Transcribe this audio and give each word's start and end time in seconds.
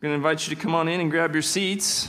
I'm 0.00 0.08
going 0.08 0.12
to 0.12 0.28
invite 0.28 0.48
you 0.48 0.56
to 0.56 0.62
come 0.62 0.74
on 0.74 0.88
in 0.88 0.98
and 0.98 1.10
grab 1.10 1.34
your 1.34 1.42
seats. 1.42 2.08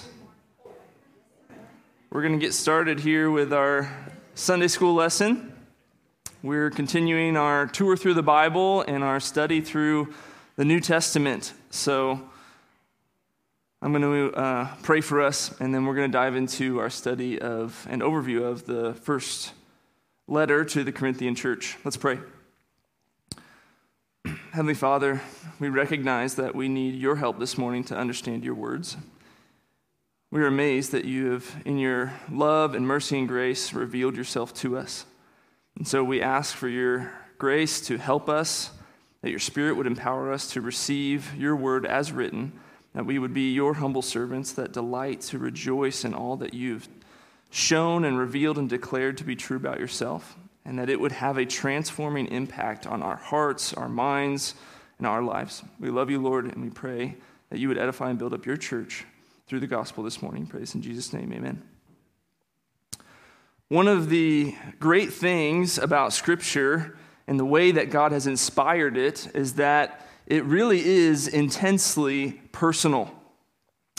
We're 2.10 2.22
going 2.22 2.40
to 2.40 2.40
get 2.40 2.54
started 2.54 3.02
here 3.02 3.30
with 3.30 3.52
our 3.52 3.92
Sunday 4.34 4.70
school 4.70 4.94
lesson. 4.94 5.54
We're 6.42 6.70
continuing 6.70 7.36
our 7.36 7.68
tour 7.68 7.98
through 7.98 8.14
the 8.14 8.24
Bible 8.24 8.80
and 8.84 9.04
our 9.04 9.20
study 9.20 9.60
through 9.60 10.14
the 10.56 10.64
New 10.64 10.80
Testament. 10.80 11.52
So 11.70 12.22
I'm 13.82 13.92
going 13.92 14.04
to 14.04 14.38
uh, 14.38 14.74
pray 14.84 15.02
for 15.02 15.22
us, 15.22 15.60
and 15.60 15.76
then 15.76 15.84
we're 15.84 15.96
going 15.96 16.10
to 16.10 16.18
dive 16.18 16.38
into 16.38 16.80
our 16.80 16.90
study 16.90 17.42
of 17.42 17.86
an 17.90 18.00
overview 18.00 18.44
of 18.44 18.66
the 18.66 18.94
first 18.94 19.52
letter 20.30 20.64
to 20.64 20.86
the 20.86 20.94
Corinthian 20.94 21.36
church. 21.36 21.78
Let's 21.84 21.98
pray. 21.98 22.20
Heavenly 24.52 24.74
Father, 24.74 25.22
we 25.62 25.70
recognize 25.70 26.36
that 26.36 26.54
we 26.54 26.68
need 26.68 26.96
your 26.96 27.16
help 27.16 27.40
this 27.40 27.58
morning 27.58 27.86
to 27.86 27.96
understand 27.96 28.44
your 28.44 28.54
words. 28.54 28.98
We 30.30 30.42
are 30.42 30.48
amazed 30.48 30.92
that 30.92 31.06
you 31.06 31.32
have, 31.32 31.56
in 31.64 31.78
your 31.78 32.12
love 32.30 32.76
and 32.76 32.86
mercy 32.86 33.18
and 33.18 33.30
grace, 33.30 33.72
revealed 33.72 34.18
yourself 34.18 34.54
to 34.56 34.78
us. 34.78 35.06
And 35.78 35.88
so 35.88 36.04
we 36.04 36.22
ask 36.22 36.54
for 36.54 36.68
your 36.68 37.14
grace 37.38 37.80
to 37.88 37.98
help 37.98 38.28
us, 38.28 38.72
that 39.22 39.30
your 39.30 39.40
Spirit 39.40 39.78
would 39.78 39.88
empower 39.88 40.34
us 40.34 40.48
to 40.48 40.60
receive 40.60 41.34
your 41.36 41.56
word 41.56 41.86
as 41.86 42.12
written, 42.12 42.52
that 42.94 43.06
we 43.06 43.20
would 43.20 43.34
be 43.34 43.54
your 43.54 43.76
humble 43.76 44.02
servants 44.02 44.52
that 44.52 44.74
delight 44.74 45.22
to 45.22 45.38
rejoice 45.40 46.04
in 46.04 46.14
all 46.14 46.36
that 46.36 46.54
you've 46.54 46.90
shown 47.52 48.04
and 48.04 48.20
revealed 48.20 48.58
and 48.58 48.70
declared 48.70 49.18
to 49.20 49.24
be 49.24 49.38
true 49.38 49.56
about 49.56 49.80
yourself 49.80 50.36
and 50.66 50.78
that 50.80 50.90
it 50.90 51.00
would 51.00 51.12
have 51.12 51.38
a 51.38 51.46
transforming 51.46 52.28
impact 52.28 52.86
on 52.86 53.02
our 53.02 53.16
hearts, 53.16 53.74
our 53.74 53.90
minds, 53.90 54.56
and 54.98 55.08
our 55.08 55.24
lives. 55.24 55.64
We 55.80 55.90
love 55.90 56.10
you, 56.10 56.22
Lord, 56.22 56.46
and 56.46 56.62
we 56.62 56.70
pray 56.70 57.16
that 57.50 57.60
you 57.60 57.68
would 57.68 57.78
edify 57.78 58.10
and 58.10 58.20
build 58.20 58.34
up 58.34 58.46
your 58.46 58.58
church 58.58 59.06
through 59.48 59.60
the 59.60 59.68
gospel 59.68 60.04
this 60.04 60.22
morning. 60.22 60.46
Praise 60.46 60.76
in 60.76 60.82
Jesus' 60.82 61.12
name, 61.12 61.34
amen. 61.34 61.62
One 63.68 63.88
of 63.88 64.10
the 64.10 64.56
great 64.80 65.14
things 65.14 65.78
about 65.78 66.14
Scripture 66.14 66.98
and 67.28 67.40
the 67.40 67.46
way 67.46 67.72
that 67.72 67.90
God 67.90 68.12
has 68.12 68.28
inspired 68.28 68.98
it 68.98 69.34
is 69.34 69.54
that 69.54 70.06
it 70.28 70.44
really 70.46 70.86
is 70.86 71.28
intensely 71.28 72.42
personal. 72.52 73.12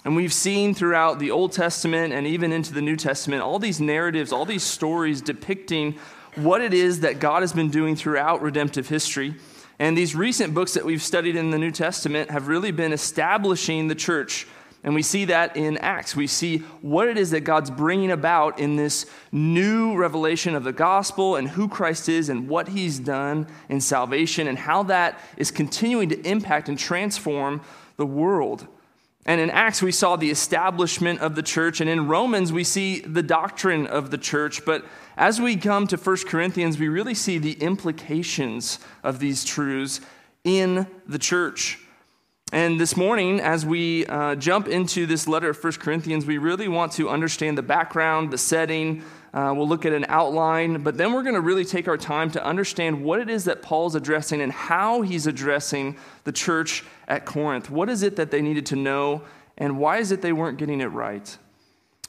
And 0.04 0.16
we've 0.16 0.32
seen 0.32 0.74
throughout 0.74 1.18
the 1.18 1.30
Old 1.30 1.52
Testament 1.52 2.12
and 2.12 2.26
even 2.26 2.52
into 2.52 2.72
the 2.72 2.82
New 2.82 2.96
Testament 2.96 3.42
all 3.42 3.58
these 3.58 3.80
narratives, 3.80 4.32
all 4.32 4.44
these 4.44 4.62
stories 4.62 5.22
depicting 5.22 5.98
what 6.36 6.60
it 6.60 6.72
is 6.72 7.00
that 7.00 7.20
God 7.20 7.42
has 7.42 7.52
been 7.52 7.70
doing 7.70 7.96
throughout 7.96 8.42
redemptive 8.42 8.88
history. 8.88 9.34
And 9.78 9.96
these 9.96 10.14
recent 10.14 10.54
books 10.54 10.74
that 10.74 10.84
we've 10.84 11.02
studied 11.02 11.36
in 11.36 11.50
the 11.50 11.58
New 11.58 11.70
Testament 11.70 12.30
have 12.30 12.48
really 12.48 12.70
been 12.70 12.92
establishing 12.92 13.88
the 13.88 13.94
church. 13.94 14.46
And 14.84 14.94
we 14.94 15.02
see 15.02 15.26
that 15.26 15.56
in 15.56 15.78
Acts. 15.78 16.16
We 16.16 16.26
see 16.26 16.58
what 16.80 17.06
it 17.06 17.16
is 17.16 17.30
that 17.30 17.40
God's 17.40 17.70
bringing 17.70 18.10
about 18.10 18.58
in 18.58 18.76
this 18.76 19.06
new 19.30 19.96
revelation 19.96 20.54
of 20.56 20.64
the 20.64 20.72
gospel 20.72 21.36
and 21.36 21.48
who 21.48 21.68
Christ 21.68 22.08
is 22.08 22.28
and 22.28 22.48
what 22.48 22.68
he's 22.68 22.98
done 22.98 23.46
in 23.68 23.80
salvation 23.80 24.48
and 24.48 24.58
how 24.58 24.82
that 24.84 25.20
is 25.36 25.50
continuing 25.50 26.08
to 26.08 26.20
impact 26.28 26.68
and 26.68 26.78
transform 26.78 27.60
the 27.96 28.06
world. 28.06 28.66
And 29.24 29.40
in 29.40 29.50
Acts, 29.50 29.80
we 29.80 29.92
saw 29.92 30.16
the 30.16 30.30
establishment 30.30 31.20
of 31.20 31.36
the 31.36 31.42
church. 31.42 31.80
And 31.80 31.88
in 31.88 32.08
Romans, 32.08 32.52
we 32.52 32.64
see 32.64 33.00
the 33.00 33.22
doctrine 33.22 33.86
of 33.86 34.10
the 34.10 34.18
church. 34.18 34.64
But 34.64 34.84
as 35.16 35.40
we 35.40 35.56
come 35.56 35.86
to 35.88 35.96
1 35.96 36.16
Corinthians, 36.26 36.78
we 36.78 36.88
really 36.88 37.14
see 37.14 37.38
the 37.38 37.52
implications 37.54 38.80
of 39.04 39.20
these 39.20 39.44
truths 39.44 40.00
in 40.42 40.88
the 41.06 41.18
church. 41.18 41.78
And 42.52 42.78
this 42.78 42.96
morning, 42.96 43.40
as 43.40 43.64
we 43.64 44.04
uh, 44.06 44.34
jump 44.34 44.68
into 44.68 45.06
this 45.06 45.28
letter 45.28 45.50
of 45.50 45.64
1 45.64 45.74
Corinthians, 45.74 46.26
we 46.26 46.38
really 46.38 46.68
want 46.68 46.92
to 46.92 47.08
understand 47.08 47.56
the 47.56 47.62
background, 47.62 48.30
the 48.30 48.38
setting. 48.38 49.04
Uh, 49.34 49.52
we'll 49.56 49.68
look 49.68 49.86
at 49.86 49.94
an 49.94 50.04
outline, 50.08 50.82
but 50.82 50.98
then 50.98 51.12
we're 51.12 51.22
going 51.22 51.34
to 51.34 51.40
really 51.40 51.64
take 51.64 51.88
our 51.88 51.96
time 51.96 52.30
to 52.30 52.44
understand 52.44 53.02
what 53.02 53.18
it 53.18 53.30
is 53.30 53.44
that 53.44 53.62
Paul's 53.62 53.94
addressing 53.94 54.42
and 54.42 54.52
how 54.52 55.00
he's 55.00 55.26
addressing 55.26 55.96
the 56.24 56.32
church 56.32 56.84
at 57.08 57.24
Corinth. 57.24 57.70
What 57.70 57.88
is 57.88 58.02
it 58.02 58.16
that 58.16 58.30
they 58.30 58.42
needed 58.42 58.66
to 58.66 58.76
know, 58.76 59.22
and 59.56 59.78
why 59.78 59.98
is 59.98 60.12
it 60.12 60.20
they 60.20 60.34
weren't 60.34 60.58
getting 60.58 60.82
it 60.82 60.86
right? 60.86 61.36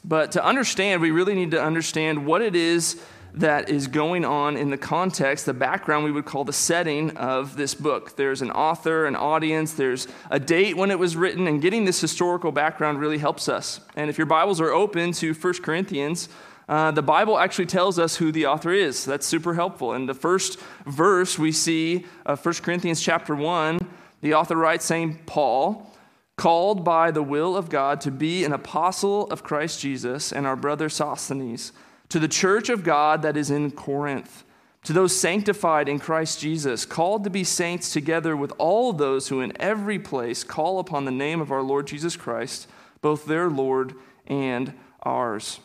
But 0.04 0.34
to 0.34 0.44
understand, 0.44 1.02
we 1.02 1.12
really 1.12 1.34
need 1.34 1.52
to 1.52 1.64
understand 1.64 2.26
what 2.26 2.42
it 2.42 2.56
is 2.56 3.02
that 3.36 3.70
is 3.70 3.88
going 3.88 4.26
on 4.26 4.58
in 4.58 4.70
the 4.70 4.78
context, 4.78 5.46
the 5.46 5.54
background 5.54 6.04
we 6.04 6.12
would 6.12 6.26
call 6.26 6.44
the 6.44 6.54
setting 6.54 7.16
of 7.18 7.56
this 7.56 7.74
book. 7.74 8.16
There's 8.16 8.42
an 8.42 8.52
author, 8.52 9.06
an 9.06 9.16
audience, 9.16 9.74
there's 9.74 10.08
a 10.30 10.40
date 10.40 10.78
when 10.78 10.92
it 10.92 11.00
was 11.00 11.16
written, 11.16 11.48
and 11.48 11.62
getting 11.62 11.86
this 11.86 12.00
historical 12.00 12.52
background 12.52 13.00
really 13.00 13.18
helps 13.18 13.50
us. 13.50 13.80
And 13.96 14.10
if 14.10 14.18
your 14.18 14.28
Bibles 14.28 14.62
are 14.62 14.72
open 14.72 15.14
to 15.14 15.34
1 15.34 15.54
Corinthians, 15.64 16.30
uh, 16.68 16.92
the 16.92 17.02
Bible 17.02 17.38
actually 17.38 17.66
tells 17.66 18.00
us 18.00 18.16
who 18.16 18.32
the 18.32 18.46
author 18.46 18.72
is. 18.72 19.04
That's 19.06 19.26
super 19.26 19.54
helpful. 19.54 19.94
In 19.94 20.06
the 20.06 20.14
first 20.14 20.60
verse, 20.86 21.38
we 21.38 21.52
see 21.52 22.06
uh, 22.26 22.36
1 22.36 22.56
Corinthians 22.56 23.02
chapter 23.02 23.36
1, 23.36 23.80
the 24.22 24.34
author 24.34 24.56
writes 24.56 24.86
saying, 24.86 25.20
Paul, 25.26 25.92
called 26.38 26.84
by 26.84 27.12
the 27.12 27.24
will 27.24 27.56
of 27.56 27.70
God 27.70 28.02
to 28.02 28.12
be 28.12 28.44
an 28.44 28.54
apostle 28.54 29.30
of 29.30 29.44
Christ 29.44 29.82
Jesus, 29.82 30.32
and 30.32 30.48
our 30.48 30.56
brother 30.56 30.90
Sosthenes, 30.90 31.74
to 32.10 32.20
the 32.20 32.28
church 32.28 32.70
of 32.70 32.84
God 32.84 33.22
that 33.22 33.38
is 33.38 33.52
in 33.52 33.72
Corinth, 33.72 34.44
to 34.84 34.94
those 34.94 35.16
sanctified 35.16 35.88
in 35.90 36.00
Christ 36.00 36.40
Jesus, 36.40 36.86
called 36.86 37.24
to 37.24 37.30
be 37.30 37.44
saints 37.44 37.92
together 37.92 38.36
with 38.36 38.54
all 38.58 38.94
those 38.94 39.28
who 39.28 39.42
in 39.42 39.54
every 39.62 40.00
place 40.00 40.44
call 40.44 40.80
upon 40.80 41.06
the 41.06 41.12
name 41.12 41.42
of 41.42 41.52
our 41.52 41.62
Lord 41.62 41.88
Jesus 41.88 42.16
Christ, 42.16 42.68
both 43.02 43.26
their 43.26 43.50
Lord 43.50 43.94
and 44.28 44.74
ours. 45.04 45.60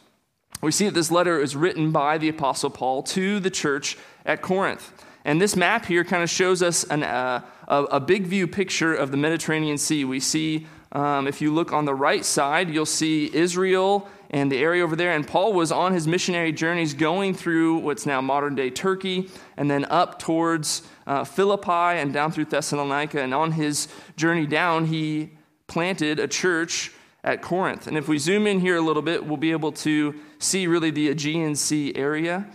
We 0.61 0.73
see 0.73 0.87
that 0.87 0.95
this 0.95 1.11
letter 1.11 1.41
is 1.41 1.55
written 1.55 1.93
by 1.93 2.19
the 2.19 2.29
Apostle 2.29 2.71
Paul 2.71 3.03
to 3.05 3.39
the 3.39 3.51
church 3.51 3.97
at 4.27 4.43
Corinth. 4.43 4.93
And 5.25 5.41
this 5.41 5.55
map 5.55 5.85
here 5.85 6.05
kind 6.05 6.23
of 6.23 6.31
shows 6.31 6.63
us 6.63 6.85
an, 6.85 7.05
uh, 7.05 7.43
a, 7.69 7.85
a, 7.85 8.01
big 8.01 8.27
view 8.27 8.49
picture 8.49 8.95
of 8.95 9.11
the 9.11 9.17
Mediterranean 9.17 9.79
Sea. 9.79 10.05
We 10.05 10.21
see, 10.21 10.67
um, 10.93 11.29
if 11.29 11.41
you 11.41 11.53
look 11.53 11.73
on 11.73 11.85
the 11.85 11.95
right 11.95 12.25
side, 12.25 12.71
you'll 12.71 12.87
see 12.87 13.31
Israel 13.33 14.09
and 14.31 14.51
the 14.51 14.59
area 14.59 14.83
over 14.83 14.97
there. 14.97 15.13
And 15.13 15.27
Paul 15.27 15.53
was 15.53 15.71
on 15.71 15.93
his 15.93 16.09
missionary 16.09 16.53
journeys 16.53 16.95
going 16.95 17.35
through 17.35 17.79
what's 17.79 18.07
now 18.07 18.21
modern 18.21 18.55
day 18.55 18.71
Turkey 18.71 19.29
and 19.57 19.71
then 19.71 19.85
up 19.87 20.19
towards 20.19 20.83
uh, 21.07 21.25
Philippi 21.25 22.01
and 22.01 22.13
down 22.13 22.33
through 22.33 22.47
Thessalonica. 22.47 23.21
And 23.21 23.33
on 23.33 23.53
his 23.53 23.89
journey 24.17 24.47
down, 24.47 24.87
he 24.87 25.31
planted 25.67 26.19
a 26.19 26.27
church 26.27 26.93
at 27.29 27.43
Corinth. 27.43 27.87
And 27.87 27.99
if 27.99 28.09
we 28.09 28.17
zoom 28.17 28.47
in 28.47 28.59
here 28.59 28.77
a 28.77 28.81
little 28.81 29.03
bit, 29.03 29.27
we'll 29.27 29.37
be 29.37 29.53
able 29.53 29.73
to 29.73 30.15
see 30.39 30.67
really 30.67 30.91
the 30.91 31.09
Aegean 31.09 31.55
Sea 31.55 31.93
area. 31.95 32.47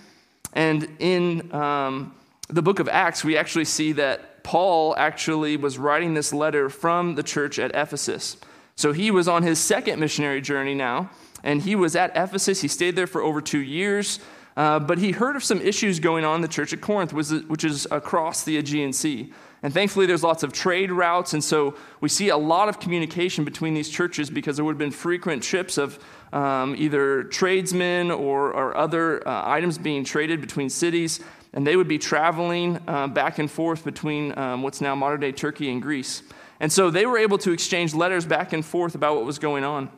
And 0.53 0.87
in 0.97 1.53
um, 1.53 2.15
the 2.49 2.63
book 2.63 2.79
of 2.79 2.89
Acts, 2.89 3.23
we 3.23 3.37
actually 3.37 3.65
see 3.65 3.91
that 3.93 4.43
Paul 4.43 4.95
actually 4.97 5.57
was 5.57 5.77
writing 5.77 6.15
this 6.15 6.33
letter 6.33 6.69
from 6.69 7.13
the 7.13 7.21
church 7.21 7.59
at 7.59 7.69
Ephesus. 7.75 8.37
So 8.75 8.93
he 8.93 9.11
was 9.11 9.27
on 9.27 9.43
his 9.43 9.59
second 9.59 9.99
missionary 9.99 10.41
journey 10.41 10.73
now, 10.73 11.11
and 11.43 11.61
he 11.61 11.75
was 11.75 11.95
at 11.95 12.09
Ephesus. 12.17 12.61
He 12.61 12.67
stayed 12.67 12.95
there 12.95 13.05
for 13.05 13.21
over 13.21 13.41
two 13.41 13.61
years, 13.61 14.19
uh, 14.57 14.79
but 14.79 14.97
he 14.97 15.11
heard 15.11 15.35
of 15.35 15.43
some 15.43 15.61
issues 15.61 15.99
going 15.99 16.25
on 16.25 16.37
in 16.37 16.41
the 16.41 16.47
church 16.47 16.73
at 16.73 16.81
Corinth, 16.81 17.13
which 17.13 17.63
is 17.63 17.87
across 17.91 18.43
the 18.43 18.57
Aegean 18.57 18.91
Sea. 18.91 19.31
And 19.63 19.73
thankfully, 19.73 20.05
there's 20.05 20.23
lots 20.23 20.43
of 20.43 20.53
trade 20.53 20.91
routes, 20.91 21.33
and 21.33 21.43
so 21.43 21.75
we 22.01 22.09
see 22.09 22.29
a 22.29 22.37
lot 22.37 22.69
of 22.69 22.79
communication 22.79 23.45
between 23.45 23.73
these 23.73 23.89
churches 23.89 24.29
because 24.29 24.57
there 24.57 24.65
would 24.65 24.73
have 24.73 24.77
been 24.77 24.91
frequent 24.91 25.41
trips 25.41 25.77
of 25.77 25.97
um, 26.33 26.75
either 26.77 27.23
tradesmen 27.23 28.11
or, 28.11 28.51
or 28.53 28.75
other 28.75 29.25
uh, 29.27 29.47
items 29.47 29.77
being 29.77 30.03
traded 30.03 30.41
between 30.41 30.69
cities 30.69 31.21
and 31.53 31.65
they 31.65 31.75
would 31.75 31.87
be 31.87 31.99
traveling 31.99 32.79
uh, 32.87 33.07
back 33.07 33.39
and 33.39 33.49
forth 33.49 33.85
between 33.85 34.37
um, 34.37 34.63
what's 34.63 34.81
now 34.81 34.95
modern 34.95 35.19
day 35.19 35.31
Turkey 35.31 35.71
and 35.71 35.81
Greece. 35.81 36.23
And 36.59 36.71
so 36.71 36.89
they 36.89 37.05
were 37.05 37.17
able 37.17 37.37
to 37.39 37.51
exchange 37.51 37.93
letters 37.93 38.25
back 38.25 38.53
and 38.53 38.65
forth 38.65 38.95
about 38.95 39.15
what 39.15 39.25
was 39.25 39.37
going 39.37 39.63
on. 39.63 39.89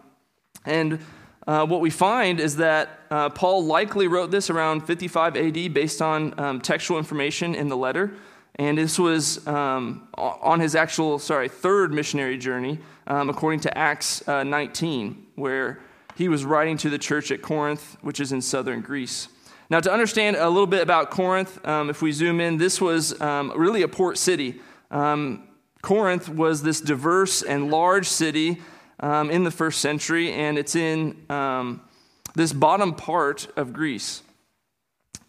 And 0.65 0.99
uh, 1.47 1.65
what 1.65 1.79
we 1.79 1.89
find 1.89 2.39
is 2.39 2.57
that 2.57 2.99
uh, 3.09 3.29
Paul 3.29 3.65
likely 3.65 4.07
wrote 4.07 4.31
this 4.31 4.49
around 4.49 4.81
55 4.81 5.37
AD 5.37 5.73
based 5.73 6.01
on 6.01 6.37
um, 6.39 6.61
textual 6.61 6.97
information 6.97 7.55
in 7.55 7.69
the 7.69 7.77
letter. 7.77 8.13
And 8.57 8.77
this 8.77 8.97
was 8.97 9.45
um, 9.47 10.07
on 10.17 10.59
his 10.59 10.75
actual, 10.75 11.19
sorry, 11.19 11.49
third 11.49 11.93
missionary 11.93 12.37
journey, 12.37 12.79
um, 13.07 13.29
according 13.29 13.59
to 13.61 13.77
Acts 13.77 14.25
uh, 14.27 14.43
19, 14.43 15.27
where 15.35 15.79
he 16.15 16.29
was 16.29 16.45
writing 16.45 16.77
to 16.77 16.89
the 16.89 16.97
church 16.97 17.31
at 17.31 17.41
Corinth, 17.41 17.97
which 18.01 18.19
is 18.19 18.31
in 18.31 18.41
southern 18.41 18.81
Greece. 18.81 19.27
Now, 19.69 19.81
to 19.81 19.91
understand 19.91 20.37
a 20.37 20.47
little 20.47 20.67
bit 20.67 20.81
about 20.81 21.09
Corinth, 21.09 21.65
um, 21.67 21.89
if 21.89 22.01
we 22.01 22.11
zoom 22.11 22.39
in, 22.39 22.57
this 22.57 22.79
was 22.79 23.19
um, 23.19 23.51
really 23.55 23.81
a 23.81 23.87
port 23.87 24.17
city. 24.17 24.61
Um, 24.89 25.47
Corinth 25.81 26.29
was 26.29 26.63
this 26.63 26.79
diverse 26.79 27.41
and 27.41 27.69
large 27.69 28.07
city 28.07 28.61
um, 29.01 29.29
in 29.29 29.43
the 29.43 29.51
first 29.51 29.81
century, 29.81 30.31
and 30.31 30.57
it's 30.57 30.75
in 30.75 31.17
this 32.35 32.53
bottom 32.53 32.93
part 32.93 33.47
of 33.57 33.73
Greece. 33.73 34.21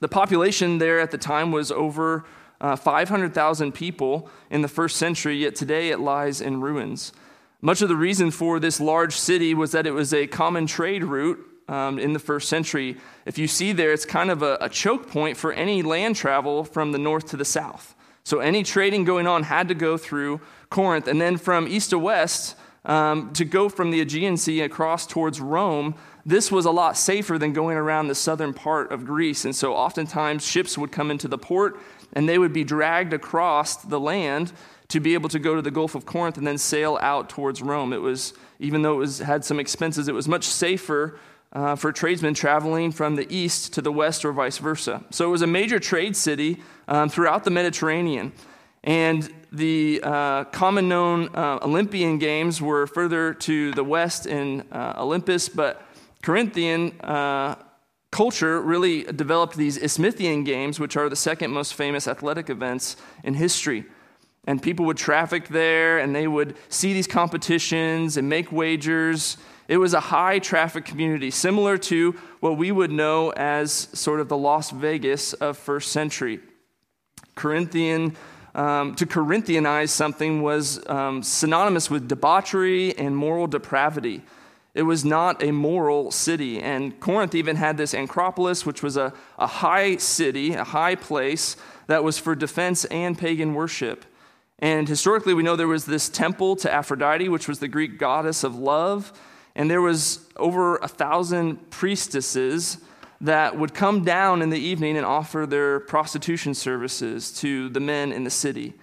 The 0.01 0.09
population 0.09 0.79
there 0.79 1.01
at 1.01 1.11
the 1.11 1.19
time 1.19 1.51
was 1.51 1.73
over 1.73 2.25
uh, 2.61 2.77
500,000 2.77 3.73
people 3.73 4.29
in 4.51 4.63
the 4.63 4.69
first 4.69 4.97
century, 4.97 5.37
yet 5.37 5.55
today 5.55 5.91
it 5.91 6.01
lies 6.01 6.41
in 6.41 6.61
ruins. 6.61 7.13
Much 7.61 7.83
of 7.83 7.89
the 7.89 7.97
reason 7.97 8.31
for 8.31 8.61
this 8.61 8.81
large 8.81 9.17
city 9.17 9.55
was 9.55 9.73
that 9.73 9.87
it 9.87 9.93
was 9.93 10.13
a 10.13 10.27
common 10.27 10.67
trade 10.67 11.05
route 11.05 11.39
um, 11.69 11.99
in 11.99 12.13
the 12.13 12.19
first 12.19 12.49
century. 12.49 12.97
If 13.25 13.39
you 13.39 13.49
see 13.49 13.73
there, 13.73 13.93
it's 13.93 14.05
kind 14.05 14.31
of 14.31 14.43
a, 14.43 14.59
a 14.61 14.69
choke 14.69 15.09
point 15.09 15.37
for 15.37 15.53
any 15.53 15.83
land 15.83 16.17
travel 16.17 16.65
from 16.65 16.93
the 16.93 16.99
north 16.99 17.27
to 17.31 17.37
the 17.37 17.45
south. 17.45 17.95
So 18.25 18.41
any 18.41 18.63
trading 18.63 19.05
going 19.05 19.27
on 19.27 19.45
had 19.45 19.69
to 19.69 19.75
go 19.75 19.97
through 19.97 20.41
Corinth. 20.69 21.07
And 21.07 21.21
then 21.21 21.37
from 21.37 21.69
east 21.69 21.91
to 21.91 21.99
west, 21.99 22.57
um, 22.85 23.33
to 23.35 23.45
go 23.45 23.69
from 23.69 23.91
the 23.91 24.01
Aegean 24.01 24.37
Sea 24.37 24.61
across 24.63 25.07
towards 25.07 25.41
Rome, 25.41 25.95
this 26.25 26.51
was 26.51 26.65
a 26.65 26.71
lot 26.71 26.97
safer 26.97 27.39
than 27.39 27.53
going 27.53 27.77
around 27.77 28.09
the 28.09 28.15
southern 28.15 28.53
part 28.53 28.91
of 28.91 29.05
Greece. 29.05 29.45
And 29.45 29.55
so 29.55 29.75
oftentimes 29.75 30.45
ships 30.45 30.77
would 30.77 30.91
come 30.91 31.11
into 31.11 31.29
the 31.29 31.39
port 31.39 31.81
and 32.13 32.29
they 32.29 32.39
would 32.39 32.53
be 32.53 32.65
dragged 32.65 33.13
across 33.13 33.77
the 33.77 34.01
land 34.01 34.53
to 34.89 35.01
be 35.01 35.15
able 35.15 35.29
to 35.29 35.39
go 35.39 35.55
to 35.55 35.63
the 35.63 35.71
Gulf 35.71 35.95
of 35.95 36.07
Corinth 36.07 36.39
and 36.39 36.47
then 36.47 36.59
sail 36.59 36.99
out 37.01 37.29
towards 37.29 37.61
Rome. 37.61 37.93
It 37.93 38.01
was, 38.01 38.35
even 38.61 38.83
though 38.83 38.95
it 38.95 38.99
was, 38.99 39.19
had 39.19 39.45
some 39.45 39.59
expenses, 39.59 40.09
it 40.09 40.15
was 40.15 40.29
much 40.29 40.45
safer 40.45 41.19
uh, 41.53 41.75
for 41.75 41.91
tradesmen 41.93 42.35
traveling 42.35 42.93
from 42.93 43.17
the 43.17 43.27
east 43.35 43.73
to 43.75 43.83
the 43.83 43.91
west 43.91 44.25
or 44.25 44.33
vice 44.33 44.59
versa. 44.59 45.05
So 45.11 45.27
it 45.27 45.31
was 45.31 45.43
a 45.43 45.47
major 45.47 45.79
trade 45.79 46.15
city 46.15 46.63
um, 46.87 47.09
throughout 47.09 47.45
the 47.45 47.51
Mediterranean. 47.51 48.33
And 48.85 49.29
the 49.51 50.01
uh, 50.03 50.45
common 50.45 50.89
known 50.89 51.31
uh, 51.35 51.59
Olympian 51.63 52.19
Games 52.19 52.61
were 52.61 52.87
further 52.87 53.35
to 53.35 53.73
the 53.73 53.83
west 53.83 54.27
in 54.27 54.65
uh, 54.71 54.95
Olympus, 54.99 55.49
but 55.49 55.83
Corinthian 56.23 57.01
uh, 57.01 57.57
culture 58.17 58.63
really 58.63 59.03
developed 59.03 59.59
these 59.59 59.77
Isthmian 59.77 60.43
Games, 60.43 60.81
which 60.81 60.97
are 60.97 61.11
the 61.11 61.17
second 61.17 61.51
most 61.51 61.75
famous 61.75 62.09
athletic 62.09 62.49
events 62.49 62.97
in 63.23 63.35
history. 63.35 63.85
And 64.47 64.63
people 64.63 64.87
would 64.87 64.97
traffic 64.97 65.49
there 65.49 65.99
and 65.99 66.17
they 66.17 66.27
would 66.27 66.57
see 66.71 66.95
these 66.95 67.07
competitions 67.07 68.17
and 68.17 68.27
make 68.27 68.51
wagers. 68.51 69.37
It 69.69 69.77
was 69.77 69.93
a 69.93 70.01
high 70.01 70.39
traffic 70.39 70.87
community, 70.87 71.31
similar 71.31 71.77
to 71.93 72.13
what 72.41 72.57
we 72.57 72.73
would 72.73 72.91
know 72.91 73.35
as 73.37 73.71
sort 73.93 74.21
of 74.21 74.31
the 74.31 74.37
Las 74.39 74.71
Vegas 74.71 75.35
of 75.35 75.59
first 75.59 75.93
century. 75.93 76.41
Corinthian 77.35 78.17
um, 78.55 78.95
to 78.95 79.05
Corinthianize 79.05 79.91
something 79.91 80.41
was 80.41 80.81
um, 80.89 81.23
synonymous 81.23 81.91
with 81.91 82.09
debauchery 82.09 82.97
and 82.97 83.15
moral 83.15 83.47
depravity. 83.47 84.23
It 84.77 84.83
was 84.83 85.07
not 85.07 85.43
a 85.43 85.53
moral 85.53 86.11
city. 86.11 86.61
And 86.61 87.01
Corinth 87.01 87.35
even 87.35 87.57
had 87.57 87.79
this 87.79 87.95
Acropolis, 87.95 88.67
which 88.67 88.83
was 88.83 88.99
a, 88.99 89.15
a 89.39 89.47
high 89.47 89.97
city, 89.97 90.53
a 90.53 90.65
high 90.65 90.97
place 90.97 91.57
that 91.87 92.05
was 92.05 92.19
for 92.19 92.35
defense 92.35 92.85
and 92.85 93.17
pagan 93.17 93.55
worship. 93.55 94.05
And 94.59 94.87
historically, 94.87 95.33
we 95.33 95.43
know 95.43 95.57
there 95.57 95.67
was 95.67 95.87
this 95.87 96.11
temple 96.11 96.57
to 96.57 96.71
Aphrodite, 96.71 97.31
which 97.31 97.49
was 97.49 97.59
the 97.59 97.69
Greek 97.69 97.99
goddess 97.99 98.45
of 98.45 98.55
love. 98.55 99.19
And 99.55 99.71
there 99.71 99.81
was 99.81 100.29
over 100.37 100.77
a 100.77 100.89
thousand 100.89 101.71
priestesses 101.71 102.77
that 103.23 103.59
would 103.59 103.73
come 103.73 104.05
down 104.05 104.43
in 104.43 104.51
the 104.51 104.61
evening 104.61 104.99
and 104.99 105.07
offer 105.07 105.47
their 105.47 105.81
prostitution 105.81 106.53
services 106.53 107.33
to 107.39 107.71
the 107.71 107.81
men 107.81 108.13
in 108.13 108.25
the 108.25 108.31
city. 108.31 108.75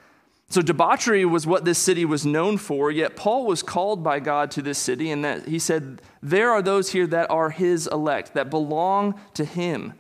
So, 0.54 0.62
debauchery 0.62 1.26
was 1.26 1.48
what 1.48 1.66
this 1.66 1.80
city 1.80 2.06
was 2.06 2.28
known 2.28 2.60
for, 2.60 2.92
yet 2.92 3.16
Paul 3.16 3.48
was 3.48 3.64
called 3.64 4.04
by 4.04 4.20
God 4.20 4.52
to 4.52 4.62
this 4.62 4.78
city, 4.78 5.10
and 5.10 5.26
that 5.26 5.48
he 5.48 5.58
said, 5.58 6.00
There 6.22 6.52
are 6.52 6.62
those 6.62 6.92
here 6.92 7.08
that 7.08 7.32
are 7.32 7.50
his 7.50 7.88
elect, 7.88 8.36
that 8.36 8.52
belong 8.52 9.20
to 9.34 9.46
him. 9.46 9.94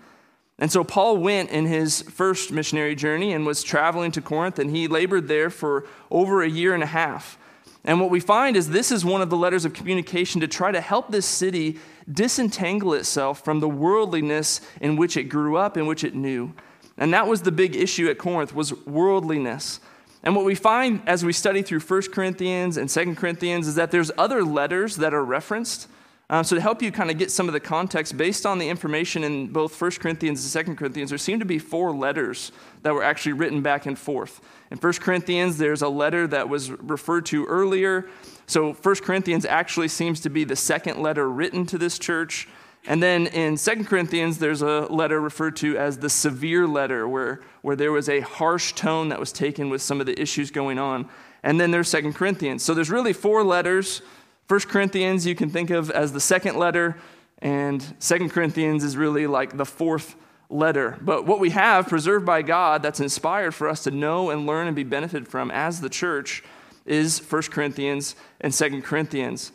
And 0.60 0.72
so, 0.72 0.84
Paul 0.84 1.18
went 1.18 1.50
in 1.50 1.66
his 1.66 2.04
first 2.04 2.52
missionary 2.52 2.94
journey 2.94 3.34
and 3.34 3.48
was 3.48 3.64
traveling 3.64 4.12
to 4.12 4.22
Corinth, 4.22 4.60
and 4.60 4.70
he 4.70 4.88
labored 4.88 5.28
there 5.28 5.50
for 5.50 5.88
over 6.12 6.44
a 6.44 6.48
year 6.48 6.76
and 6.76 6.84
a 6.84 6.86
half. 6.86 7.40
And 7.84 8.00
what 8.00 8.12
we 8.12 8.20
find 8.20 8.56
is 8.56 8.70
this 8.70 8.92
is 8.92 9.04
one 9.04 9.24
of 9.24 9.32
the 9.32 9.36
letters 9.36 9.66
of 9.66 9.74
communication 9.74 10.40
to 10.42 10.48
try 10.48 10.72
to 10.72 10.82
help 10.82 11.10
this 11.10 11.26
city 11.26 11.80
disentangle 12.12 12.94
itself 12.94 13.44
from 13.44 13.60
the 13.60 13.68
worldliness 13.68 14.62
in 14.80 14.98
which 14.98 15.18
it 15.18 15.24
grew 15.24 15.58
up, 15.58 15.78
in 15.78 15.88
which 15.88 16.04
it 16.04 16.14
knew. 16.14 16.54
And 16.96 17.12
that 17.12 17.26
was 17.26 17.42
the 17.42 17.52
big 17.52 17.76
issue 17.76 18.08
at 18.08 18.20
Corinth 18.20 18.54
was 18.54 18.72
worldliness. 18.86 19.80
And 20.24 20.36
what 20.36 20.46
we 20.46 20.56
find 20.56 21.02
as 21.06 21.26
we 21.26 21.34
study 21.34 21.62
through 21.62 21.82
1 21.82 22.04
Corinthians 22.14 22.78
and 22.78 22.90
2 22.90 23.16
Corinthians 23.16 23.68
is 23.68 23.76
that 23.76 23.92
there's 23.92 24.10
other 24.18 24.44
letters 24.44 24.96
that 24.98 25.14
are 25.14 25.24
referenced. 25.24 25.90
Um, 26.30 26.46
so, 26.46 26.56
to 26.56 26.62
help 26.62 26.82
you 26.82 26.92
kind 26.92 27.12
of 27.12 27.18
get 27.18 27.30
some 27.30 27.50
of 27.50 27.54
the 27.54 27.60
context, 27.60 28.16
based 28.16 28.46
on 28.46 28.58
the 28.58 28.70
information 28.70 29.26
in 29.26 29.48
both 29.48 29.80
1 29.80 29.92
Corinthians 30.00 30.56
and 30.56 30.66
2 30.66 30.76
Corinthians, 30.76 31.10
there 31.10 31.18
seem 31.18 31.40
to 31.40 31.46
be 31.46 31.60
four 31.60 31.92
letters 31.92 32.54
that 32.82 32.94
were 32.94 33.04
actually 33.04 33.34
written 33.34 33.62
back 33.62 33.86
and 33.86 34.00
forth. 34.00 34.40
In 34.72 34.78
1 34.78 34.94
Corinthians, 34.94 35.58
there's 35.58 35.82
a 35.82 35.90
letter 35.90 36.26
that 36.28 36.48
was 36.48 36.72
referred 36.72 37.26
to 37.28 37.46
earlier. 37.46 38.08
So 38.48 38.72
1 38.74 38.96
Corinthians 38.96 39.46
actually 39.46 39.90
seems 39.90 40.22
to 40.22 40.30
be 40.30 40.46
the 40.46 40.56
second 40.56 41.02
letter 41.02 41.30
written 41.30 41.66
to 41.68 41.78
this 41.78 42.00
church. 42.00 42.48
And 42.86 43.02
then 43.02 43.28
in 43.28 43.56
2 43.56 43.86
Corinthians, 43.86 44.40
there's 44.40 44.62
a 44.62 44.82
letter 44.90 45.22
referred 45.22 45.56
to 45.58 45.78
as 45.78 46.00
the 46.00 46.10
severe 46.10 46.68
letter, 46.68 47.08
where, 47.08 47.40
where 47.62 47.76
there 47.76 47.92
was 47.92 48.10
a 48.10 48.20
harsh 48.20 48.74
tone 48.74 49.10
that 49.10 49.20
was 49.20 49.32
taken 49.32 49.70
with 49.70 49.82
some 49.82 50.02
of 50.02 50.06
the 50.06 50.22
issues 50.22 50.52
going 50.52 50.80
on. 50.80 51.08
And 51.44 51.60
then 51.60 51.72
there's 51.72 51.92
2 51.92 52.12
Corinthians. 52.14 52.64
So 52.64 52.74
there's 52.74 52.90
really 52.90 53.14
four 53.14 53.44
letters. 53.44 54.02
1 54.50 54.60
Corinthians 54.62 55.26
you 55.26 55.36
can 55.36 55.50
think 55.50 55.70
of 55.70 55.90
as 55.92 56.12
the 56.12 56.20
second 56.20 56.58
letter, 56.58 56.98
and 57.40 57.96
2 58.02 58.30
Corinthians 58.30 58.84
is 58.84 58.98
really 58.98 59.28
like 59.28 59.56
the 59.56 59.66
fourth 59.66 60.16
letter. 60.50 60.98
But 61.02 61.26
what 61.26 61.40
we 61.40 61.52
have 61.52 61.88
preserved 61.88 62.26
by 62.26 62.42
God 62.42 62.84
that's 62.84 63.00
inspired 63.00 63.56
for 63.56 63.70
us 63.70 63.84
to 63.84 63.92
know 63.92 64.30
and 64.30 64.46
learn 64.46 64.68
and 64.68 64.76
be 64.76 64.84
benefited 64.84 65.28
from 65.28 65.52
as 65.52 65.80
the 65.80 65.90
church 65.90 66.44
is 66.86 67.20
1 67.20 67.44
Corinthians 67.44 68.16
and 68.42 68.54
2 68.54 68.82
Corinthians. 68.82 69.54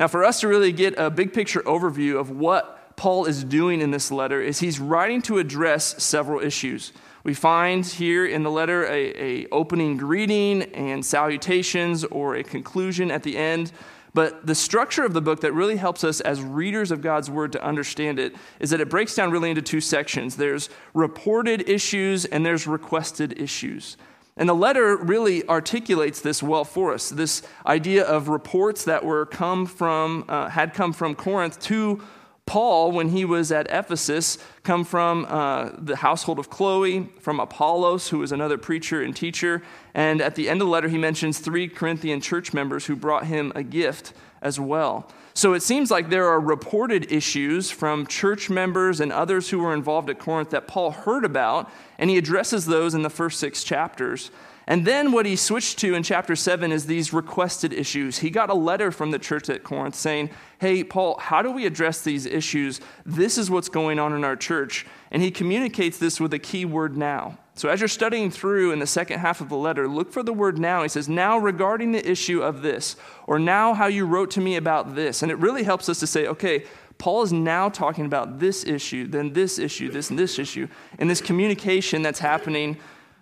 Now, 0.00 0.08
for 0.08 0.24
us 0.24 0.40
to 0.40 0.48
really 0.48 0.72
get 0.72 0.98
a 0.98 1.10
big 1.10 1.34
picture 1.34 1.60
overview 1.60 2.18
of 2.18 2.30
what 2.30 2.96
Paul 2.96 3.26
is 3.26 3.44
doing 3.44 3.82
in 3.82 3.90
this 3.90 4.10
letter, 4.10 4.40
is 4.40 4.58
he's 4.58 4.80
writing 4.80 5.20
to 5.22 5.36
address 5.36 6.02
several 6.02 6.40
issues. 6.40 6.94
We 7.22 7.34
find 7.34 7.84
here 7.84 8.24
in 8.24 8.42
the 8.42 8.50
letter 8.50 8.86
a, 8.86 9.42
a 9.42 9.46
opening 9.52 9.98
greeting 9.98 10.62
and 10.72 11.04
salutations 11.04 12.02
or 12.04 12.36
a 12.36 12.42
conclusion 12.42 13.10
at 13.10 13.24
the 13.24 13.36
end. 13.36 13.72
But 14.14 14.46
the 14.46 14.54
structure 14.54 15.04
of 15.04 15.12
the 15.12 15.20
book 15.20 15.42
that 15.42 15.52
really 15.52 15.76
helps 15.76 16.02
us 16.02 16.22
as 16.22 16.40
readers 16.40 16.90
of 16.90 17.02
God's 17.02 17.30
word 17.30 17.52
to 17.52 17.62
understand 17.62 18.18
it 18.18 18.34
is 18.58 18.70
that 18.70 18.80
it 18.80 18.88
breaks 18.88 19.14
down 19.14 19.30
really 19.30 19.50
into 19.50 19.60
two 19.60 19.82
sections 19.82 20.36
there's 20.36 20.70
reported 20.94 21.68
issues 21.68 22.24
and 22.24 22.44
there's 22.44 22.66
requested 22.66 23.38
issues. 23.38 23.98
And 24.40 24.48
the 24.48 24.54
letter 24.54 24.96
really 24.96 25.46
articulates 25.50 26.22
this 26.22 26.42
well 26.42 26.64
for 26.64 26.94
us 26.94 27.10
this 27.10 27.42
idea 27.66 28.04
of 28.04 28.28
reports 28.28 28.84
that 28.86 29.04
were 29.04 29.26
come 29.26 29.66
from, 29.66 30.24
uh, 30.30 30.48
had 30.48 30.72
come 30.72 30.94
from 30.94 31.14
Corinth 31.14 31.60
to 31.64 32.02
Paul, 32.46 32.90
when 32.90 33.10
he 33.10 33.24
was 33.26 33.52
at 33.52 33.68
Ephesus, 33.70 34.38
come 34.64 34.82
from 34.82 35.26
uh, 35.28 35.70
the 35.76 35.94
household 35.96 36.38
of 36.38 36.48
Chloe, 36.48 37.08
from 37.20 37.38
Apollos, 37.38 38.08
who 38.08 38.18
was 38.18 38.32
another 38.32 38.56
preacher 38.58 39.02
and 39.02 39.14
teacher. 39.14 39.62
And 39.94 40.20
at 40.20 40.36
the 40.36 40.48
end 40.48 40.62
of 40.62 40.66
the 40.66 40.72
letter, 40.72 40.88
he 40.88 40.98
mentions 40.98 41.38
three 41.38 41.68
Corinthian 41.68 42.22
church 42.22 42.54
members 42.54 42.86
who 42.86 42.96
brought 42.96 43.26
him 43.26 43.52
a 43.54 43.62
gift 43.62 44.14
as 44.42 44.58
well. 44.58 45.08
So 45.34 45.54
it 45.54 45.62
seems 45.62 45.90
like 45.90 46.10
there 46.10 46.28
are 46.28 46.40
reported 46.40 47.10
issues 47.12 47.70
from 47.70 48.06
church 48.06 48.50
members 48.50 49.00
and 49.00 49.12
others 49.12 49.50
who 49.50 49.60
were 49.60 49.74
involved 49.74 50.10
at 50.10 50.18
Corinth 50.18 50.50
that 50.50 50.66
Paul 50.66 50.90
heard 50.90 51.24
about, 51.24 51.70
and 51.98 52.10
he 52.10 52.18
addresses 52.18 52.66
those 52.66 52.94
in 52.94 53.02
the 53.02 53.10
first 53.10 53.38
six 53.38 53.62
chapters. 53.62 54.30
And 54.66 54.86
then 54.86 55.10
what 55.10 55.26
he 55.26 55.34
switched 55.34 55.78
to 55.80 55.94
in 55.94 56.04
chapter 56.04 56.36
7 56.36 56.70
is 56.70 56.86
these 56.86 57.12
requested 57.12 57.72
issues. 57.72 58.18
He 58.18 58.30
got 58.30 58.50
a 58.50 58.54
letter 58.54 58.92
from 58.92 59.10
the 59.10 59.18
church 59.18 59.48
at 59.48 59.64
Corinth 59.64 59.96
saying, 59.96 60.30
Hey, 60.58 60.84
Paul, 60.84 61.18
how 61.18 61.42
do 61.42 61.50
we 61.50 61.66
address 61.66 62.02
these 62.02 62.24
issues? 62.24 62.80
This 63.04 63.36
is 63.36 63.50
what's 63.50 63.68
going 63.68 63.98
on 63.98 64.12
in 64.12 64.22
our 64.22 64.36
church. 64.36 64.86
And 65.10 65.22
he 65.22 65.32
communicates 65.32 65.98
this 65.98 66.20
with 66.20 66.32
a 66.34 66.38
key 66.38 66.64
word 66.64 66.96
now. 66.96 67.38
So 67.60 67.68
as 67.68 67.78
you're 67.78 67.88
studying 67.88 68.30
through 68.30 68.72
in 68.72 68.78
the 68.78 68.86
second 68.86 69.18
half 69.18 69.42
of 69.42 69.50
the 69.50 69.56
letter, 69.56 69.86
look 69.86 70.14
for 70.14 70.22
the 70.22 70.32
word 70.32 70.58
now. 70.58 70.82
He 70.82 70.88
says, 70.88 71.10
Now 71.10 71.36
regarding 71.36 71.92
the 71.92 72.10
issue 72.10 72.42
of 72.42 72.62
this, 72.62 72.96
or 73.26 73.38
now 73.38 73.74
how 73.74 73.84
you 73.84 74.06
wrote 74.06 74.30
to 74.30 74.40
me 74.40 74.56
about 74.56 74.94
this. 74.94 75.22
And 75.22 75.30
it 75.30 75.34
really 75.34 75.62
helps 75.62 75.86
us 75.90 76.00
to 76.00 76.06
say, 76.06 76.26
okay, 76.26 76.64
Paul 76.96 77.22
is 77.22 77.34
now 77.34 77.68
talking 77.68 78.06
about 78.06 78.38
this 78.38 78.64
issue, 78.64 79.06
then 79.06 79.34
this 79.34 79.58
issue, 79.58 79.90
this 79.90 80.08
and 80.08 80.18
this 80.18 80.38
issue, 80.38 80.68
and 80.98 81.10
this 81.10 81.20
communication 81.20 82.00
that's 82.00 82.20
happening 82.20 82.78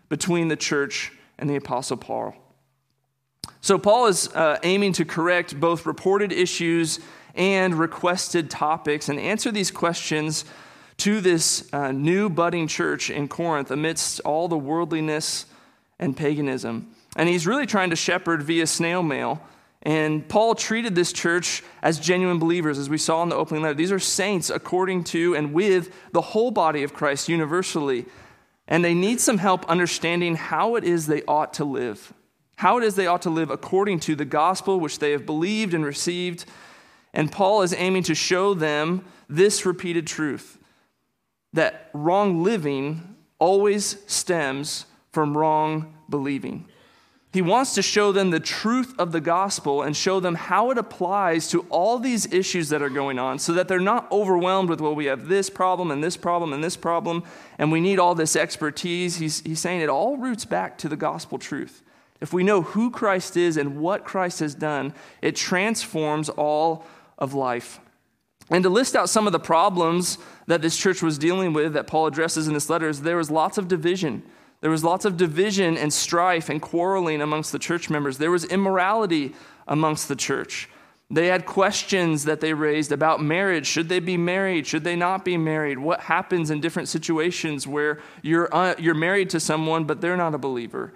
between 0.09 0.47
the 0.47 0.57
church 0.57 1.11
and 1.37 1.51
the 1.51 1.57
Apostle 1.57 1.97
Paul. 1.97 2.37
So, 3.61 3.77
Paul 3.77 4.07
is 4.07 4.29
uh, 4.37 4.59
aiming 4.63 4.93
to 4.93 5.05
correct 5.05 5.59
both 5.59 5.85
reported 5.85 6.31
issues 6.31 7.01
and 7.35 7.75
requested 7.75 8.51
topics 8.51 9.09
and 9.09 9.19
answer 9.19 9.51
these 9.51 9.73
questions 9.73 10.45
to 10.99 11.21
this 11.21 11.69
uh, 11.73 11.93
new 11.93 12.29
budding 12.29 12.67
church 12.67 13.11
in 13.11 13.29
Corinth 13.29 13.71
amidst 13.71 14.21
all 14.21 14.49
the 14.49 14.59
worldliness 14.59 15.47
and 15.99 16.17
paganism. 16.17 16.95
And 17.17 17.29
he's 17.29 17.47
really 17.47 17.67
trying 17.67 17.91
to 17.91 17.97
shepherd 17.97 18.43
via 18.43 18.67
snail 18.67 19.03
mail. 19.03 19.43
And 19.83 20.29
Paul 20.29 20.55
treated 20.55 20.95
this 20.95 21.13
church 21.13 21.63
as 21.83 21.99
genuine 21.99 22.39
believers, 22.39 22.79
as 22.79 22.91
we 22.91 22.99
saw 22.99 23.23
in 23.23 23.29
the 23.29 23.37
opening 23.37 23.63
letter. 23.63 23.75
These 23.75 23.93
are 23.93 23.99
saints 23.99 24.51
according 24.51 25.05
to 25.05 25.35
and 25.35 25.53
with 25.53 25.95
the 26.13 26.21
whole 26.21 26.51
body 26.51 26.83
of 26.83 26.93
Christ 26.93 27.29
universally 27.29 28.07
and 28.69 28.85
they 28.85 28.95
need 28.95 29.19
some 29.19 29.39
help 29.39 29.69
understanding 29.69 30.37
how 30.37 30.77
it 30.77 30.85
is 30.85 31.07
they 31.07 31.23
ought 31.23 31.55
to 31.55 31.65
live. 31.65 32.13
how 32.57 32.77
it 32.77 32.83
is 32.83 32.97
they 32.97 33.07
ought 33.07 33.23
to 33.23 33.31
live 33.31 33.51
according 33.51 34.01
to 34.01 34.17
the 34.17 34.25
gospel 34.25 34.81
which 34.81 34.99
they 34.99 35.13
have 35.13 35.25
believed 35.25 35.75
and 35.75 35.85
received. 35.85 36.45
And 37.15 37.31
Paul 37.31 37.63
is 37.63 37.73
aiming 37.73 38.03
to 38.05 38.17
show 38.17 38.53
them 38.53 39.05
this 39.29 39.65
repeated 39.65 40.05
truth 40.07 40.58
that 41.53 41.91
wrong 41.93 42.43
living 42.43 43.17
always 43.39 44.03
stems 44.07 44.87
from 45.13 45.37
wrong 45.37 45.95
believing. 46.09 46.67
He 47.33 47.43
wants 47.43 47.75
to 47.75 47.83
show 47.83 48.11
them 48.11 48.31
the 48.31 48.41
truth 48.41 48.95
of 48.99 49.13
the 49.13 49.21
gospel 49.21 49.83
and 49.83 49.95
show 49.95 50.19
them 50.19 50.35
how 50.35 50.71
it 50.71 50.79
applies 50.79 51.49
to 51.51 51.61
all 51.69 51.99
these 51.99 52.33
issues 52.33 52.71
that 52.71 52.81
are 52.81 52.89
going 52.89 53.19
on 53.19 53.39
so 53.39 53.53
that 53.53 53.69
they're 53.69 53.79
not 53.79 54.11
overwhelmed 54.11 54.71
with, 54.71 54.81
well, 54.81 54.95
we 54.95 55.05
have 55.07 55.29
this 55.29 55.51
problem 55.51 55.91
and 55.91 56.03
this 56.03 56.17
problem 56.17 56.55
and 56.55 56.65
this 56.65 56.77
problem, 56.77 57.23
and 57.59 57.71
we 57.71 57.81
need 57.81 57.99
all 57.99 58.15
this 58.15 58.35
expertise. 58.35 59.17
He's, 59.17 59.41
he's 59.41 59.61
saying 59.61 59.83
it 59.83 59.91
all 59.91 60.17
roots 60.17 60.47
back 60.47 60.79
to 60.79 60.89
the 60.89 60.97
gospel 60.97 61.39
truth. 61.39 61.83
If 62.21 62.33
we 62.33 62.43
know 62.43 62.63
who 62.63 62.91
Christ 62.91 63.37
is 63.37 63.59
and 63.59 63.79
what 63.79 64.05
Christ 64.05 64.41
has 64.41 64.55
done, 64.55 64.95
it 65.21 65.37
transforms 65.37 66.31
all 66.31 66.85
of 67.19 67.35
life. 67.35 67.79
And 68.51 68.63
to 68.65 68.71
list 68.71 68.97
out 68.97 69.11
some 69.11 69.27
of 69.27 69.33
the 69.33 69.39
problems 69.39 70.19
that 70.47 70.63
this 70.63 70.77
church 70.77 71.03
was 71.03 71.19
dealing 71.19 71.53
with 71.53 71.75
that 71.75 71.87
Paul 71.87 72.07
addresses 72.07 72.49
in 72.49 72.55
this 72.55 72.71
letter 72.71 72.89
is 72.89 73.03
there 73.03 73.17
was 73.17 73.31
lots 73.31 73.59
of 73.59 73.69
division. 73.69 74.23
There 74.61 74.71
was 74.71 74.83
lots 74.83 75.05
of 75.05 75.17
division 75.17 75.77
and 75.77 75.93
strife 75.93 76.49
and 76.49 76.61
quarreling 76.61 77.21
amongst 77.21 77.53
the 77.53 77.59
church 77.59 77.91
members. 77.91 78.19
There 78.19 78.31
was 78.31 78.45
immorality 78.45 79.35
amongst 79.67 80.09
the 80.09 80.17
church. 80.17 80.69
They 81.11 81.29
had 81.29 81.47
questions 81.47 82.25
that 82.25 82.41
they 82.41 82.53
raised 82.53 82.93
about 82.93 83.23
marriage. 83.23 83.67
Should 83.67 83.89
they 83.89 84.01
be 84.01 84.17
married? 84.17 84.67
Should 84.67 84.85
they 84.85 84.97
not 84.97 85.25
be 85.25 85.37
married? 85.37 85.79
What 85.79 86.01
happens 86.01 86.51
in 86.51 86.61
different 86.61 86.89
situations 86.89 87.67
where 87.67 88.01
you're, 88.23 88.55
uh, 88.55 88.75
you're 88.79 88.95
married 88.95 89.31
to 89.31 89.41
someone, 89.41 89.85
but 89.85 90.01
they're 90.01 90.19
not 90.19 90.35
a 90.35 90.39
believer? 90.39 90.93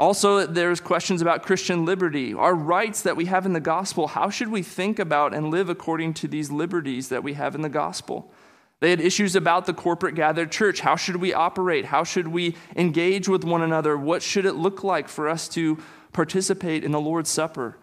Also, 0.00 0.46
there's 0.46 0.80
questions 0.80 1.20
about 1.20 1.42
Christian 1.42 1.84
liberty, 1.84 2.32
our 2.32 2.54
rights 2.54 3.02
that 3.02 3.18
we 3.18 3.26
have 3.26 3.44
in 3.44 3.52
the 3.52 3.60
gospel. 3.60 4.06
How 4.06 4.30
should 4.30 4.48
we 4.48 4.62
think 4.62 4.98
about 4.98 5.34
and 5.34 5.50
live 5.50 5.68
according 5.68 6.14
to 6.14 6.26
these 6.26 6.50
liberties 6.50 7.10
that 7.10 7.22
we 7.22 7.34
have 7.34 7.54
in 7.54 7.60
the 7.60 7.68
gospel? 7.68 8.32
They 8.80 8.88
had 8.88 9.02
issues 9.02 9.36
about 9.36 9.66
the 9.66 9.74
corporate 9.74 10.14
gathered 10.14 10.50
church. 10.50 10.80
How 10.80 10.96
should 10.96 11.16
we 11.16 11.34
operate? 11.34 11.84
How 11.84 12.02
should 12.02 12.28
we 12.28 12.56
engage 12.74 13.28
with 13.28 13.44
one 13.44 13.60
another? 13.60 13.94
What 13.98 14.22
should 14.22 14.46
it 14.46 14.54
look 14.54 14.82
like 14.82 15.06
for 15.06 15.28
us 15.28 15.50
to 15.50 15.76
participate 16.14 16.82
in 16.82 16.92
the 16.92 17.00
Lord's 17.00 17.28
Supper? 17.28 17.76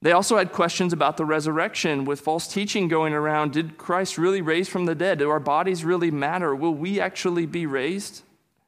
They 0.00 0.10
also 0.10 0.38
had 0.38 0.50
questions 0.50 0.92
about 0.92 1.16
the 1.16 1.24
resurrection 1.24 2.04
with 2.04 2.20
false 2.20 2.48
teaching 2.48 2.88
going 2.88 3.14
around. 3.14 3.52
Did 3.52 3.78
Christ 3.78 4.18
really 4.18 4.42
raise 4.42 4.68
from 4.68 4.86
the 4.86 4.96
dead? 4.96 5.20
Do 5.20 5.30
our 5.30 5.38
bodies 5.38 5.84
really 5.84 6.10
matter? 6.10 6.56
Will 6.56 6.74
we 6.74 7.00
actually 7.00 7.46
be 7.46 7.66
raised 7.66 8.22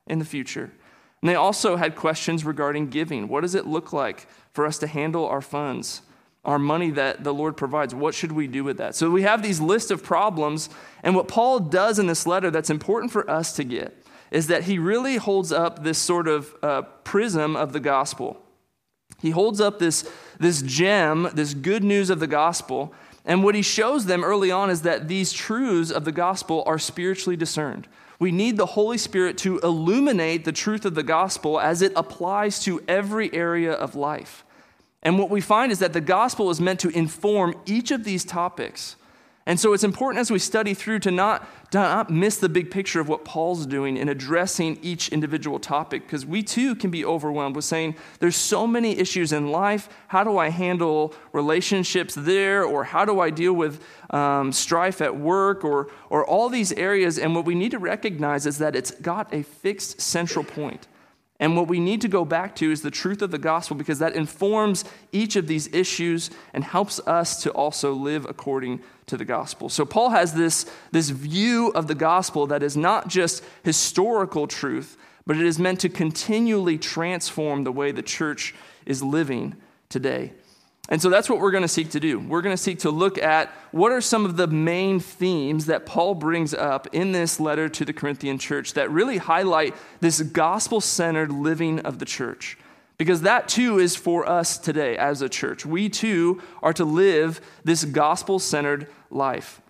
in 0.06 0.20
the 0.20 0.24
future? 0.24 0.70
And 1.24 1.30
they 1.30 1.36
also 1.36 1.76
had 1.76 1.96
questions 1.96 2.44
regarding 2.44 2.90
giving. 2.90 3.28
What 3.28 3.40
does 3.40 3.54
it 3.54 3.66
look 3.66 3.94
like 3.94 4.28
for 4.52 4.66
us 4.66 4.76
to 4.80 4.86
handle 4.86 5.26
our 5.26 5.40
funds? 5.40 6.02
our 6.44 6.58
money 6.58 6.90
that 6.90 7.24
the 7.24 7.32
Lord 7.32 7.56
provides. 7.56 7.94
What 7.94 8.14
should 8.14 8.32
we 8.32 8.46
do 8.46 8.62
with 8.64 8.76
that? 8.76 8.94
So 8.94 9.10
we 9.10 9.22
have 9.22 9.42
these 9.42 9.60
list 9.60 9.90
of 9.90 10.04
problems, 10.04 10.68
and 11.02 11.16
what 11.16 11.26
Paul 11.26 11.58
does 11.58 11.98
in 11.98 12.06
this 12.06 12.26
letter 12.26 12.50
that's 12.50 12.68
important 12.68 13.12
for 13.12 13.30
us 13.30 13.54
to 13.56 13.64
get 13.64 13.96
is 14.30 14.48
that 14.48 14.64
he 14.64 14.78
really 14.78 15.16
holds 15.16 15.52
up 15.52 15.82
this 15.82 15.96
sort 15.96 16.28
of 16.28 16.54
uh, 16.62 16.82
prism 17.02 17.56
of 17.56 17.72
the 17.72 17.80
gospel. 17.80 18.36
He 19.22 19.30
holds 19.30 19.58
up 19.58 19.78
this, 19.78 20.06
this 20.38 20.60
gem, 20.60 21.30
this 21.32 21.54
good 21.54 21.82
news 21.82 22.10
of 22.10 22.20
the 22.20 22.26
gospel, 22.26 22.92
and 23.24 23.42
what 23.42 23.54
he 23.54 23.62
shows 23.62 24.04
them 24.04 24.22
early 24.22 24.50
on 24.50 24.68
is 24.68 24.82
that 24.82 25.08
these 25.08 25.32
truths 25.32 25.90
of 25.90 26.04
the 26.04 26.12
gospel 26.12 26.62
are 26.66 26.78
spiritually 26.78 27.36
discerned. 27.36 27.88
We 28.24 28.32
need 28.32 28.56
the 28.56 28.64
Holy 28.64 28.96
Spirit 28.96 29.36
to 29.40 29.58
illuminate 29.58 30.46
the 30.46 30.50
truth 30.50 30.86
of 30.86 30.94
the 30.94 31.02
gospel 31.02 31.60
as 31.60 31.82
it 31.82 31.92
applies 31.94 32.58
to 32.60 32.82
every 32.88 33.30
area 33.34 33.74
of 33.74 33.94
life. 33.94 34.46
And 35.02 35.18
what 35.18 35.28
we 35.28 35.42
find 35.42 35.70
is 35.70 35.80
that 35.80 35.92
the 35.92 36.00
gospel 36.00 36.48
is 36.48 36.58
meant 36.58 36.80
to 36.80 36.88
inform 36.88 37.54
each 37.66 37.90
of 37.90 38.04
these 38.04 38.24
topics. 38.24 38.96
And 39.46 39.60
so 39.60 39.74
it's 39.74 39.84
important 39.84 40.20
as 40.20 40.30
we 40.30 40.38
study 40.38 40.72
through 40.72 41.00
to 41.00 41.10
not, 41.10 41.46
to 41.70 41.78
not 41.78 42.08
miss 42.08 42.38
the 42.38 42.48
big 42.48 42.70
picture 42.70 42.98
of 42.98 43.10
what 43.10 43.26
Paul's 43.26 43.66
doing 43.66 43.98
in 43.98 44.08
addressing 44.08 44.78
each 44.80 45.10
individual 45.10 45.58
topic, 45.58 46.04
because 46.06 46.24
we 46.24 46.42
too 46.42 46.74
can 46.74 46.90
be 46.90 47.04
overwhelmed 47.04 47.54
with 47.54 47.66
saying, 47.66 47.94
there's 48.20 48.36
so 48.36 48.66
many 48.66 48.98
issues 48.98 49.32
in 49.32 49.48
life. 49.52 49.90
How 50.08 50.24
do 50.24 50.38
I 50.38 50.48
handle 50.48 51.14
relationships 51.32 52.14
there? 52.14 52.64
Or 52.64 52.84
how 52.84 53.04
do 53.04 53.20
I 53.20 53.28
deal 53.28 53.52
with 53.52 53.82
um, 54.08 54.50
strife 54.50 55.02
at 55.02 55.14
work? 55.14 55.62
Or, 55.62 55.90
or 56.08 56.24
all 56.24 56.48
these 56.48 56.72
areas. 56.72 57.18
And 57.18 57.34
what 57.34 57.44
we 57.44 57.54
need 57.54 57.72
to 57.72 57.78
recognize 57.78 58.46
is 58.46 58.56
that 58.58 58.74
it's 58.74 58.92
got 58.92 59.34
a 59.34 59.42
fixed 59.42 60.00
central 60.00 60.44
point. 60.44 60.88
And 61.40 61.56
what 61.56 61.66
we 61.66 61.80
need 61.80 62.00
to 62.02 62.08
go 62.08 62.24
back 62.24 62.54
to 62.56 62.70
is 62.70 62.82
the 62.82 62.90
truth 62.90 63.20
of 63.20 63.30
the 63.30 63.38
gospel 63.38 63.76
because 63.76 63.98
that 63.98 64.14
informs 64.14 64.84
each 65.10 65.34
of 65.34 65.48
these 65.48 65.72
issues 65.74 66.30
and 66.52 66.62
helps 66.62 67.00
us 67.00 67.42
to 67.42 67.50
also 67.50 67.92
live 67.92 68.24
according 68.24 68.80
to 69.06 69.16
the 69.16 69.24
gospel. 69.24 69.68
So, 69.68 69.84
Paul 69.84 70.10
has 70.10 70.34
this, 70.34 70.64
this 70.92 71.10
view 71.10 71.72
of 71.74 71.88
the 71.88 71.94
gospel 71.94 72.46
that 72.46 72.62
is 72.62 72.76
not 72.76 73.08
just 73.08 73.42
historical 73.64 74.46
truth, 74.46 74.96
but 75.26 75.36
it 75.36 75.44
is 75.44 75.58
meant 75.58 75.80
to 75.80 75.88
continually 75.88 76.78
transform 76.78 77.64
the 77.64 77.72
way 77.72 77.90
the 77.90 78.02
church 78.02 78.54
is 78.86 79.02
living 79.02 79.56
today. 79.88 80.32
And 80.90 81.00
so 81.00 81.08
that's 81.08 81.30
what 81.30 81.40
we're 81.40 81.50
going 81.50 81.62
to 81.62 81.68
seek 81.68 81.90
to 81.90 82.00
do. 82.00 82.18
We're 82.18 82.42
going 82.42 82.54
to 82.54 82.62
seek 82.62 82.80
to 82.80 82.90
look 82.90 83.16
at 83.16 83.50
what 83.70 83.90
are 83.90 84.02
some 84.02 84.26
of 84.26 84.36
the 84.36 84.46
main 84.46 85.00
themes 85.00 85.66
that 85.66 85.86
Paul 85.86 86.14
brings 86.14 86.52
up 86.52 86.88
in 86.92 87.12
this 87.12 87.40
letter 87.40 87.70
to 87.70 87.84
the 87.86 87.94
Corinthian 87.94 88.38
church 88.38 88.74
that 88.74 88.90
really 88.90 89.16
highlight 89.16 89.74
this 90.00 90.20
gospel 90.20 90.82
centered 90.82 91.32
living 91.32 91.80
of 91.80 91.98
the 91.98 92.04
church. 92.04 92.58
Because 92.98 93.22
that 93.22 93.48
too 93.48 93.78
is 93.78 93.96
for 93.96 94.28
us 94.28 94.58
today 94.58 94.96
as 94.96 95.22
a 95.22 95.28
church. 95.28 95.64
We 95.64 95.88
too 95.88 96.42
are 96.62 96.74
to 96.74 96.84
live 96.84 97.40
this 97.64 97.84
gospel 97.84 98.38
centered 98.38 98.86
life. 99.10 99.60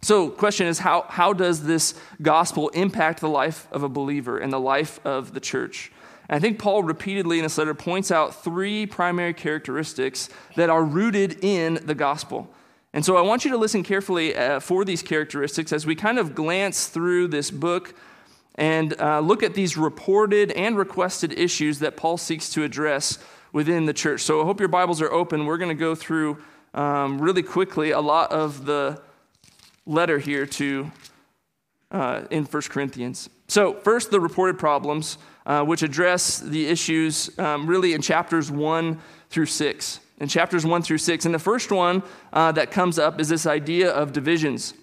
So, 0.00 0.28
question 0.28 0.66
is 0.66 0.80
how, 0.80 1.06
how 1.08 1.32
does 1.32 1.64
this 1.64 1.94
gospel 2.20 2.68
impact 2.70 3.20
the 3.20 3.28
life 3.28 3.68
of 3.70 3.82
a 3.82 3.88
believer 3.88 4.38
and 4.38 4.52
the 4.52 4.60
life 4.60 5.00
of 5.04 5.32
the 5.32 5.40
church? 5.40 5.92
I 6.28 6.38
think 6.38 6.58
Paul 6.58 6.82
repeatedly 6.82 7.38
in 7.38 7.42
this 7.42 7.58
letter 7.58 7.74
points 7.74 8.10
out 8.10 8.42
three 8.42 8.86
primary 8.86 9.34
characteristics 9.34 10.28
that 10.56 10.70
are 10.70 10.82
rooted 10.82 11.44
in 11.44 11.80
the 11.84 11.94
gospel. 11.94 12.48
And 12.92 13.04
so 13.04 13.16
I 13.16 13.22
want 13.22 13.44
you 13.44 13.50
to 13.50 13.56
listen 13.56 13.82
carefully 13.82 14.36
uh, 14.36 14.60
for 14.60 14.84
these 14.84 15.02
characteristics 15.02 15.72
as 15.72 15.84
we 15.84 15.94
kind 15.94 16.18
of 16.18 16.34
glance 16.34 16.86
through 16.86 17.28
this 17.28 17.50
book 17.50 17.94
and 18.54 18.98
uh, 19.00 19.20
look 19.20 19.42
at 19.42 19.54
these 19.54 19.76
reported 19.76 20.52
and 20.52 20.78
requested 20.78 21.32
issues 21.32 21.80
that 21.80 21.96
Paul 21.96 22.16
seeks 22.16 22.50
to 22.50 22.62
address 22.62 23.18
within 23.52 23.86
the 23.86 23.92
church. 23.92 24.20
So 24.20 24.40
I 24.40 24.44
hope 24.44 24.60
your 24.60 24.68
Bibles 24.68 25.02
are 25.02 25.10
open. 25.12 25.44
We're 25.44 25.58
going 25.58 25.76
to 25.76 25.80
go 25.80 25.94
through 25.94 26.38
um, 26.72 27.20
really 27.20 27.42
quickly 27.42 27.90
a 27.90 28.00
lot 28.00 28.32
of 28.32 28.64
the 28.64 29.00
letter 29.86 30.18
here 30.18 30.46
to 30.46 30.90
uh, 31.90 32.22
in 32.30 32.44
1 32.44 32.62
Corinthians. 32.62 33.28
So, 33.46 33.74
first, 33.74 34.10
the 34.10 34.20
reported 34.20 34.58
problems 34.58 35.18
uh, 35.46 35.62
which 35.64 35.82
address 35.82 36.38
the 36.40 36.66
issues 36.66 37.36
um, 37.38 37.66
really 37.66 37.92
in 37.92 38.00
chapters 38.00 38.50
1 38.50 39.00
through 39.30 39.46
6. 39.46 40.00
In 40.18 40.28
chapters 40.28 40.64
1 40.64 40.82
through 40.82 40.98
6. 40.98 41.26
And 41.26 41.34
the 41.34 41.38
first 41.38 41.70
one 41.70 42.02
uh, 42.32 42.52
that 42.52 42.70
comes 42.70 42.98
up 42.98 43.20
is 43.20 43.28
this 43.28 43.46
idea 43.46 43.90
of 43.90 44.12
divisions. 44.12 44.74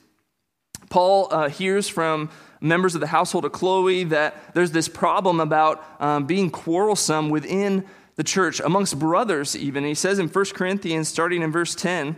Paul 0.90 1.30
uh, 1.32 1.50
hears 1.50 1.88
from 1.88 2.30
members 2.60 2.94
of 2.94 3.02
the 3.02 3.08
household 3.08 3.46
of 3.46 3.52
Chloe 3.52 4.04
that 4.06 4.54
there's 4.54 4.72
this 4.72 4.88
problem 4.88 5.40
about 5.40 5.84
um, 6.00 6.26
being 6.26 6.52
quarrelsome 6.52 7.30
within 7.30 7.86
the 8.16 8.24
church, 8.24 8.60
amongst 8.60 9.00
brothers, 9.00 9.56
even. 9.56 9.84
He 9.84 9.96
says 9.96 10.20
in 10.20 10.28
1 10.28 10.46
Corinthians, 10.54 11.08
starting 11.08 11.42
in 11.42 11.52
verse 11.52 11.74
10, 11.74 12.16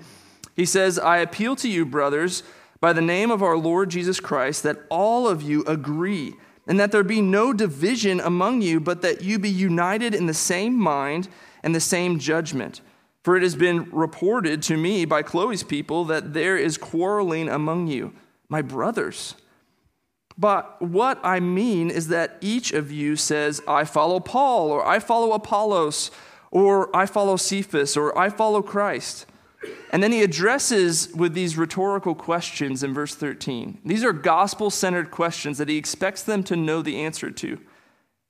he 0.55 0.65
says, 0.65 0.99
I 0.99 1.19
appeal 1.19 1.55
to 1.57 1.69
you, 1.69 1.85
brothers, 1.85 2.43
by 2.81 2.93
the 2.93 3.01
name 3.01 3.31
of 3.31 3.41
our 3.41 3.55
Lord 3.55 3.89
Jesus 3.89 4.19
Christ, 4.19 4.63
that 4.63 4.79
all 4.89 5.27
of 5.27 5.41
you 5.41 5.63
agree 5.65 6.33
and 6.67 6.79
that 6.79 6.91
there 6.91 7.03
be 7.03 7.21
no 7.21 7.53
division 7.53 8.19
among 8.19 8.61
you, 8.61 8.79
but 8.79 9.01
that 9.01 9.21
you 9.21 9.37
be 9.39 9.49
united 9.49 10.15
in 10.15 10.27
the 10.27 10.33
same 10.33 10.75
mind 10.75 11.27
and 11.61 11.73
the 11.73 11.79
same 11.79 12.19
judgment. 12.19 12.81
For 13.23 13.37
it 13.37 13.43
has 13.43 13.55
been 13.55 13.89
reported 13.91 14.61
to 14.63 14.77
me 14.77 15.05
by 15.05 15.21
Chloe's 15.21 15.63
people 15.63 16.05
that 16.05 16.33
there 16.33 16.57
is 16.57 16.77
quarreling 16.77 17.49
among 17.49 17.87
you, 17.87 18.13
my 18.49 18.61
brothers. 18.61 19.35
But 20.37 20.81
what 20.81 21.19
I 21.23 21.39
mean 21.39 21.89
is 21.89 22.07
that 22.09 22.37
each 22.41 22.71
of 22.73 22.91
you 22.91 23.15
says, 23.15 23.61
I 23.67 23.85
follow 23.85 24.19
Paul, 24.19 24.71
or 24.71 24.85
I 24.85 24.99
follow 24.99 25.31
Apollos, 25.33 26.11
or 26.51 26.95
I 26.95 27.05
follow 27.05 27.37
Cephas, 27.37 27.95
or 27.95 28.17
I 28.17 28.29
follow 28.29 28.61
Christ. 28.61 29.25
And 29.91 30.01
then 30.01 30.11
he 30.11 30.23
addresses 30.23 31.13
with 31.13 31.33
these 31.33 31.57
rhetorical 31.57 32.15
questions 32.15 32.83
in 32.83 32.93
verse 32.93 33.15
13. 33.15 33.79
These 33.85 34.03
are 34.03 34.13
gospel 34.13 34.69
centered 34.69 35.11
questions 35.11 35.57
that 35.57 35.69
he 35.69 35.77
expects 35.77 36.23
them 36.23 36.43
to 36.45 36.55
know 36.55 36.81
the 36.81 37.01
answer 37.01 37.29
to. 37.31 37.59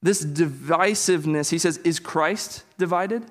This 0.02 0.25
divisiveness, 0.25 1.50
he 1.50 1.58
says, 1.58 1.78
is 1.80 2.00
Christ 2.00 2.63
divided? 2.78 3.24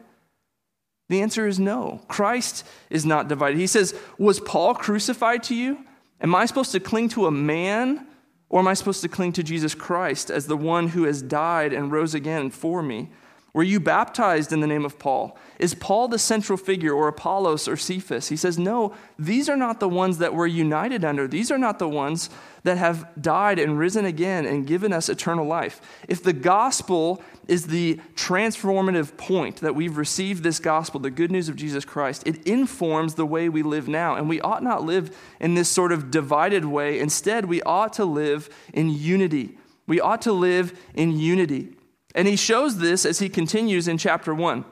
The 1.10 1.20
answer 1.20 1.46
is 1.46 1.60
no. 1.60 2.00
Christ 2.08 2.64
is 2.88 3.04
not 3.04 3.28
divided. 3.28 3.58
He 3.58 3.66
says, 3.66 3.94
Was 4.16 4.40
Paul 4.40 4.74
crucified 4.74 5.42
to 5.44 5.54
you? 5.54 5.84
Am 6.22 6.34
I 6.34 6.46
supposed 6.46 6.72
to 6.72 6.80
cling 6.80 7.10
to 7.10 7.26
a 7.26 7.30
man 7.30 8.06
or 8.48 8.60
am 8.60 8.68
I 8.68 8.74
supposed 8.74 9.02
to 9.02 9.08
cling 9.08 9.32
to 9.32 9.42
Jesus 9.42 9.74
Christ 9.74 10.30
as 10.30 10.46
the 10.46 10.56
one 10.56 10.88
who 10.88 11.04
has 11.04 11.20
died 11.20 11.74
and 11.74 11.92
rose 11.92 12.14
again 12.14 12.50
for 12.50 12.82
me? 12.82 13.10
Were 13.54 13.62
you 13.62 13.80
baptized 13.80 14.50
in 14.50 14.60
the 14.60 14.66
name 14.66 14.86
of 14.86 14.98
Paul? 14.98 15.36
Is 15.58 15.74
Paul 15.74 16.08
the 16.08 16.18
central 16.18 16.56
figure 16.56 16.94
or 16.94 17.06
Apollos 17.08 17.68
or 17.68 17.76
Cephas? 17.76 18.28
He 18.28 18.36
says, 18.36 18.58
No, 18.58 18.94
these 19.18 19.46
are 19.50 19.58
not 19.58 19.78
the 19.78 19.90
ones 19.90 20.16
that 20.18 20.34
we're 20.34 20.46
united 20.46 21.04
under. 21.04 21.28
These 21.28 21.50
are 21.50 21.58
not 21.58 21.78
the 21.78 21.88
ones 21.88 22.30
that 22.62 22.78
have 22.78 23.06
died 23.20 23.58
and 23.58 23.78
risen 23.78 24.06
again 24.06 24.46
and 24.46 24.66
given 24.66 24.90
us 24.90 25.10
eternal 25.10 25.44
life. 25.44 25.82
If 26.08 26.22
the 26.22 26.32
gospel 26.32 27.22
is 27.46 27.66
the 27.66 28.00
transformative 28.14 29.18
point 29.18 29.56
that 29.56 29.74
we've 29.74 29.98
received 29.98 30.42
this 30.42 30.58
gospel, 30.58 30.98
the 30.98 31.10
good 31.10 31.30
news 31.30 31.50
of 31.50 31.56
Jesus 31.56 31.84
Christ, 31.84 32.22
it 32.24 32.42
informs 32.46 33.16
the 33.16 33.26
way 33.26 33.50
we 33.50 33.62
live 33.62 33.86
now. 33.86 34.14
And 34.14 34.30
we 34.30 34.40
ought 34.40 34.62
not 34.62 34.82
live 34.82 35.14
in 35.40 35.54
this 35.54 35.68
sort 35.68 35.92
of 35.92 36.10
divided 36.10 36.64
way. 36.64 37.00
Instead, 37.00 37.44
we 37.44 37.60
ought 37.62 37.92
to 37.94 38.06
live 38.06 38.48
in 38.72 38.88
unity. 38.88 39.58
We 39.86 40.00
ought 40.00 40.22
to 40.22 40.32
live 40.32 40.78
in 40.94 41.18
unity. 41.18 41.76
And 42.14 42.28
he 42.28 42.36
shows 42.36 42.78
this 42.78 43.06
as 43.06 43.18
he 43.18 43.28
continues 43.28 43.88
in 43.88 43.98
chapter 43.98 44.34
1. 44.34 44.64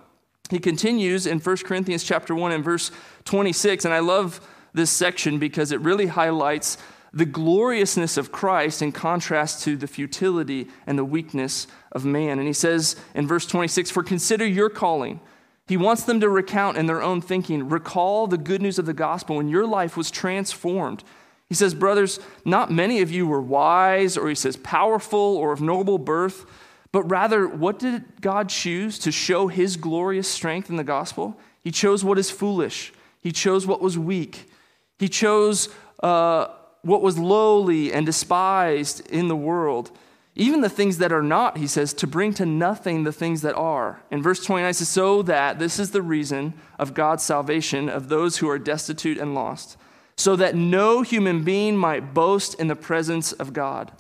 He 0.51 0.59
continues 0.59 1.27
in 1.27 1.39
1 1.39 1.57
Corinthians 1.59 2.05
chapter 2.05 2.35
1 2.35 2.53
and 2.53 2.65
verse 2.65 2.91
26, 3.25 3.85
and 3.85 3.95
I 3.95 4.01
love 4.01 4.41
this 4.73 4.91
section 4.91 5.39
because 5.39 5.73
it 5.73 5.81
really 5.81 6.07
highlights 6.07 6.77
the 7.13 7.25
gloriousness 7.25 8.17
of 8.17 8.31
Christ 8.31 8.83
in 8.83 8.93
contrast 8.93 9.65
to 9.65 9.77
the 9.77 9.87
futility 9.87 10.69
and 10.87 10.99
the 10.99 11.05
weakness 11.05 11.67
of 11.93 12.05
man. 12.05 12.39
And 12.39 12.47
he 12.47 12.53
says 12.53 12.97
in 13.15 13.27
verse 13.27 13.47
26, 13.47 13.91
For 13.91 14.03
consider 14.03 14.47
your 14.47 14.71
calling. 14.71 15.21
He 15.67 15.77
wants 15.77 16.03
them 16.03 16.21
to 16.21 16.29
recount 16.29 16.77
in 16.77 16.87
their 16.87 17.03
own 17.03 17.21
thinking, 17.21 17.69
recall 17.69 18.27
the 18.27 18.39
good 18.39 18.61
news 18.61 18.79
of 18.79 18.87
the 18.87 18.93
gospel 18.93 19.37
when 19.37 19.49
your 19.49 19.67
life 19.67 19.97
was 19.97 20.11
transformed. 20.11 21.05
He 21.49 21.55
says, 21.55 21.75
Brothers, 21.75 22.21
not 22.45 22.73
many 22.73 23.01
of 23.03 23.11
you 23.11 23.27
were 23.27 23.41
wise, 23.41 24.17
or 24.17 24.29
he 24.29 24.35
says, 24.35 24.57
powerful, 24.57 25.19
or 25.19 25.53
of 25.53 25.61
noble 25.61 25.99
birth. 25.99 26.45
But 26.93 27.05
rather, 27.05 27.47
what 27.47 27.79
did 27.79 28.21
God 28.21 28.49
choose 28.49 28.99
to 29.01 29.13
show 29.13 29.47
his 29.47 29.77
glorious 29.77 30.29
strength 30.29 30.71
in 30.71 30.77
the 30.77 30.85
gospel? 30.85 31.39
He 31.63 31.71
chose 31.71 32.03
what 32.03 32.19
is 32.19 32.31
foolish, 32.31 32.93
he 33.21 33.33
chose 33.33 33.67
what 33.67 33.81
was 33.81 33.99
weak, 33.99 34.51
he 34.99 35.09
chose 35.09 35.69
uh, 36.03 36.49
what 36.83 37.03
was 37.03 37.19
lowly 37.19 37.93
and 37.93 38.07
despised 38.07 39.09
in 39.11 39.29
the 39.29 39.37
world. 39.37 39.91
Even 40.37 40.61
the 40.61 40.69
things 40.71 40.99
that 40.99 41.13
are 41.13 41.23
not, 41.23 41.59
he 41.59 41.67
says, 41.67 41.93
to 41.93 42.07
bring 42.07 42.33
to 42.35 42.47
nothing 42.47 43.03
the 43.03 43.13
things 43.13 43.43
that 43.43 43.55
are. 43.57 44.01
In 44.11 44.23
verse 44.23 44.43
29, 44.45 44.71
it 44.71 44.75
says, 44.75 44.89
So 44.89 45.23
that 45.23 45.59
this 45.59 45.79
is 45.79 45.91
the 45.91 46.03
reason 46.03 46.55
of 46.79 46.95
God's 46.95 47.25
salvation 47.25 47.89
of 47.89 48.09
those 48.09 48.39
who 48.39 48.49
are 48.49 48.59
destitute 48.59 49.19
and 49.19 49.35
lost, 49.35 49.77
so 50.17 50.37
that 50.37 50.55
no 50.55 51.03
human 51.03 51.45
being 51.45 51.77
might 51.77 52.15
boast 52.15 52.55
in 52.55 52.69
the 52.69 52.77
presence 52.77 53.33
of 53.33 53.53
God. 53.53 53.93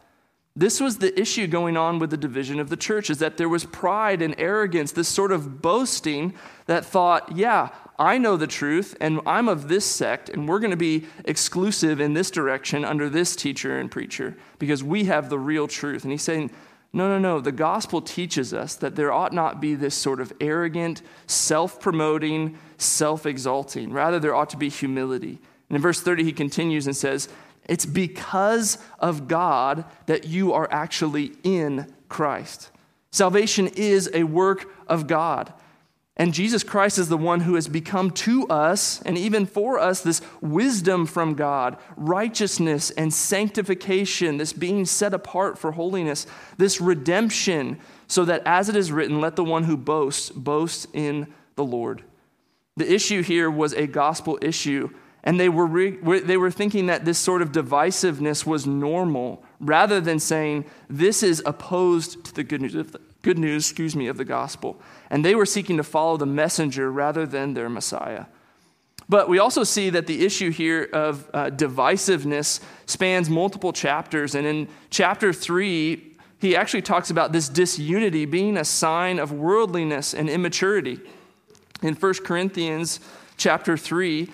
This 0.56 0.80
was 0.80 0.98
the 0.98 1.18
issue 1.18 1.46
going 1.46 1.76
on 1.76 1.98
with 2.00 2.10
the 2.10 2.16
division 2.16 2.58
of 2.58 2.70
the 2.70 2.76
church 2.76 3.08
is 3.08 3.18
that 3.18 3.36
there 3.36 3.48
was 3.48 3.64
pride 3.64 4.20
and 4.20 4.34
arrogance, 4.36 4.92
this 4.92 5.08
sort 5.08 5.30
of 5.30 5.62
boasting 5.62 6.34
that 6.66 6.84
thought, 6.84 7.36
yeah, 7.36 7.68
I 7.98 8.18
know 8.18 8.36
the 8.36 8.48
truth 8.48 8.96
and 9.00 9.20
I'm 9.26 9.48
of 9.48 9.68
this 9.68 9.84
sect 9.84 10.28
and 10.28 10.48
we're 10.48 10.58
going 10.58 10.72
to 10.72 10.76
be 10.76 11.06
exclusive 11.24 12.00
in 12.00 12.14
this 12.14 12.30
direction 12.30 12.84
under 12.84 13.08
this 13.08 13.36
teacher 13.36 13.78
and 13.78 13.90
preacher 13.90 14.36
because 14.58 14.82
we 14.82 15.04
have 15.04 15.30
the 15.30 15.38
real 15.38 15.68
truth. 15.68 16.02
And 16.02 16.10
he's 16.10 16.22
saying, 16.22 16.50
no, 16.92 17.08
no, 17.08 17.18
no. 17.18 17.40
The 17.40 17.52
gospel 17.52 18.02
teaches 18.02 18.52
us 18.52 18.74
that 18.76 18.96
there 18.96 19.12
ought 19.12 19.32
not 19.32 19.60
be 19.60 19.76
this 19.76 19.94
sort 19.94 20.20
of 20.20 20.32
arrogant, 20.40 21.02
self 21.28 21.78
promoting, 21.78 22.58
self 22.78 23.26
exalting. 23.26 23.92
Rather, 23.92 24.18
there 24.18 24.34
ought 24.34 24.50
to 24.50 24.56
be 24.56 24.68
humility. 24.68 25.38
And 25.68 25.76
in 25.76 25.82
verse 25.82 26.00
30, 26.00 26.24
he 26.24 26.32
continues 26.32 26.86
and 26.86 26.96
says, 26.96 27.28
it's 27.66 27.86
because 27.86 28.78
of 28.98 29.28
God 29.28 29.84
that 30.06 30.26
you 30.26 30.52
are 30.52 30.68
actually 30.70 31.32
in 31.42 31.92
Christ. 32.08 32.70
Salvation 33.12 33.68
is 33.68 34.10
a 34.12 34.24
work 34.24 34.68
of 34.86 35.06
God. 35.06 35.52
And 36.16 36.34
Jesus 36.34 36.62
Christ 36.62 36.98
is 36.98 37.08
the 37.08 37.16
one 37.16 37.40
who 37.40 37.54
has 37.54 37.66
become 37.66 38.10
to 38.10 38.46
us 38.48 39.00
and 39.02 39.16
even 39.16 39.46
for 39.46 39.78
us 39.78 40.02
this 40.02 40.20
wisdom 40.42 41.06
from 41.06 41.34
God, 41.34 41.78
righteousness 41.96 42.90
and 42.90 43.14
sanctification, 43.14 44.36
this 44.36 44.52
being 44.52 44.84
set 44.84 45.14
apart 45.14 45.58
for 45.58 45.72
holiness, 45.72 46.26
this 46.58 46.78
redemption, 46.78 47.78
so 48.06 48.26
that 48.26 48.42
as 48.44 48.68
it 48.68 48.76
is 48.76 48.92
written, 48.92 49.20
let 49.20 49.34
the 49.34 49.44
one 49.44 49.64
who 49.64 49.78
boasts 49.78 50.28
boast 50.30 50.88
in 50.92 51.32
the 51.54 51.64
Lord. 51.64 52.02
The 52.76 52.92
issue 52.92 53.22
here 53.22 53.50
was 53.50 53.72
a 53.72 53.86
gospel 53.86 54.38
issue 54.42 54.90
and 55.22 55.38
they 55.38 55.48
were, 55.48 55.66
re- 55.66 56.20
they 56.20 56.36
were 56.36 56.50
thinking 56.50 56.86
that 56.86 57.04
this 57.04 57.18
sort 57.18 57.42
of 57.42 57.52
divisiveness 57.52 58.46
was 58.46 58.66
normal 58.66 59.44
rather 59.60 60.00
than 60.00 60.18
saying 60.18 60.64
this 60.88 61.22
is 61.22 61.42
opposed 61.44 62.24
to 62.24 62.34
the 62.34 62.42
good 62.42 62.62
news, 62.62 62.74
of 62.74 62.92
the, 62.92 63.00
good 63.22 63.38
news 63.38 63.68
excuse 63.68 63.94
me, 63.94 64.06
of 64.06 64.16
the 64.16 64.24
gospel. 64.24 64.80
And 65.10 65.24
they 65.24 65.34
were 65.34 65.46
seeking 65.46 65.76
to 65.76 65.84
follow 65.84 66.16
the 66.16 66.26
messenger 66.26 66.90
rather 66.90 67.26
than 67.26 67.54
their 67.54 67.68
Messiah. 67.68 68.26
But 69.10 69.28
we 69.28 69.40
also 69.40 69.64
see 69.64 69.90
that 69.90 70.06
the 70.06 70.24
issue 70.24 70.50
here 70.50 70.88
of 70.92 71.28
uh, 71.34 71.50
divisiveness 71.50 72.60
spans 72.86 73.28
multiple 73.28 73.72
chapters. 73.72 74.36
And 74.36 74.46
in 74.46 74.68
chapter 74.88 75.32
3, 75.32 76.16
he 76.38 76.56
actually 76.56 76.82
talks 76.82 77.10
about 77.10 77.32
this 77.32 77.48
disunity 77.48 78.24
being 78.24 78.56
a 78.56 78.64
sign 78.64 79.18
of 79.18 79.32
worldliness 79.32 80.14
and 80.14 80.30
immaturity. 80.30 81.00
In 81.82 81.94
1 81.94 82.14
Corinthians 82.24 83.00
chapter 83.36 83.76
3, 83.76 84.30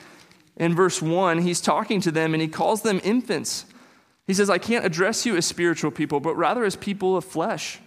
in 0.57 0.75
verse 0.75 1.03
1, 1.03 1.39
he's 1.39 1.61
talking 1.61 2.01
to 2.01 2.11
them 2.11 2.33
and 2.35 2.41
he 2.41 2.49
calls 2.49 2.83
them 2.83 3.01
infants. 3.05 3.67
He 4.27 4.35
says, 4.35 4.51
I 4.51 4.59
can't 4.59 4.85
address 4.85 5.27
you 5.27 5.37
as 5.37 5.47
spiritual 5.47 5.91
people, 5.91 6.19
but 6.21 6.35
rather 6.37 6.65
as 6.65 6.77
people 6.77 7.17
of 7.17 7.25
flesh. 7.25 7.81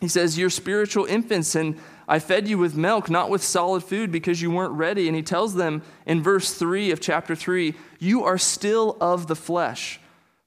He 0.00 0.08
says, 0.08 0.38
You're 0.38 0.50
spiritual 0.50 1.04
infants, 1.06 1.54
and 1.54 1.78
I 2.06 2.20
fed 2.20 2.48
you 2.48 2.56
with 2.56 2.76
milk, 2.76 3.10
not 3.10 3.30
with 3.30 3.42
solid 3.42 3.82
food, 3.82 4.12
because 4.12 4.40
you 4.40 4.50
weren't 4.50 4.72
ready. 4.72 5.08
And 5.08 5.16
he 5.16 5.22
tells 5.22 5.54
them 5.54 5.82
in 6.06 6.22
verse 6.22 6.54
3 6.54 6.90
of 6.92 7.00
chapter 7.00 7.34
3, 7.34 7.74
You 7.98 8.24
are 8.24 8.38
still 8.38 8.96
of 9.00 9.26
the 9.26 9.36
flesh. 9.36 10.00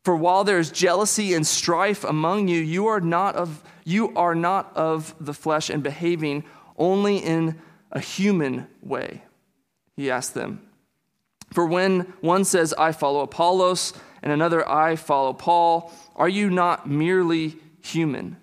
For 0.04 0.16
while 0.16 0.44
there 0.44 0.58
is 0.58 0.72
jealousy 0.72 1.34
and 1.34 1.46
strife 1.46 2.04
among 2.04 2.48
you, 2.48 2.60
you 2.60 2.88
are 2.88 3.02
not 3.02 3.36
of, 3.36 3.62
you 3.84 4.16
are 4.16 4.34
not 4.34 4.76
of 4.76 5.14
the 5.20 5.34
flesh 5.34 5.70
and 5.70 5.84
behaving 5.84 6.44
only 6.78 7.18
in 7.18 7.60
a 7.92 8.00
human 8.00 8.68
way. 8.82 9.24
He 9.96 10.10
asked 10.10 10.34
them, 10.34 10.68
for 11.54 11.66
when 11.66 12.02
one 12.22 12.46
says, 12.46 12.74
I 12.78 12.92
follow 12.92 13.22
Apollos, 13.22 13.94
and 14.24 14.32
another, 14.32 14.68
I 14.68 14.96
follow 14.96 15.34
Paul, 15.34 15.92
are 16.16 16.30
you 16.30 16.50
not 16.50 16.88
merely 16.88 17.58
human? 17.82 18.38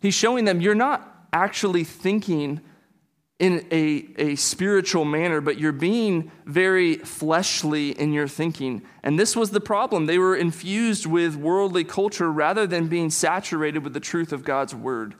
He's 0.00 0.14
showing 0.14 0.44
them 0.44 0.60
you're 0.60 0.74
not 0.74 1.26
actually 1.32 1.84
thinking 1.84 2.60
in 3.38 3.66
a, 3.72 4.06
a 4.18 4.36
spiritual 4.36 5.04
manner, 5.04 5.40
but 5.40 5.58
you're 5.58 5.72
being 5.72 6.30
very 6.44 6.96
fleshly 6.96 7.90
in 7.90 8.12
your 8.12 8.28
thinking. 8.28 8.82
And 9.02 9.18
this 9.18 9.34
was 9.34 9.50
the 9.50 9.60
problem. 9.60 10.06
They 10.06 10.18
were 10.18 10.36
infused 10.36 11.06
with 11.06 11.34
worldly 11.34 11.82
culture 11.82 12.30
rather 12.30 12.68
than 12.68 12.86
being 12.86 13.10
saturated 13.10 13.82
with 13.82 13.94
the 13.94 14.00
truth 14.00 14.32
of 14.32 14.44
God's 14.44 14.74
word. 14.74 15.16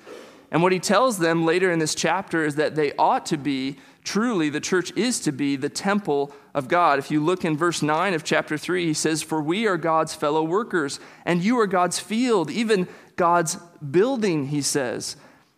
And 0.53 0.63
what 0.63 0.71
he 0.71 0.79
tells 0.79 1.19
them 1.19 1.45
later 1.45 1.73
in 1.73 1.79
this 1.79 1.95
chapter 1.95 2.45
is 2.45 2.57
that 2.57 2.77
they 2.77 2.93
ought 2.95 3.27
to 3.27 3.37
be 3.37 3.79
truly 4.05 4.51
the 4.51 4.61
church 4.61 4.93
is 4.97 5.19
to 5.21 5.33
be 5.33 5.57
the 5.57 5.69
temple 5.69 6.33
of 6.55 6.69
God. 6.69 6.99
If 6.99 7.11
you 7.11 7.23
look 7.23 7.45
in 7.45 7.57
verse 7.57 7.83
9 7.83 8.15
of 8.15 8.25
chapter 8.25 8.59
3, 8.59 8.87
he 8.87 8.95
says, 8.95 9.23
For 9.23 9.41
we 9.41 9.67
are 9.67 9.77
God's 9.77 10.15
fellow 10.15 10.43
workers, 10.43 11.01
and 11.25 11.43
you 11.43 11.59
are 11.61 11.67
God's 11.67 11.99
field, 11.99 12.51
even 12.51 12.89
God's 13.17 13.57
building, 13.91 14.49
he 14.49 14.63
says. 14.63 15.17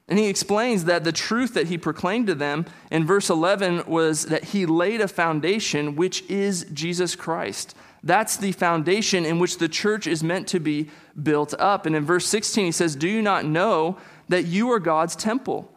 And 0.09 0.19
he 0.19 0.29
explains 0.29 0.85
that 0.85 1.05
the 1.05 1.13
truth 1.13 1.55
that 1.55 1.69
he 1.69 1.79
proclaimed 1.79 2.27
to 2.27 2.35
them 2.35 2.67
in 2.91 3.07
verse 3.07 3.31
11 3.31 3.85
was 3.87 4.27
that 4.27 4.45
he 4.45 4.67
laid 4.67 5.01
a 5.01 5.09
foundation, 5.09 5.97
which 5.97 6.23
is 6.31 6.67
Jesus 6.73 7.17
Christ. 7.17 7.75
That's 8.03 8.37
the 8.37 8.53
foundation 8.53 9.25
in 9.25 9.39
which 9.39 9.57
the 9.57 9.69
church 9.69 10.07
is 10.07 10.23
meant 10.23 10.47
to 10.49 10.61
be 10.61 10.91
built 11.21 11.55
up. 11.59 11.87
And 11.87 11.97
in 11.97 12.05
verse 12.05 12.27
16, 12.27 12.67
he 12.67 12.73
says, 12.73 12.97
Do 12.97 13.09
you 13.09 13.23
not 13.23 13.47
know 13.47 13.97
that 14.29 14.45
you 14.45 14.71
are 14.73 14.79
God's 14.79 15.17
temple? 15.17 15.75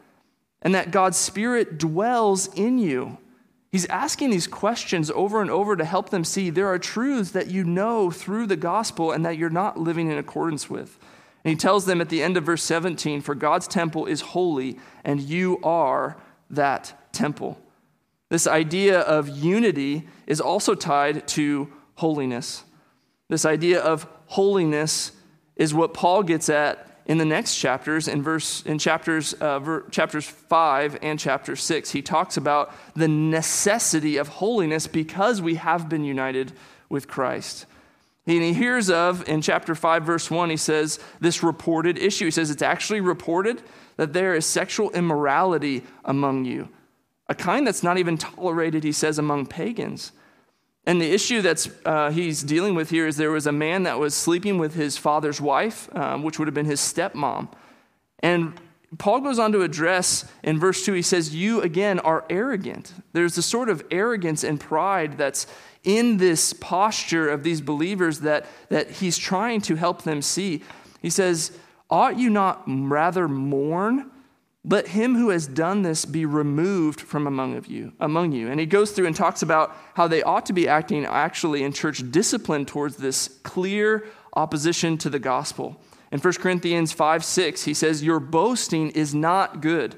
and 0.61 0.75
that 0.75 0.91
God's 0.91 1.17
Spirit 1.17 1.77
dwells 1.77 2.53
in 2.53 2.77
you. 2.77 3.17
He's 3.71 3.85
asking 3.87 4.29
these 4.29 4.47
questions 4.47 5.11
over 5.11 5.41
and 5.41 5.51
over 5.51 5.75
to 5.75 5.83
help 5.83 6.09
them 6.09 6.23
see 6.23 6.49
there 6.49 6.67
are 6.67 6.79
truths 6.79 7.31
that 7.31 7.47
you 7.47 7.63
know 7.63 8.09
through 8.09 8.47
the 8.47 8.55
gospel 8.55 9.11
and 9.11 9.25
that 9.25 9.37
you're 9.37 9.49
not 9.49 9.77
living 9.77 10.09
in 10.09 10.17
accordance 10.17 10.69
with. 10.69 10.97
And 11.43 11.51
he 11.51 11.57
tells 11.57 11.85
them 11.85 12.01
at 12.01 12.09
the 12.09 12.23
end 12.23 12.37
of 12.37 12.45
verse 12.45 12.63
17 12.63 13.21
For 13.21 13.35
God's 13.35 13.67
temple 13.67 14.05
is 14.05 14.21
holy, 14.21 14.79
and 15.03 15.19
you 15.19 15.59
are 15.63 16.17
that 16.49 17.13
temple. 17.13 17.59
This 18.29 18.47
idea 18.47 19.01
of 19.01 19.29
unity 19.29 20.07
is 20.25 20.41
also 20.41 20.75
tied 20.75 21.27
to 21.29 21.71
holiness. 21.95 22.63
This 23.29 23.45
idea 23.45 23.81
of 23.81 24.07
holiness 24.27 25.11
is 25.55 25.73
what 25.73 25.93
Paul 25.93 26.23
gets 26.23 26.49
at 26.49 26.86
in 27.07 27.17
the 27.17 27.25
next 27.25 27.55
chapters, 27.55 28.07
in 28.07 28.21
verse 28.21 28.61
in 28.63 28.77
chapters 28.77 29.33
uh, 29.33 29.59
ver, 29.59 29.85
chapters 29.89 30.27
five 30.27 30.97
and 31.01 31.17
chapter 31.17 31.55
six, 31.55 31.91
he 31.91 32.01
talks 32.01 32.35
about 32.37 32.73
the 32.95 33.07
necessity 33.07 34.17
of 34.17 34.27
holiness 34.27 34.87
because 34.87 35.41
we 35.41 35.55
have 35.55 35.87
been 35.87 36.03
united 36.03 36.51
with 36.89 37.07
Christ. 37.07 37.65
And 38.27 38.43
he 38.43 38.51
hears 38.51 38.89
of, 38.89 39.27
in 39.29 39.41
chapter 39.41 39.73
5, 39.73 40.03
verse 40.03 40.29
1, 40.29 40.49
he 40.49 40.57
says, 40.57 40.99
this 41.21 41.41
reported 41.41 41.97
issue. 41.97 42.25
He 42.25 42.31
says, 42.31 42.51
it's 42.51 42.61
actually 42.61 42.99
reported 42.99 43.61
that 43.95 44.11
there 44.11 44.35
is 44.35 44.45
sexual 44.45 44.91
immorality 44.91 45.83
among 46.03 46.43
you, 46.43 46.67
a 47.29 47.35
kind 47.35 47.65
that's 47.65 47.83
not 47.83 47.97
even 47.97 48.17
tolerated, 48.17 48.83
he 48.83 48.91
says, 48.91 49.17
among 49.17 49.45
pagans. 49.45 50.11
And 50.87 51.01
the 51.01 51.11
issue 51.11 51.41
that 51.41 51.67
uh, 51.85 52.11
he's 52.11 52.41
dealing 52.41 52.73
with 52.73 52.89
here 52.91 53.07
is 53.07 53.17
there 53.17 53.29
was 53.29 53.45
a 53.45 53.51
man 53.51 53.83
that 53.83 53.99
was 53.99 54.15
sleeping 54.15 54.57
with 54.57 54.73
his 54.73 54.97
father's 54.97 55.41
wife, 55.41 55.93
um, 55.93 56.23
which 56.23 56.39
would 56.39 56.47
have 56.47 56.55
been 56.55 56.65
his 56.65 56.79
stepmom. 56.79 57.49
And 58.19 58.53
Paul 58.97 59.19
goes 59.19 59.37
on 59.37 59.51
to 59.51 59.63
address 59.63 60.31
in 60.43 60.57
verse 60.57 60.85
2, 60.85 60.93
he 60.93 61.01
says, 61.01 61.35
You 61.35 61.61
again 61.61 61.99
are 61.99 62.23
arrogant. 62.29 62.93
There's 63.11 63.37
a 63.37 63.41
sort 63.41 63.67
of 63.67 63.83
arrogance 63.91 64.45
and 64.45 64.61
pride 64.61 65.17
that's 65.17 65.45
in 65.83 66.17
this 66.17 66.53
posture 66.53 67.27
of 67.27 67.43
these 67.43 67.59
believers 67.59 68.21
that, 68.21 68.45
that 68.69 68.89
he's 68.89 69.17
trying 69.17 69.59
to 69.61 69.75
help 69.75 70.03
them 70.03 70.21
see. 70.21 70.63
He 71.01 71.09
says, 71.09 71.51
Ought 71.89 72.17
you 72.17 72.29
not 72.29 72.63
rather 72.65 73.27
mourn? 73.27 74.09
Let 74.69 74.89
him 74.89 75.15
who 75.15 75.29
has 75.29 75.47
done 75.47 75.83
this 75.83 76.03
be 76.03 76.25
removed 76.25 76.99
from 76.99 77.25
among 77.25 77.55
of 77.55 77.67
you, 77.67 77.93
among 78.01 78.33
you. 78.33 78.49
And 78.49 78.59
he 78.59 78.65
goes 78.65 78.91
through 78.91 79.05
and 79.05 79.15
talks 79.15 79.41
about 79.41 79.73
how 79.93 80.09
they 80.09 80.21
ought 80.23 80.45
to 80.47 80.53
be 80.53 80.67
acting 80.67 81.05
actually 81.05 81.63
in 81.63 81.71
church 81.71 82.11
discipline 82.11 82.65
towards 82.65 82.97
this 82.97 83.39
clear 83.43 84.05
opposition 84.33 84.97
to 84.97 85.09
the 85.09 85.19
gospel. 85.19 85.79
In 86.11 86.19
1 86.19 86.33
Corinthians 86.33 86.91
5 86.91 87.23
6, 87.23 87.63
he 87.63 87.73
says, 87.73 88.03
Your 88.03 88.19
boasting 88.19 88.89
is 88.91 89.15
not 89.15 89.61
good. 89.61 89.95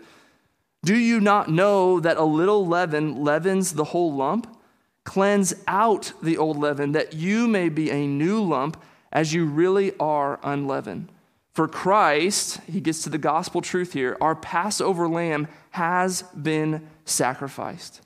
Do 0.83 0.95
you 0.95 1.19
not 1.19 1.49
know 1.49 1.99
that 1.99 2.17
a 2.17 2.23
little 2.23 2.65
leaven 2.65 3.23
leavens 3.23 3.73
the 3.73 3.85
whole 3.85 4.13
lump? 4.13 4.55
Cleanse 5.03 5.55
out 5.67 6.13
the 6.21 6.37
old 6.37 6.57
leaven, 6.57 6.91
that 6.91 7.13
you 7.13 7.47
may 7.47 7.69
be 7.69 7.89
a 7.89 8.05
new 8.05 8.43
lump, 8.43 8.79
as 9.11 9.33
you 9.33 9.45
really 9.45 9.97
are 9.99 10.39
unleavened. 10.43 11.11
For 11.59 11.67
Christ, 11.67 12.61
he 12.71 12.79
gets 12.79 13.03
to 13.03 13.09
the 13.09 13.17
gospel 13.17 13.59
truth 13.59 13.91
here, 13.91 14.15
our 14.21 14.33
Passover 14.33 15.09
lamb 15.09 15.49
has 15.71 16.21
been 16.21 16.87
sacrificed. 17.03 17.99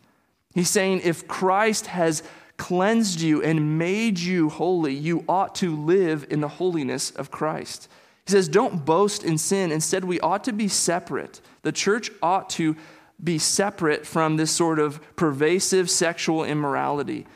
He's 0.55 0.71
saying 0.71 1.01
if 1.03 1.27
Christ 1.27 1.85
has 1.85 2.23
cleansed 2.57 3.21
you 3.21 3.43
and 3.43 3.77
made 3.77 4.17
you 4.17 4.49
holy, 4.49 4.95
you 4.95 5.23
ought 5.29 5.53
to 5.57 5.75
live 5.75 6.25
in 6.31 6.41
the 6.41 6.47
holiness 6.47 7.11
of 7.11 7.29
Christ. 7.29 7.87
He 8.25 8.31
says, 8.31 8.47
Don't 8.47 8.85
boast 8.85 9.23
in 9.23 9.37
sin. 9.37 9.71
Instead, 9.71 10.03
we 10.03 10.19
ought 10.21 10.45
to 10.45 10.51
be 10.51 10.67
separate. 10.67 11.39
The 11.61 11.71
church 11.71 12.09
ought 12.23 12.49
to 12.51 12.75
be 13.23 13.37
separate 13.37 14.07
from 14.07 14.37
this 14.37 14.49
sort 14.49 14.79
of 14.79 14.99
pervasive 15.15 15.91
sexual 15.91 16.43
immorality. 16.43 17.27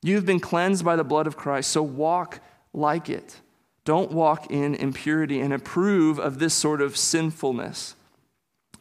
You've 0.00 0.24
been 0.24 0.40
cleansed 0.40 0.86
by 0.86 0.96
the 0.96 1.04
blood 1.04 1.26
of 1.26 1.36
Christ, 1.36 1.68
so 1.70 1.82
walk 1.82 2.40
like 2.72 3.10
it. 3.10 3.36
Don't 3.90 4.12
walk 4.12 4.52
in 4.52 4.76
impurity 4.76 5.40
and 5.40 5.52
approve 5.52 6.20
of 6.20 6.38
this 6.38 6.54
sort 6.54 6.80
of 6.80 6.96
sinfulness. 6.96 7.96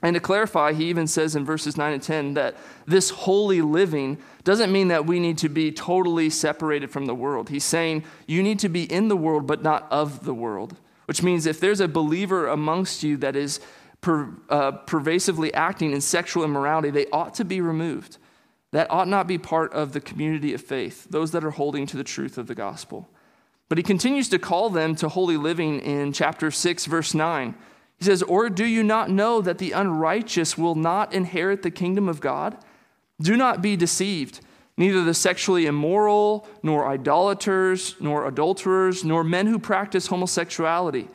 And 0.04 0.14
to 0.14 0.20
clarify, 0.20 0.74
he 0.74 0.86
even 0.86 1.08
says 1.08 1.36
in 1.36 1.44
verses 1.46 1.76
9 1.76 1.94
and 1.94 2.04
10 2.04 2.36
that 2.36 2.56
this 2.86 3.10
holy 3.10 3.64
living 3.64 4.20
doesn't 4.44 4.72
mean 4.72 4.90
that 4.90 5.08
we 5.08 5.20
need 5.20 5.40
to 5.40 5.50
be 5.50 5.72
totally 5.72 6.30
separated 6.30 6.92
from 6.92 7.08
the 7.08 7.16
world. 7.16 7.50
He's 7.50 7.64
saying 7.64 8.04
you 8.28 8.44
need 8.44 8.60
to 8.60 8.70
be 8.70 8.84
in 8.84 9.08
the 9.08 9.18
world, 9.18 9.48
but 9.48 9.64
not 9.64 9.88
of 9.90 10.26
the 10.26 10.34
world, 10.36 10.78
which 11.08 11.24
means 11.24 11.48
if 11.48 11.60
there's 11.60 11.80
a 11.80 11.88
believer 11.88 12.46
amongst 12.46 13.02
you 13.02 13.18
that 13.18 13.36
is 13.36 13.60
per, 14.02 14.30
uh, 14.50 14.74
pervasively 14.74 15.52
acting 15.56 15.92
in 15.92 16.02
sexual 16.02 16.44
immorality, 16.44 16.92
they 16.92 17.08
ought 17.08 17.34
to 17.34 17.44
be 17.44 17.62
removed. 17.62 18.20
That 18.74 18.92
ought 18.92 19.08
not 19.08 19.26
be 19.26 19.40
part 19.40 19.74
of 19.74 19.94
the 19.94 20.02
community 20.02 20.54
of 20.54 20.62
faith, 20.62 21.08
those 21.10 21.32
that 21.32 21.44
are 21.44 21.50
holding 21.50 21.88
to 21.88 21.98
the 21.98 22.04
truth 22.04 22.38
of 22.38 22.46
the 22.46 22.54
gospel. 22.54 23.10
But 23.70 23.78
he 23.78 23.84
continues 23.84 24.28
to 24.30 24.40
call 24.40 24.72
them 24.72 24.96
to 24.96 25.10
holy 25.10 25.38
living 25.38 25.80
in 25.80 26.12
chapter 26.12 26.50
6, 26.50 26.86
verse 26.86 27.14
9. 27.14 27.54
He 28.00 28.06
says, 28.06 28.24
Or 28.24 28.50
do 28.50 28.66
you 28.66 28.84
not 28.84 29.12
know 29.12 29.42
that 29.42 29.60
the 29.60 29.72
unrighteous 29.72 30.58
will 30.58 30.76
not 30.76 31.14
inherit 31.14 31.62
the 31.62 31.72
kingdom 31.72 32.10
of 32.10 32.20
God? 32.20 32.58
Do 33.22 33.38
not 33.38 33.62
be 33.62 33.76
deceived. 33.76 34.42
Neither 34.76 35.04
the 35.04 35.14
sexually 35.14 35.66
immoral, 35.66 36.48
nor 36.64 36.88
idolaters, 36.88 37.96
nor 38.00 38.26
adulterers, 38.26 39.04
nor 39.04 39.24
men 39.24 39.48
who 39.48 39.60
practice 39.60 40.08
homosexuality, 40.08 41.10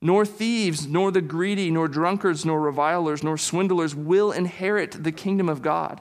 nor 0.00 0.24
thieves, 0.24 0.86
nor 0.86 1.10
the 1.10 1.20
greedy, 1.20 1.70
nor 1.70 1.86
drunkards, 1.86 2.46
nor 2.46 2.60
revilers, 2.60 3.22
nor 3.22 3.36
swindlers 3.36 3.94
will 3.94 4.32
inherit 4.32 5.04
the 5.04 5.12
kingdom 5.12 5.50
of 5.50 5.60
God. 5.60 6.00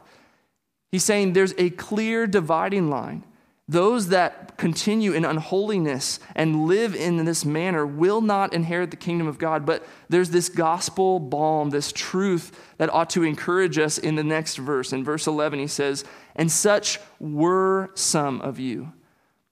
He's 0.94 1.04
saying 1.04 1.34
there's 1.34 1.54
a 1.58 1.72
clear 1.72 2.26
dividing 2.26 2.90
line. 2.90 3.26
Those 3.70 4.08
that 4.08 4.58
continue 4.58 5.12
in 5.12 5.24
unholiness 5.24 6.20
and 6.36 6.66
live 6.66 6.96
in 6.96 7.24
this 7.24 7.46
manner 7.46 7.86
will 7.86 8.20
not 8.20 8.52
inherit 8.52 8.90
the 8.90 8.98
kingdom 8.98 9.28
of 9.28 9.38
God. 9.38 9.64
But 9.64 9.86
there's 10.10 10.32
this 10.32 10.50
gospel 10.50 11.20
balm, 11.20 11.70
this 11.70 11.92
truth 11.92 12.52
that 12.80 12.92
ought 12.92 13.12
to 13.12 13.22
encourage 13.22 13.78
us 13.78 14.00
in 14.00 14.16
the 14.16 14.24
next 14.24 14.56
verse. 14.56 14.92
In 14.92 15.04
verse 15.04 15.28
11, 15.28 15.60
he 15.60 15.68
says, 15.68 16.04
And 16.36 16.52
such 16.52 16.98
were 17.20 17.92
some 17.94 18.42
of 18.42 18.58
you. 18.58 18.92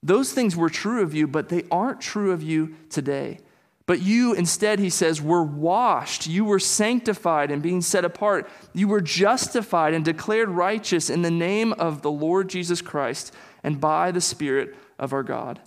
Those 0.01 0.33
things 0.33 0.55
were 0.55 0.71
true 0.71 1.03
of 1.03 1.13
you, 1.13 1.27
but 1.27 1.49
they 1.49 1.65
aren't 1.69 2.01
true 2.01 2.31
of 2.31 2.41
you 2.41 2.73
today. 2.89 3.37
But 3.85 4.01
you, 4.01 4.33
instead, 4.33 4.79
he 4.79 4.89
says, 4.89 5.21
were 5.21 5.43
washed. 5.43 6.25
You 6.25 6.43
were 6.43 6.59
sanctified 6.59 7.51
and 7.51 7.61
being 7.61 7.81
set 7.81 8.03
apart. 8.03 8.49
You 8.73 8.87
were 8.87 8.99
justified 8.99 9.93
and 9.93 10.03
declared 10.03 10.49
righteous 10.49 11.09
in 11.09 11.21
the 11.21 11.31
name 11.31 11.71
of 11.73 12.01
the 12.01 12.11
Lord 12.11 12.49
Jesus 12.49 12.81
Christ 12.81 13.31
and 13.63 13.79
by 13.79 14.11
the 14.11 14.21
Spirit 14.21 14.75
of 14.99 15.13
our 15.13 15.23
God. 15.23 15.59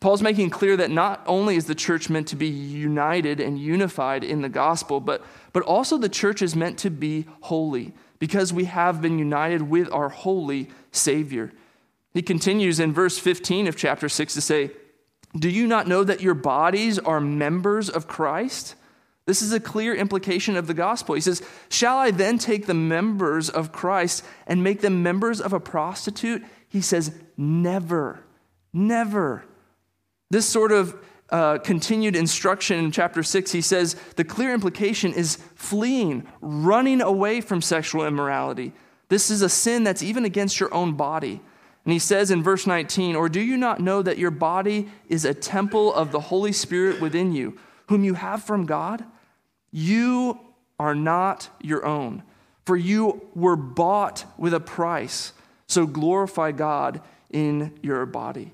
Paul's 0.00 0.22
making 0.22 0.50
clear 0.50 0.76
that 0.76 0.90
not 0.90 1.22
only 1.26 1.56
is 1.56 1.64
the 1.64 1.74
church 1.74 2.10
meant 2.10 2.28
to 2.28 2.36
be 2.36 2.48
united 2.48 3.40
and 3.40 3.58
unified 3.58 4.22
in 4.22 4.42
the 4.42 4.48
gospel, 4.48 5.00
but, 5.00 5.24
but 5.52 5.62
also 5.62 5.96
the 5.96 6.08
church 6.08 6.42
is 6.42 6.54
meant 6.54 6.78
to 6.78 6.90
be 6.90 7.26
holy 7.40 7.94
because 8.18 8.52
we 8.52 8.64
have 8.64 9.00
been 9.00 9.18
united 9.18 9.62
with 9.62 9.90
our 9.92 10.10
holy 10.10 10.68
Savior. 10.92 11.52
He 12.12 12.22
continues 12.22 12.78
in 12.78 12.92
verse 12.92 13.18
15 13.18 13.66
of 13.66 13.76
chapter 13.76 14.08
6 14.08 14.34
to 14.34 14.40
say, 14.40 14.70
Do 15.36 15.48
you 15.48 15.66
not 15.66 15.88
know 15.88 16.04
that 16.04 16.22
your 16.22 16.34
bodies 16.34 16.98
are 16.98 17.20
members 17.20 17.88
of 17.88 18.06
Christ? 18.06 18.74
This 19.26 19.42
is 19.42 19.52
a 19.52 19.60
clear 19.60 19.94
implication 19.94 20.56
of 20.56 20.66
the 20.66 20.74
gospel. 20.74 21.14
He 21.14 21.20
says, 21.20 21.42
Shall 21.68 21.98
I 21.98 22.10
then 22.10 22.38
take 22.38 22.66
the 22.66 22.74
members 22.74 23.50
of 23.50 23.72
Christ 23.72 24.24
and 24.46 24.62
make 24.62 24.82
them 24.82 25.02
members 25.02 25.40
of 25.40 25.52
a 25.52 25.60
prostitute? 25.60 26.44
He 26.68 26.80
says, 26.80 27.12
never, 27.36 28.20
never. 28.72 29.44
This 30.30 30.46
sort 30.46 30.72
of 30.72 30.96
uh, 31.30 31.58
continued 31.58 32.14
instruction 32.14 32.78
in 32.78 32.90
chapter 32.90 33.22
6, 33.22 33.52
he 33.52 33.60
says 33.60 33.96
the 34.16 34.24
clear 34.24 34.54
implication 34.54 35.12
is 35.12 35.36
fleeing, 35.54 36.26
running 36.40 37.00
away 37.00 37.40
from 37.40 37.60
sexual 37.60 38.06
immorality. 38.06 38.72
This 39.08 39.30
is 39.30 39.42
a 39.42 39.48
sin 39.48 39.84
that's 39.84 40.02
even 40.02 40.24
against 40.24 40.60
your 40.60 40.72
own 40.74 40.94
body. 40.94 41.40
And 41.84 41.92
he 41.92 41.98
says 42.00 42.32
in 42.32 42.42
verse 42.42 42.66
19, 42.66 43.14
Or 43.14 43.28
do 43.28 43.40
you 43.40 43.56
not 43.56 43.80
know 43.80 44.02
that 44.02 44.18
your 44.18 44.32
body 44.32 44.88
is 45.08 45.24
a 45.24 45.34
temple 45.34 45.94
of 45.94 46.10
the 46.10 46.20
Holy 46.20 46.52
Spirit 46.52 47.00
within 47.00 47.32
you, 47.32 47.56
whom 47.88 48.02
you 48.02 48.14
have 48.14 48.42
from 48.42 48.66
God? 48.66 49.04
You 49.70 50.40
are 50.78 50.94
not 50.94 51.48
your 51.60 51.86
own, 51.86 52.24
for 52.64 52.76
you 52.76 53.28
were 53.34 53.56
bought 53.56 54.24
with 54.36 54.52
a 54.52 54.60
price. 54.60 55.32
So 55.68 55.86
glorify 55.86 56.52
God 56.52 57.00
in 57.30 57.72
your 57.82 58.06
body. 58.06 58.52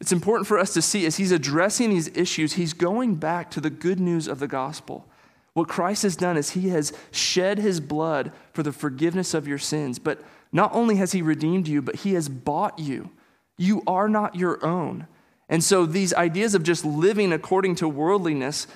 It's 0.00 0.12
important 0.12 0.46
for 0.46 0.58
us 0.58 0.72
to 0.74 0.82
see 0.82 1.04
as 1.04 1.16
he's 1.16 1.32
addressing 1.32 1.90
these 1.90 2.08
issues, 2.16 2.54
he's 2.54 2.72
going 2.72 3.16
back 3.16 3.50
to 3.50 3.60
the 3.60 3.70
good 3.70 4.00
news 4.00 4.28
of 4.28 4.38
the 4.38 4.48
gospel. 4.48 5.06
What 5.52 5.68
Christ 5.68 6.04
has 6.04 6.16
done 6.16 6.36
is 6.36 6.50
he 6.50 6.70
has 6.70 6.92
shed 7.10 7.58
his 7.58 7.80
blood 7.80 8.32
for 8.52 8.62
the 8.62 8.72
forgiveness 8.72 9.34
of 9.34 9.46
your 9.46 9.58
sins. 9.58 9.98
But 9.98 10.22
not 10.52 10.74
only 10.74 10.96
has 10.96 11.12
he 11.12 11.22
redeemed 11.22 11.68
you, 11.68 11.82
but 11.82 11.96
he 11.96 12.14
has 12.14 12.28
bought 12.28 12.78
you. 12.78 13.10
You 13.58 13.82
are 13.86 14.08
not 14.08 14.36
your 14.36 14.64
own. 14.64 15.06
And 15.48 15.62
so 15.62 15.84
these 15.84 16.14
ideas 16.14 16.54
of 16.54 16.62
just 16.62 16.84
living 16.84 17.32
according 17.32 17.74
to 17.76 17.88
worldliness 17.88 18.66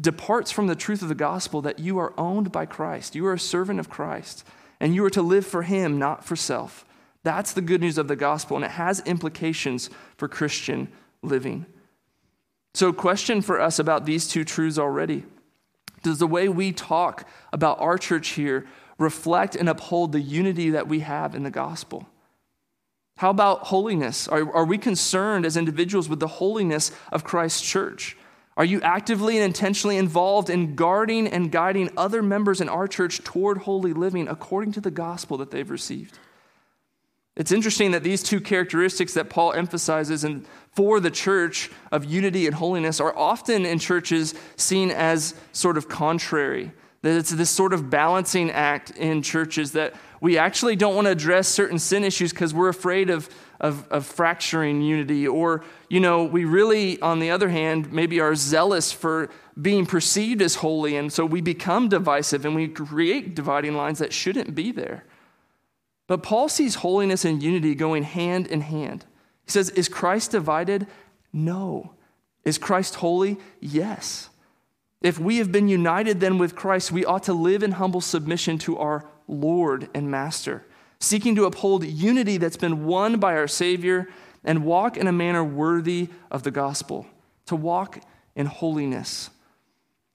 departs 0.00 0.50
from 0.50 0.66
the 0.66 0.74
truth 0.74 1.02
of 1.02 1.08
the 1.08 1.14
gospel 1.14 1.60
that 1.62 1.78
you 1.78 1.98
are 1.98 2.14
owned 2.18 2.50
by 2.50 2.66
Christ. 2.66 3.14
You 3.14 3.26
are 3.26 3.34
a 3.34 3.38
servant 3.38 3.78
of 3.78 3.90
Christ 3.90 4.44
and 4.80 4.94
you 4.94 5.04
are 5.04 5.10
to 5.10 5.22
live 5.22 5.46
for 5.46 5.62
Him, 5.62 5.98
not 5.98 6.24
for 6.24 6.36
self. 6.36 6.84
That's 7.22 7.52
the 7.52 7.60
good 7.60 7.80
news 7.80 7.98
of 7.98 8.08
the 8.08 8.16
gospel, 8.16 8.56
and 8.56 8.64
it 8.64 8.72
has 8.72 9.00
implications 9.00 9.90
for 10.16 10.28
Christian 10.28 10.88
living. 11.22 11.66
So, 12.74 12.92
question 12.92 13.42
for 13.42 13.60
us 13.60 13.78
about 13.78 14.06
these 14.06 14.28
two 14.28 14.44
truths 14.44 14.78
already 14.78 15.24
Does 16.02 16.18
the 16.18 16.26
way 16.26 16.48
we 16.48 16.72
talk 16.72 17.28
about 17.52 17.80
our 17.80 17.98
church 17.98 18.28
here 18.30 18.66
reflect 18.98 19.56
and 19.56 19.68
uphold 19.68 20.12
the 20.12 20.20
unity 20.20 20.70
that 20.70 20.88
we 20.88 21.00
have 21.00 21.34
in 21.34 21.42
the 21.42 21.50
gospel? 21.50 22.08
How 23.18 23.30
about 23.30 23.64
holiness? 23.64 24.28
Are, 24.28 24.54
are 24.54 24.64
we 24.64 24.78
concerned 24.78 25.44
as 25.44 25.56
individuals 25.56 26.08
with 26.08 26.20
the 26.20 26.28
holiness 26.28 26.92
of 27.10 27.24
Christ's 27.24 27.62
church? 27.62 28.16
Are 28.58 28.64
you 28.64 28.80
actively 28.82 29.36
and 29.36 29.44
intentionally 29.44 29.96
involved 29.96 30.50
in 30.50 30.74
guarding 30.74 31.28
and 31.28 31.52
guiding 31.52 31.90
other 31.96 32.24
members 32.24 32.60
in 32.60 32.68
our 32.68 32.88
church 32.88 33.22
toward 33.22 33.58
holy 33.58 33.92
living 33.92 34.26
according 34.26 34.72
to 34.72 34.80
the 34.80 34.90
gospel 34.90 35.36
that 35.36 35.52
they've 35.52 35.70
received? 35.70 36.18
It's 37.36 37.52
interesting 37.52 37.92
that 37.92 38.02
these 38.02 38.20
two 38.20 38.40
characteristics 38.40 39.14
that 39.14 39.30
Paul 39.30 39.52
emphasizes 39.52 40.24
and 40.24 40.44
for 40.72 40.98
the 40.98 41.10
church 41.10 41.70
of 41.92 42.04
unity 42.04 42.46
and 42.46 42.54
holiness 42.56 42.98
are 42.98 43.16
often 43.16 43.64
in 43.64 43.78
churches 43.78 44.34
seen 44.56 44.90
as 44.90 45.36
sort 45.52 45.78
of 45.78 45.88
contrary. 45.88 46.72
That 47.02 47.16
it's 47.16 47.30
this 47.30 47.50
sort 47.50 47.72
of 47.72 47.90
balancing 47.90 48.50
act 48.50 48.90
in 48.90 49.22
churches 49.22 49.70
that 49.72 49.94
we 50.20 50.38
actually 50.38 50.76
don't 50.76 50.94
want 50.94 51.06
to 51.06 51.12
address 51.12 51.48
certain 51.48 51.78
sin 51.78 52.04
issues 52.04 52.30
because 52.32 52.52
we're 52.52 52.68
afraid 52.68 53.10
of, 53.10 53.28
of, 53.60 53.86
of, 53.88 54.04
fracturing 54.04 54.82
unity. 54.82 55.26
Or, 55.26 55.64
you 55.88 56.00
know, 56.00 56.24
we 56.24 56.44
really, 56.44 57.00
on 57.00 57.20
the 57.20 57.30
other 57.30 57.48
hand, 57.48 57.92
maybe 57.92 58.20
are 58.20 58.34
zealous 58.34 58.90
for 58.90 59.30
being 59.60 59.86
perceived 59.86 60.42
as 60.42 60.56
holy. 60.56 60.96
And 60.96 61.12
so 61.12 61.24
we 61.24 61.40
become 61.40 61.88
divisive 61.88 62.44
and 62.44 62.54
we 62.54 62.68
create 62.68 63.34
dividing 63.34 63.76
lines 63.76 63.98
that 64.00 64.12
shouldn't 64.12 64.54
be 64.54 64.72
there. 64.72 65.04
But 66.06 66.22
Paul 66.22 66.48
sees 66.48 66.76
holiness 66.76 67.24
and 67.24 67.42
unity 67.42 67.74
going 67.74 68.02
hand 68.02 68.46
in 68.46 68.62
hand. 68.62 69.04
He 69.44 69.52
says, 69.52 69.70
Is 69.70 69.88
Christ 69.88 70.32
divided? 70.32 70.86
No. 71.32 71.94
Is 72.44 72.58
Christ 72.58 72.96
holy? 72.96 73.36
Yes. 73.60 74.30
If 75.00 75.18
we 75.18 75.36
have 75.38 75.52
been 75.52 75.68
united 75.68 76.18
then 76.18 76.38
with 76.38 76.56
Christ, 76.56 76.90
we 76.90 77.04
ought 77.04 77.24
to 77.24 77.32
live 77.32 77.62
in 77.62 77.72
humble 77.72 78.00
submission 78.00 78.58
to 78.58 78.78
our 78.78 79.04
Lord 79.28 79.88
and 79.94 80.10
Master, 80.10 80.64
seeking 81.00 81.36
to 81.36 81.44
uphold 81.44 81.84
unity 81.84 82.38
that's 82.38 82.56
been 82.56 82.84
won 82.86 83.20
by 83.20 83.36
our 83.36 83.46
Savior 83.46 84.08
and 84.44 84.64
walk 84.64 84.96
in 84.96 85.06
a 85.06 85.12
manner 85.12 85.44
worthy 85.44 86.08
of 86.30 86.42
the 86.42 86.50
gospel, 86.50 87.06
to 87.46 87.54
walk 87.54 88.00
in 88.34 88.46
holiness. 88.46 89.30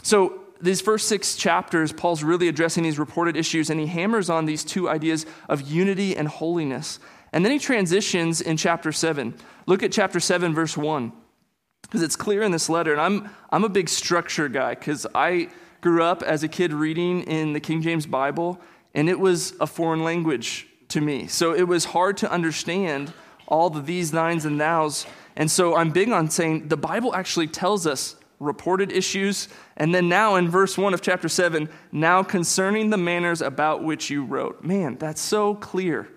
So, 0.02 0.39
these 0.62 0.80
first 0.80 1.10
six 1.10 1.36
chapters, 1.36 1.91
Paul's 1.91 2.23
really 2.23 2.47
addressing 2.47 2.84
these 2.84 2.97
reported 2.97 3.36
issues, 3.36 3.69
and 3.69 3.82
he 3.82 3.86
hammers 3.86 4.30
on 4.30 4.45
these 4.45 4.63
two 4.63 4.88
ideas 4.88 5.26
of 5.49 5.62
unity 5.62 6.15
and 6.15 6.26
holiness. 6.26 6.99
And 7.34 7.43
then 7.43 7.52
he 7.52 7.60
transitions 7.60 8.39
in 8.39 8.56
chapter 8.56 8.93
7. 8.93 9.34
Look 9.65 9.84
at 9.84 9.91
chapter 9.91 10.21
7, 10.21 10.54
verse 10.54 10.78
1 10.78 11.12
because 11.93 12.02
it's 12.02 12.15
clear 12.15 12.41
in 12.41 12.52
this 12.52 12.69
letter. 12.69 12.91
And 12.91 12.99
I'm, 12.99 13.30
I'm 13.52 13.63
a 13.63 13.69
big 13.69 13.88
structure 13.88 14.49
guy 14.49 14.73
because 14.73 15.06
I 15.13 15.49
grew 15.82 16.02
up 16.02 16.23
as 16.23 16.41
a 16.41 16.47
kid 16.47 16.73
reading 16.73 17.21
in 17.23 17.54
the 17.54 17.60
King 17.60 17.84
James 17.84 18.08
Bible, 18.08 18.60
and 18.93 19.10
it 19.10 19.19
was 19.19 19.53
a 19.60 19.67
foreign 19.67 20.03
language 20.03 20.67
to 20.89 21.01
me. 21.01 21.27
So 21.27 21.53
it 21.53 21.63
was 21.63 21.86
hard 21.86 22.17
to 22.17 22.32
understand 22.32 23.13
all 23.47 23.69
the 23.69 23.82
these, 23.82 24.12
thines, 24.12 24.45
and 24.45 24.60
thous. 24.60 25.06
And 25.36 25.49
so 25.49 25.75
I'm 25.75 25.91
big 25.91 26.10
on 26.10 26.29
saying 26.29 26.67
the 26.67 26.77
Bible 26.77 27.13
actually 27.15 27.47
tells 27.47 27.88
us 27.88 28.15
reported 28.39 28.91
issues. 28.91 29.47
And 29.77 29.93
then 29.93 30.10
now 30.10 30.36
in 30.36 30.49
verse 30.49 30.77
1 30.77 30.93
of 30.93 31.01
chapter 31.01 31.29
7, 31.29 31.69
now 31.91 32.23
concerning 32.23 32.89
the 32.89 32.97
manners 32.97 33.41
about 33.41 33.84
which 33.84 34.10
you 34.10 34.23
wrote. 34.23 34.63
Man, 34.63 34.97
that's 34.97 35.21
so 35.21 35.56
clear. 35.56 36.10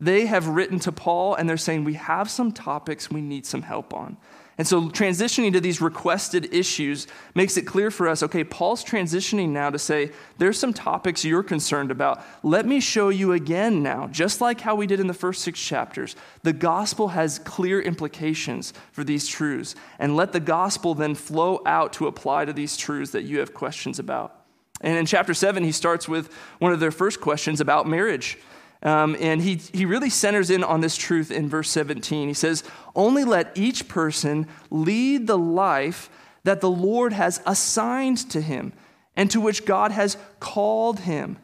They 0.00 0.26
have 0.26 0.48
written 0.48 0.78
to 0.80 0.92
Paul 0.92 1.34
and 1.34 1.48
they're 1.48 1.56
saying, 1.56 1.84
We 1.84 1.94
have 1.94 2.30
some 2.30 2.52
topics 2.52 3.10
we 3.10 3.20
need 3.20 3.46
some 3.46 3.62
help 3.62 3.94
on. 3.94 4.16
And 4.56 4.66
so, 4.66 4.82
transitioning 4.82 5.52
to 5.54 5.60
these 5.60 5.80
requested 5.80 6.54
issues 6.54 7.08
makes 7.34 7.56
it 7.56 7.62
clear 7.62 7.90
for 7.90 8.08
us 8.08 8.22
okay, 8.22 8.44
Paul's 8.44 8.84
transitioning 8.84 9.48
now 9.48 9.70
to 9.70 9.78
say, 9.78 10.12
there's 10.38 10.58
some 10.58 10.72
topics 10.72 11.24
you're 11.24 11.42
concerned 11.42 11.90
about. 11.90 12.24
Let 12.42 12.64
me 12.64 12.78
show 12.78 13.08
you 13.08 13.32
again 13.32 13.82
now, 13.82 14.06
just 14.06 14.40
like 14.40 14.60
how 14.60 14.76
we 14.76 14.86
did 14.86 15.00
in 15.00 15.08
the 15.08 15.14
first 15.14 15.42
six 15.42 15.60
chapters. 15.60 16.14
The 16.42 16.52
gospel 16.52 17.08
has 17.08 17.40
clear 17.40 17.80
implications 17.80 18.72
for 18.92 19.02
these 19.02 19.26
truths. 19.26 19.74
And 19.98 20.14
let 20.14 20.32
the 20.32 20.40
gospel 20.40 20.94
then 20.94 21.16
flow 21.16 21.60
out 21.66 21.92
to 21.94 22.06
apply 22.06 22.44
to 22.44 22.52
these 22.52 22.76
truths 22.76 23.10
that 23.10 23.22
you 23.22 23.40
have 23.40 23.54
questions 23.54 23.98
about. 23.98 24.40
And 24.80 24.96
in 24.96 25.06
chapter 25.06 25.34
seven, 25.34 25.64
he 25.64 25.72
starts 25.72 26.08
with 26.08 26.32
one 26.58 26.72
of 26.72 26.78
their 26.78 26.90
first 26.92 27.20
questions 27.20 27.60
about 27.60 27.88
marriage. 27.88 28.38
Um, 28.84 29.16
and 29.18 29.40
he, 29.40 29.56
he 29.72 29.86
really 29.86 30.10
centers 30.10 30.50
in 30.50 30.62
on 30.62 30.82
this 30.82 30.96
truth 30.96 31.30
in 31.30 31.48
verse 31.48 31.70
17. 31.70 32.28
He 32.28 32.34
says, 32.34 32.62
Only 32.94 33.24
let 33.24 33.56
each 33.56 33.88
person 33.88 34.46
lead 34.70 35.26
the 35.26 35.38
life 35.38 36.10
that 36.44 36.60
the 36.60 36.70
Lord 36.70 37.14
has 37.14 37.40
assigned 37.46 38.30
to 38.30 38.42
him 38.42 38.74
and 39.16 39.30
to 39.30 39.40
which 39.40 39.64
God 39.64 39.90
has 39.90 40.18
called 40.38 41.00
him. 41.00 41.38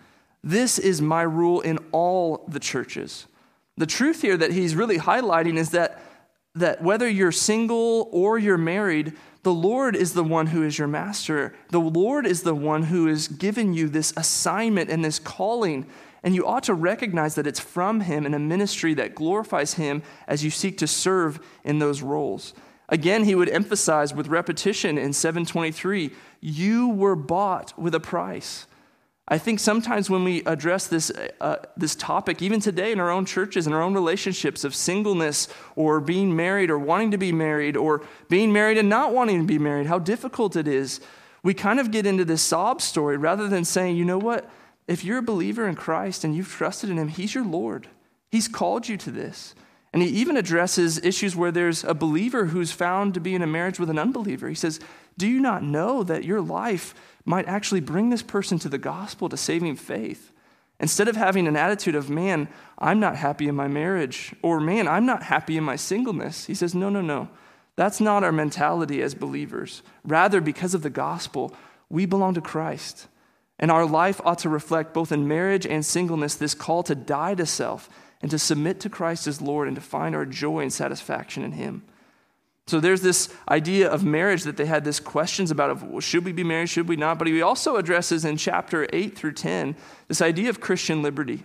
This 0.45 0.79
is 0.79 1.01
my 1.01 1.23
rule 1.23 1.61
in 1.63 1.79
all 1.93 2.45
the 2.49 2.61
churches. 2.61 3.27
The 3.77 3.87
truth 3.87 4.21
here 4.21 4.37
that 4.37 4.53
he's 4.53 4.75
really 4.75 4.99
highlighting 4.99 5.57
is 5.57 5.71
that, 5.71 6.03
that 6.55 6.83
whether 6.83 7.09
you're 7.09 7.33
single 7.33 8.11
or 8.13 8.39
you're 8.39 8.59
married, 8.59 9.15
the 9.43 9.55
Lord 9.55 9.97
is 9.97 10.13
the 10.13 10.25
one 10.25 10.49
who 10.49 10.63
is 10.63 10.79
your 10.79 10.89
master. 10.89 11.55
The 11.71 11.81
Lord 11.81 12.27
is 12.27 12.43
the 12.43 12.55
one 12.55 12.85
who 12.85 13.07
has 13.07 13.29
given 13.29 13.73
you 13.73 13.89
this 13.89 14.13
assignment 14.17 14.91
and 14.91 15.03
this 15.03 15.19
calling 15.19 15.87
and 16.23 16.35
you 16.35 16.47
ought 16.47 16.65
to 16.65 16.75
recognize 16.75 17.35
that 17.35 17.47
it's 17.47 17.61
from 17.61 18.01
Him 18.01 18.27
in 18.27 18.35
a 18.35 18.39
ministry 18.39 18.95
that 18.95 19.15
glorifies 19.15 19.75
Him 19.75 20.03
as 20.27 20.45
you 20.45 20.51
seek 20.51 20.79
to 20.79 20.87
serve 20.87 21.41
in 21.65 21.79
those 21.79 22.03
roles. 22.03 22.55
Again, 22.91 23.25
he 23.25 23.37
would 23.37 23.49
emphasize 23.49 24.13
with 24.13 24.27
repetition 24.27 24.99
in 24.99 25.13
723 25.13 26.11
you 26.41 26.89
were 26.89 27.15
bought 27.15 27.79
with 27.79 27.95
a 27.95 28.01
price. 28.01 28.67
I 29.29 29.39
think 29.39 29.61
sometimes 29.61 30.11
when 30.11 30.25
we 30.25 30.43
address 30.45 30.89
this, 30.89 31.13
uh, 31.41 31.57
this 31.77 31.95
topic, 31.95 32.43
even 32.43 32.59
today 32.59 32.91
in 32.91 32.99
our 32.99 33.11
own 33.11 33.27
churches, 33.27 33.69
in 33.69 33.73
our 33.73 33.81
own 33.81 33.95
relationships 33.95 34.65
of 34.65 34.75
singleness 34.75 35.47
or 35.77 36.01
being 36.01 36.35
married 36.35 36.69
or 36.69 36.81
wanting 36.81 37.13
to 37.13 37.19
be 37.19 37.31
married 37.31 37.77
or 37.77 38.03
being 38.29 38.53
married 38.53 38.77
and 38.77 38.89
not 38.89 39.15
wanting 39.15 39.39
to 39.39 39.47
be 39.47 39.59
married, 39.59 39.87
how 39.87 40.01
difficult 40.01 40.57
it 40.57 40.67
is, 40.67 41.01
we 41.45 41.55
kind 41.55 41.79
of 41.79 41.93
get 41.93 42.07
into 42.07 42.25
this 42.25 42.43
sob 42.43 42.83
story 42.83 43.17
rather 43.17 43.47
than 43.47 43.65
saying, 43.65 43.97
you 43.97 44.05
know 44.05 44.19
what? 44.19 44.51
If 44.91 45.05
you're 45.05 45.19
a 45.19 45.23
believer 45.23 45.69
in 45.69 45.77
Christ 45.77 46.25
and 46.25 46.35
you've 46.35 46.51
trusted 46.51 46.91
in 46.91 46.99
Him, 46.99 47.07
He's 47.07 47.33
your 47.33 47.45
Lord. 47.45 47.87
He's 48.29 48.49
called 48.49 48.89
you 48.89 48.97
to 48.97 49.11
this. 49.13 49.55
And 49.93 50.03
he 50.03 50.09
even 50.09 50.37
addresses 50.37 51.05
issues 51.05 51.35
where 51.35 51.51
there's 51.51 51.83
a 51.85 51.95
believer 51.95 52.47
who's 52.47 52.73
found 52.73 53.15
to 53.15 53.21
be 53.21 53.35
in 53.35 53.43
a 53.43 53.47
marriage 53.47 53.81
with 53.81 53.91
an 53.91 53.99
unbeliever. 53.99 54.49
He 54.49 54.55
says, 54.55 54.79
Do 55.17 55.27
you 55.27 55.41
not 55.41 55.63
know 55.63 56.03
that 56.03 56.25
your 56.25 56.41
life 56.41 56.95
might 57.25 57.49
actually 57.49 57.81
bring 57.81 58.11
this 58.11 58.23
person 58.23 58.59
to 58.61 58.69
the 58.69 58.79
gospel, 58.79 59.29
to 59.29 59.37
saving 59.37 59.77
faith? 59.77 60.33
Instead 60.79 61.09
of 61.09 61.17
having 61.17 61.47
an 61.47 61.57
attitude 61.57 61.95
of, 61.95 62.11
Man, 62.11 62.49
I'm 62.79 63.01
not 63.01 63.17
happy 63.17 63.49
in 63.49 63.57
my 63.57 63.69
marriage, 63.69 64.35
or 64.43 64.61
Man, 64.61 64.89
I'm 64.89 65.07
not 65.07 65.25
happy 65.25 65.57
in 65.57 65.65
my 65.65 65.77
singleness, 65.77 66.47
he 66.47 66.55
says, 66.55 66.75
No, 66.75 66.89
no, 66.89 67.01
no. 67.01 67.29
That's 67.77 68.01
not 68.01 68.25
our 68.25 68.33
mentality 68.33 69.03
as 69.03 69.15
believers. 69.15 69.83
Rather, 70.05 70.41
because 70.41 70.75
of 70.75 70.83
the 70.83 70.91
gospel, 70.91 71.55
we 71.89 72.07
belong 72.07 72.35
to 72.35 72.41
Christ. 72.41 73.09
And 73.61 73.71
our 73.71 73.85
life 73.85 74.21
ought 74.25 74.39
to 74.39 74.49
reflect, 74.49 74.95
both 74.95 75.13
in 75.13 75.29
marriage 75.29 75.67
and 75.67 75.85
singleness, 75.85 76.35
this 76.35 76.55
call 76.55 76.83
to 76.85 76.95
die 76.95 77.35
to 77.35 77.47
self 77.47 77.89
and 78.23 78.31
to 78.31 78.39
submit 78.39 78.81
to 78.81 78.89
Christ 78.89 79.27
as 79.27 79.41
Lord 79.41 79.69
and 79.69 79.77
to 79.77 79.83
find 79.83 80.15
our 80.15 80.27
joy 80.27 80.61
and 80.61 80.73
satisfaction 80.73 81.45
in 81.45 81.53
Him. 81.53 81.85
So 82.67 82.81
there's 82.81 83.03
this 83.03 83.35
idea 83.49 83.91
of 83.91 84.05
marriage 84.05 84.45
that 84.45 84.57
they 84.57 84.65
had 84.65 84.85
this 84.85 85.01
questions 85.01 85.51
about 85.51 85.71
of 85.71 85.83
well, 85.83 86.01
should 86.01 86.25
we 86.25 86.33
be 86.33 86.45
married, 86.45 86.71
should 86.71 86.89
we 86.89 86.97
not? 86.97 87.19
But 87.19 87.27
he 87.27 87.43
also 87.43 87.77
addresses 87.77 88.25
in 88.25 88.37
chapter 88.37 88.89
8 88.93 89.17
through 89.17 89.33
10 89.33 89.77
this 90.09 90.23
idea 90.23 90.49
of 90.49 90.61
Christian 90.61 91.03
liberty. 91.03 91.45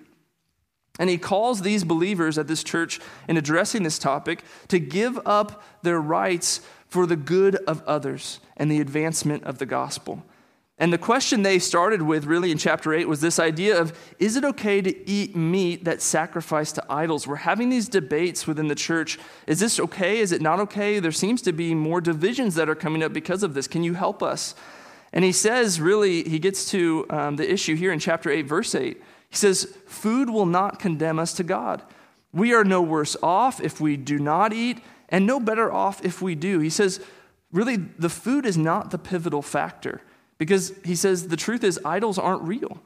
And 1.00 1.10
he 1.10 1.18
calls 1.18 1.62
these 1.62 1.84
believers 1.84 2.38
at 2.38 2.48
this 2.48 2.64
church 2.64 3.02
in 3.28 3.36
addressing 3.36 3.84
this 3.84 4.00
topic 4.00 4.44
to 4.70 4.80
give 4.80 5.20
up 5.26 5.64
their 5.82 6.00
rights 6.00 6.62
for 6.88 7.06
the 7.06 7.18
good 7.18 7.56
of 7.68 7.84
others 7.86 8.40
and 8.56 8.72
the 8.72 8.80
advancement 8.80 9.44
of 9.44 9.58
the 9.58 9.66
gospel. 9.66 10.24
And 10.78 10.92
the 10.92 10.98
question 10.98 11.42
they 11.42 11.60
started 11.60 12.02
with, 12.02 12.26
really, 12.26 12.52
in 12.52 12.58
chapter 12.58 12.94
8 12.94 13.08
was 13.08 13.22
this 13.22 13.40
idea 13.40 13.80
of 13.80 13.98
is 14.20 14.36
it 14.36 14.44
okay 14.44 14.82
to 14.82 15.10
eat 15.10 15.34
meat 15.34 15.86
that's 15.86 16.04
sacrificed 16.04 16.76
to 16.76 16.86
idols? 16.90 17.26
We're 17.26 17.38
having 17.38 17.70
these 17.70 17.88
debates 17.88 18.46
within 18.46 18.68
the 18.68 18.76
church. 18.76 19.18
Is 19.48 19.62
this 19.62 19.80
okay? 19.80 20.20
Is 20.20 20.34
it 20.34 20.42
not 20.42 20.60
okay? 20.60 21.00
There 21.00 21.14
seems 21.14 21.42
to 21.44 21.54
be 21.54 21.74
more 21.74 22.02
divisions 22.02 22.56
that 22.56 22.70
are 22.70 22.76
coming 22.76 23.04
up 23.04 23.14
because 23.14 23.42
of 23.42 23.54
this. 23.54 23.70
Can 23.70 23.84
you 23.84 23.94
help 23.94 24.22
us? 24.22 24.54
And 25.14 25.24
he 25.24 25.32
says, 25.32 25.80
really, 25.80 26.24
he 26.24 26.40
gets 26.40 26.70
to 26.72 27.06
um, 27.10 27.36
the 27.38 27.50
issue 27.50 27.76
here 27.76 27.94
in 27.94 28.00
chapter 28.00 28.30
8, 28.30 28.42
verse 28.42 28.76
8. 28.76 29.02
He 29.30 29.36
says, 29.36 29.78
Food 29.88 30.30
will 30.30 30.46
not 30.46 30.78
condemn 30.78 31.20
us 31.20 31.32
to 31.34 31.44
God. 31.44 31.84
We 32.34 32.54
are 32.54 32.66
no 32.66 32.82
worse 32.82 33.16
off 33.24 33.62
if 33.62 33.80
we 33.80 33.96
do 33.96 34.20
not 34.20 34.52
eat, 34.52 34.80
and 35.08 35.26
no 35.26 35.40
better 35.40 35.72
off 35.72 36.04
if 36.04 36.22
we 36.22 36.36
do. 36.36 36.60
He 36.60 36.70
says, 36.70 37.00
really, 37.54 37.78
the 37.78 38.10
food 38.10 38.46
is 38.46 38.58
not 38.58 38.92
the 38.92 38.98
pivotal 38.98 39.42
factor. 39.42 40.02
Because 40.38 40.74
he 40.84 40.96
says 40.96 41.28
the 41.28 41.38
truth 41.38 41.64
is, 41.64 41.80
idols 41.86 42.18
aren't 42.18 42.44
real. 42.44 42.82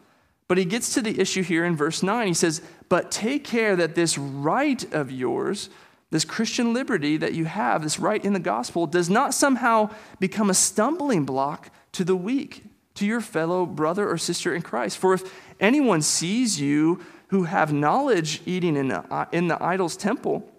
But 0.47 0.57
he 0.57 0.65
gets 0.65 0.93
to 0.95 1.01
the 1.01 1.19
issue 1.19 1.43
here 1.43 1.63
in 1.63 1.75
verse 1.75 2.01
9. 2.01 2.27
He 2.27 2.33
says, 2.33 2.61
But 2.89 3.11
take 3.11 3.43
care 3.43 3.75
that 3.75 3.95
this 3.95 4.17
right 4.17 4.83
of 4.93 5.11
yours, 5.11 5.69
this 6.09 6.25
Christian 6.25 6.73
liberty 6.73 7.17
that 7.17 7.33
you 7.33 7.45
have, 7.45 7.83
this 7.83 7.99
right 7.99 8.23
in 8.23 8.33
the 8.33 8.39
gospel, 8.39 8.87
does 8.87 9.09
not 9.09 9.33
somehow 9.33 9.91
become 10.19 10.49
a 10.49 10.55
stumbling 10.55 11.23
block 11.23 11.69
to 11.91 12.03
the 12.03 12.15
weak, 12.15 12.63
to 12.95 13.05
your 13.05 13.21
fellow 13.21 13.65
brother 13.65 14.09
or 14.09 14.17
sister 14.17 14.53
in 14.53 14.63
Christ. 14.63 14.97
For 14.97 15.13
if 15.13 15.31
anyone 15.59 16.01
sees 16.01 16.59
you 16.59 16.99
who 17.27 17.43
have 17.43 17.71
knowledge 17.71 18.41
eating 18.47 18.75
in 18.75 18.87
the, 18.87 19.27
in 19.31 19.47
the 19.47 19.63
idol's 19.63 19.95
temple, 19.95 20.51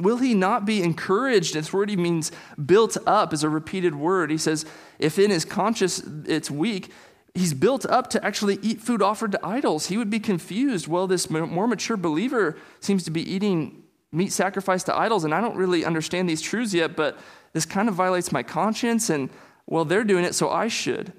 Will 0.00 0.16
he 0.16 0.34
not 0.34 0.64
be 0.64 0.82
encouraged? 0.82 1.54
This 1.54 1.72
word 1.72 1.90
he 1.90 1.96
means 1.96 2.32
built 2.64 2.96
up 3.06 3.32
is 3.32 3.44
a 3.44 3.48
repeated 3.48 3.94
word. 3.94 4.30
He 4.30 4.38
says, 4.38 4.64
if 5.00 5.18
in 5.18 5.30
his 5.30 5.44
conscience 5.44 6.02
it's 6.26 6.50
weak, 6.50 6.92
he's 7.34 7.54
built 7.54 7.86
up 7.86 8.10
to 8.10 8.24
actually 8.24 8.58
eat 8.62 8.80
food 8.80 9.02
offered 9.02 9.32
to 9.32 9.46
idols. 9.46 9.86
He 9.86 9.96
would 9.96 10.10
be 10.10 10.20
confused. 10.20 10.86
Well, 10.88 11.06
this 11.06 11.30
more 11.30 11.66
mature 11.66 11.96
believer 11.96 12.56
seems 12.80 13.04
to 13.04 13.10
be 13.10 13.28
eating 13.28 13.82
meat 14.12 14.32
sacrificed 14.32 14.86
to 14.86 14.96
idols, 14.96 15.24
and 15.24 15.34
I 15.34 15.40
don't 15.40 15.56
really 15.56 15.84
understand 15.84 16.28
these 16.28 16.42
truths 16.42 16.74
yet, 16.74 16.96
but 16.96 17.18
this 17.52 17.64
kind 17.64 17.88
of 17.88 17.94
violates 17.94 18.32
my 18.32 18.42
conscience, 18.42 19.10
and 19.10 19.30
well, 19.66 19.84
they're 19.84 20.04
doing 20.04 20.24
it, 20.24 20.34
so 20.34 20.50
I 20.50 20.68
should. 20.68 21.12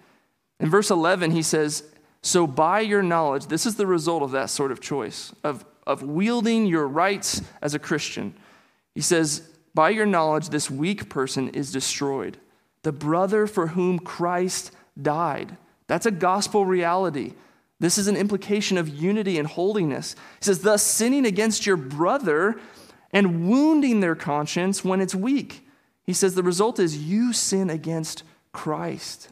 In 0.60 0.70
verse 0.70 0.92
11, 0.92 1.32
he 1.32 1.42
says, 1.42 1.84
So 2.22 2.46
by 2.46 2.82
your 2.82 3.02
knowledge, 3.02 3.48
this 3.48 3.66
is 3.66 3.76
the 3.76 3.88
result 3.88 4.24
of 4.24 4.32
that 4.32 4.50
sort 4.50 4.72
of 4.72 4.82
choice, 4.82 5.34
of, 5.44 5.66
of 5.88 6.04
wielding 6.04 6.66
your 6.66 6.88
rights 6.88 7.42
as 7.62 7.74
a 7.74 7.80
Christian. 7.80 8.34
He 8.94 9.02
says, 9.02 9.50
By 9.74 9.90
your 9.90 10.06
knowledge, 10.06 10.50
this 10.50 10.70
weak 10.70 11.10
person 11.10 11.50
is 11.50 11.72
destroyed, 11.72 12.38
the 12.84 12.92
brother 12.92 13.48
for 13.48 13.68
whom 13.68 14.00
Christ 14.00 14.72
died. 15.00 15.56
That's 15.88 16.06
a 16.06 16.12
gospel 16.12 16.66
reality. 16.66 17.34
This 17.80 17.98
is 17.98 18.08
an 18.08 18.16
implication 18.16 18.78
of 18.78 18.88
unity 18.88 19.38
and 19.38 19.48
holiness. 19.48 20.16
He 20.40 20.46
says, 20.46 20.62
Thus, 20.62 20.84
sinning 20.84 21.26
against 21.26 21.66
your 21.66 21.78
brother 21.78 22.60
and 23.12 23.50
wounding 23.50 24.00
their 24.00 24.16
conscience 24.16 24.86
when 24.86 25.02
it's 25.02 25.16
weak. 25.16 25.68
He 26.06 26.14
says, 26.14 26.36
The 26.36 26.44
result 26.44 26.80
is 26.80 26.98
you 26.98 27.34
sin 27.34 27.70
against 27.70 28.24
Christ. 28.54 29.30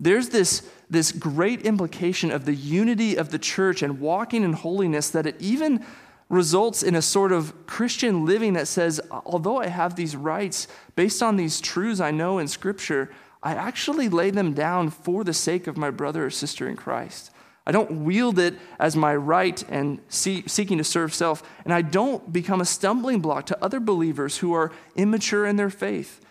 There's 0.00 0.30
this, 0.30 0.68
this 0.88 1.12
great 1.12 1.62
implication 1.62 2.30
of 2.30 2.44
the 2.44 2.54
unity 2.54 3.16
of 3.16 3.30
the 3.30 3.38
church 3.38 3.82
and 3.82 4.00
walking 4.00 4.42
in 4.42 4.54
holiness 4.54 5.10
that 5.10 5.26
it 5.26 5.36
even 5.38 5.84
results 6.30 6.82
in 6.82 6.94
a 6.94 7.02
sort 7.02 7.32
of 7.32 7.66
Christian 7.66 8.24
living 8.24 8.54
that 8.54 8.68
says, 8.68 9.00
although 9.10 9.58
I 9.58 9.66
have 9.66 9.96
these 9.96 10.16
rights 10.16 10.68
based 10.96 11.22
on 11.22 11.36
these 11.36 11.60
truths 11.60 12.00
I 12.00 12.12
know 12.12 12.38
in 12.38 12.48
Scripture, 12.48 13.10
I 13.42 13.54
actually 13.54 14.08
lay 14.08 14.30
them 14.30 14.54
down 14.54 14.90
for 14.90 15.24
the 15.24 15.34
sake 15.34 15.66
of 15.66 15.76
my 15.76 15.90
brother 15.90 16.24
or 16.24 16.30
sister 16.30 16.68
in 16.68 16.76
Christ. 16.76 17.30
I 17.66 17.72
don't 17.72 18.04
wield 18.04 18.38
it 18.38 18.54
as 18.78 18.96
my 18.96 19.14
right 19.14 19.62
and 19.68 20.00
see, 20.08 20.44
seeking 20.46 20.78
to 20.78 20.84
serve 20.84 21.12
self, 21.12 21.42
and 21.64 21.74
I 21.74 21.82
don't 21.82 22.32
become 22.32 22.60
a 22.60 22.64
stumbling 22.64 23.20
block 23.20 23.46
to 23.46 23.64
other 23.64 23.80
believers 23.80 24.38
who 24.38 24.52
are 24.54 24.72
immature 24.96 25.46
in 25.46 25.56
their 25.56 25.70
faith. 25.70 26.24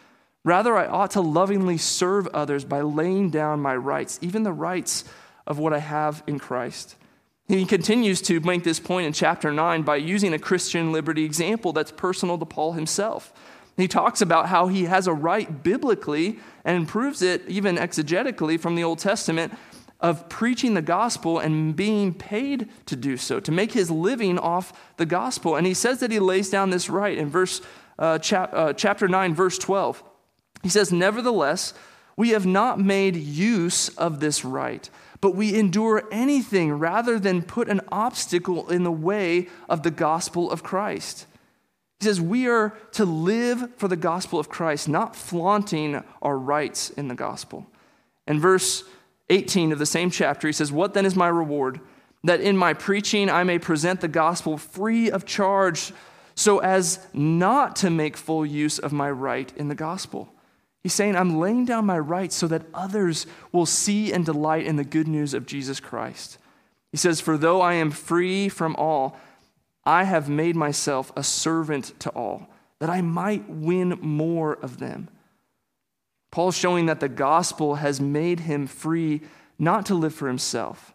Rather, 0.43 0.75
I 0.75 0.87
ought 0.87 1.11
to 1.11 1.21
lovingly 1.21 1.77
serve 1.77 2.27
others 2.27 2.63
by 2.63 2.81
laying 2.81 3.29
down 3.29 3.59
my 3.59 3.75
rights, 3.75 4.17
even 4.21 4.43
the 4.43 4.53
rights 4.53 5.03
of 5.45 5.59
what 5.59 5.73
I 5.73 5.79
have 5.79 6.23
in 6.25 6.39
Christ. 6.39 6.95
He 7.49 7.65
continues 7.65 8.21
to 8.21 8.39
make 8.41 8.63
this 8.63 8.79
point 8.79 9.07
in 9.07 9.13
chapter 9.13 9.51
9 9.51 9.81
by 9.81 9.95
using 9.95 10.33
a 10.33 10.39
Christian 10.39 10.91
liberty 10.91 11.25
example 11.25 11.73
that's 11.73 11.91
personal 11.91 12.37
to 12.37 12.45
Paul 12.45 12.73
himself. 12.73 13.33
He 13.75 13.87
talks 13.87 14.21
about 14.21 14.49
how 14.49 14.67
he 14.67 14.83
has 14.83 15.07
a 15.07 15.13
right 15.13 15.63
biblically 15.63 16.37
and 16.63 16.87
proves 16.87 17.23
it 17.23 17.41
even 17.47 17.77
exegetically 17.77 18.59
from 18.59 18.75
the 18.75 18.83
Old 18.83 18.99
Testament 18.99 19.51
of 19.99 20.29
preaching 20.29 20.75
the 20.75 20.81
gospel 20.83 21.39
and 21.39 21.75
being 21.75 22.13
paid 22.13 22.69
to 22.85 22.95
do 22.95 23.17
so, 23.17 23.39
to 23.39 23.51
make 23.51 23.71
his 23.71 23.89
living 23.89 24.37
off 24.37 24.71
the 24.97 25.05
gospel. 25.07 25.55
And 25.55 25.65
he 25.65 25.73
says 25.73 26.01
that 26.01 26.11
he 26.11 26.19
lays 26.19 26.51
down 26.51 26.69
this 26.69 26.87
right 26.87 27.17
in 27.17 27.29
verse 27.29 27.61
uh, 27.97 28.19
chap, 28.19 28.51
uh, 28.53 28.73
chapter 28.73 29.07
9, 29.07 29.33
verse 29.33 29.57
12. 29.57 30.03
He 30.61 30.69
says, 30.69 30.93
Nevertheless, 30.93 31.73
we 32.15 32.29
have 32.29 32.45
not 32.45 32.79
made 32.79 33.15
use 33.15 33.89
of 33.97 34.19
this 34.19 34.45
right, 34.45 34.89
but 35.21 35.35
we 35.35 35.57
endure 35.57 36.03
anything 36.11 36.73
rather 36.73 37.19
than 37.19 37.41
put 37.41 37.67
an 37.67 37.81
obstacle 37.91 38.69
in 38.69 38.83
the 38.83 38.91
way 38.91 39.47
of 39.67 39.83
the 39.83 39.91
gospel 39.91 40.49
of 40.49 40.63
Christ. 40.63 41.25
He 41.99 42.05
says, 42.05 42.21
We 42.21 42.47
are 42.47 42.77
to 42.93 43.05
live 43.05 43.75
for 43.75 43.87
the 43.87 43.97
gospel 43.97 44.39
of 44.39 44.49
Christ, 44.49 44.87
not 44.87 45.15
flaunting 45.15 46.01
our 46.21 46.37
rights 46.37 46.89
in 46.91 47.09
the 47.09 47.15
gospel. 47.15 47.67
In 48.27 48.39
verse 48.39 48.83
18 49.29 49.71
of 49.71 49.79
the 49.79 49.85
same 49.85 50.09
chapter, 50.09 50.47
he 50.47 50.53
says, 50.53 50.71
What 50.71 50.93
then 50.93 51.05
is 51.05 51.15
my 51.15 51.27
reward? 51.27 51.81
That 52.23 52.41
in 52.41 52.55
my 52.55 52.73
preaching 52.73 53.29
I 53.29 53.43
may 53.43 53.59
present 53.59 54.01
the 54.01 54.07
gospel 54.07 54.57
free 54.57 55.11
of 55.11 55.25
charge, 55.25 55.91
so 56.35 56.59
as 56.59 57.05
not 57.13 57.75
to 57.77 57.89
make 57.89 58.15
full 58.15 58.45
use 58.45 58.79
of 58.79 58.93
my 58.93 59.11
right 59.11 59.51
in 59.57 59.67
the 59.67 59.75
gospel. 59.75 60.33
He's 60.81 60.93
saying, 60.93 61.15
I'm 61.15 61.39
laying 61.39 61.65
down 61.65 61.85
my 61.85 61.99
rights 61.99 62.35
so 62.35 62.47
that 62.47 62.65
others 62.73 63.27
will 63.51 63.65
see 63.65 64.13
and 64.13 64.25
delight 64.25 64.65
in 64.65 64.77
the 64.77 64.83
good 64.83 65.07
news 65.07 65.33
of 65.33 65.45
Jesus 65.45 65.79
Christ. 65.79 66.37
He 66.91 66.97
says, 66.97 67.19
For 67.19 67.37
though 67.37 67.61
I 67.61 67.73
am 67.73 67.91
free 67.91 68.49
from 68.49 68.75
all, 68.77 69.17
I 69.85 70.03
have 70.05 70.29
made 70.29 70.55
myself 70.55 71.11
a 71.15 71.23
servant 71.23 71.99
to 71.99 72.09
all, 72.11 72.47
that 72.79 72.89
I 72.89 73.01
might 73.01 73.49
win 73.49 73.97
more 74.01 74.53
of 74.53 74.77
them. 74.77 75.09
Paul's 76.31 76.57
showing 76.57 76.85
that 76.85 76.99
the 76.99 77.09
gospel 77.09 77.75
has 77.75 77.99
made 77.99 78.41
him 78.41 78.67
free 78.67 79.21
not 79.57 79.85
to 79.87 79.95
live 79.95 80.13
for 80.13 80.27
himself, 80.27 80.93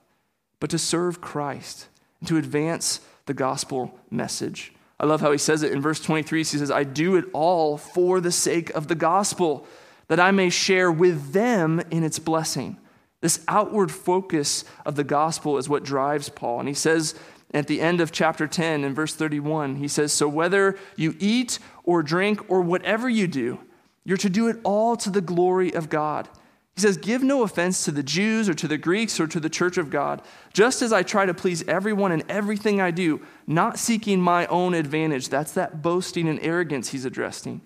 but 0.61 0.71
to 0.71 0.79
serve 0.79 1.21
Christ 1.21 1.89
and 2.21 2.29
to 2.29 2.37
advance 2.37 3.01
the 3.27 3.35
gospel 3.35 3.99
message. 4.11 4.74
I 4.99 5.07
love 5.07 5.21
how 5.21 5.33
he 5.33 5.39
says 5.39 5.63
it 5.63 5.73
in 5.73 5.81
verse 5.81 6.01
23. 6.01 6.41
He 6.41 6.45
says, 6.45 6.71
I 6.71 6.85
do 6.85 7.17
it 7.17 7.25
all 7.33 7.77
for 7.77 8.21
the 8.21 8.33
sake 8.33 8.71
of 8.71 8.89
the 8.89 8.95
gospel, 8.95 9.67
that 10.09 10.21
I 10.21 10.31
may 10.31 10.51
share 10.51 10.91
with 10.93 11.33
them 11.33 11.81
in 11.91 12.05
its 12.05 12.19
blessing. 12.19 12.79
This 13.21 13.43
outward 13.49 13.91
focus 13.91 14.65
of 14.85 14.97
the 14.97 15.05
gospel 15.05 15.59
is 15.59 15.69
what 15.69 15.83
drives 15.83 16.29
Paul. 16.29 16.61
And 16.61 16.69
he 16.69 16.75
says 16.75 17.15
at 17.55 17.69
the 17.69 17.81
end 17.81 18.01
of 18.01 18.13
chapter 18.13 18.47
10, 18.47 18.85
in 18.85 18.95
verse 18.95 19.15
31, 19.15 19.77
he 19.77 19.89
says, 19.89 20.13
So 20.13 20.29
whether 20.29 20.77
you 20.97 21.17
eat 21.19 21.59
or 21.85 22.03
drink 22.03 22.51
or 22.51 22.61
whatever 22.61 23.09
you 23.09 23.27
do, 23.27 23.61
you're 24.05 24.19
to 24.19 24.29
do 24.29 24.49
it 24.49 24.59
all 24.65 24.97
to 24.97 25.09
the 25.09 25.21
glory 25.21 25.73
of 25.73 25.89
God. 25.89 26.29
He 26.75 26.81
says, 26.81 26.97
Give 26.97 27.23
no 27.23 27.43
offense 27.43 27.85
to 27.85 27.93
the 27.93 28.03
Jews 28.03 28.49
or 28.49 28.55
to 28.55 28.67
the 28.67 28.79
Greeks 28.79 29.21
or 29.21 29.27
to 29.29 29.39
the 29.39 29.49
church 29.49 29.79
of 29.79 29.91
God, 29.91 30.23
just 30.53 30.83
as 30.83 30.93
I 30.93 31.03
try 31.03 31.25
to 31.25 31.35
please 31.35 31.63
everyone 31.69 32.13
in 32.13 32.25
everything 32.29 32.81
I 32.81 32.91
do, 32.91 33.21
not 33.47 33.79
seeking 33.79 34.21
my 34.21 34.47
own 34.47 34.75
advantage. 34.75 35.29
That's 35.29 35.53
that 35.53 35.83
boasting 35.83 36.29
and 36.29 36.41
arrogance 36.41 36.89
he's 36.89 37.05
addressing, 37.05 37.61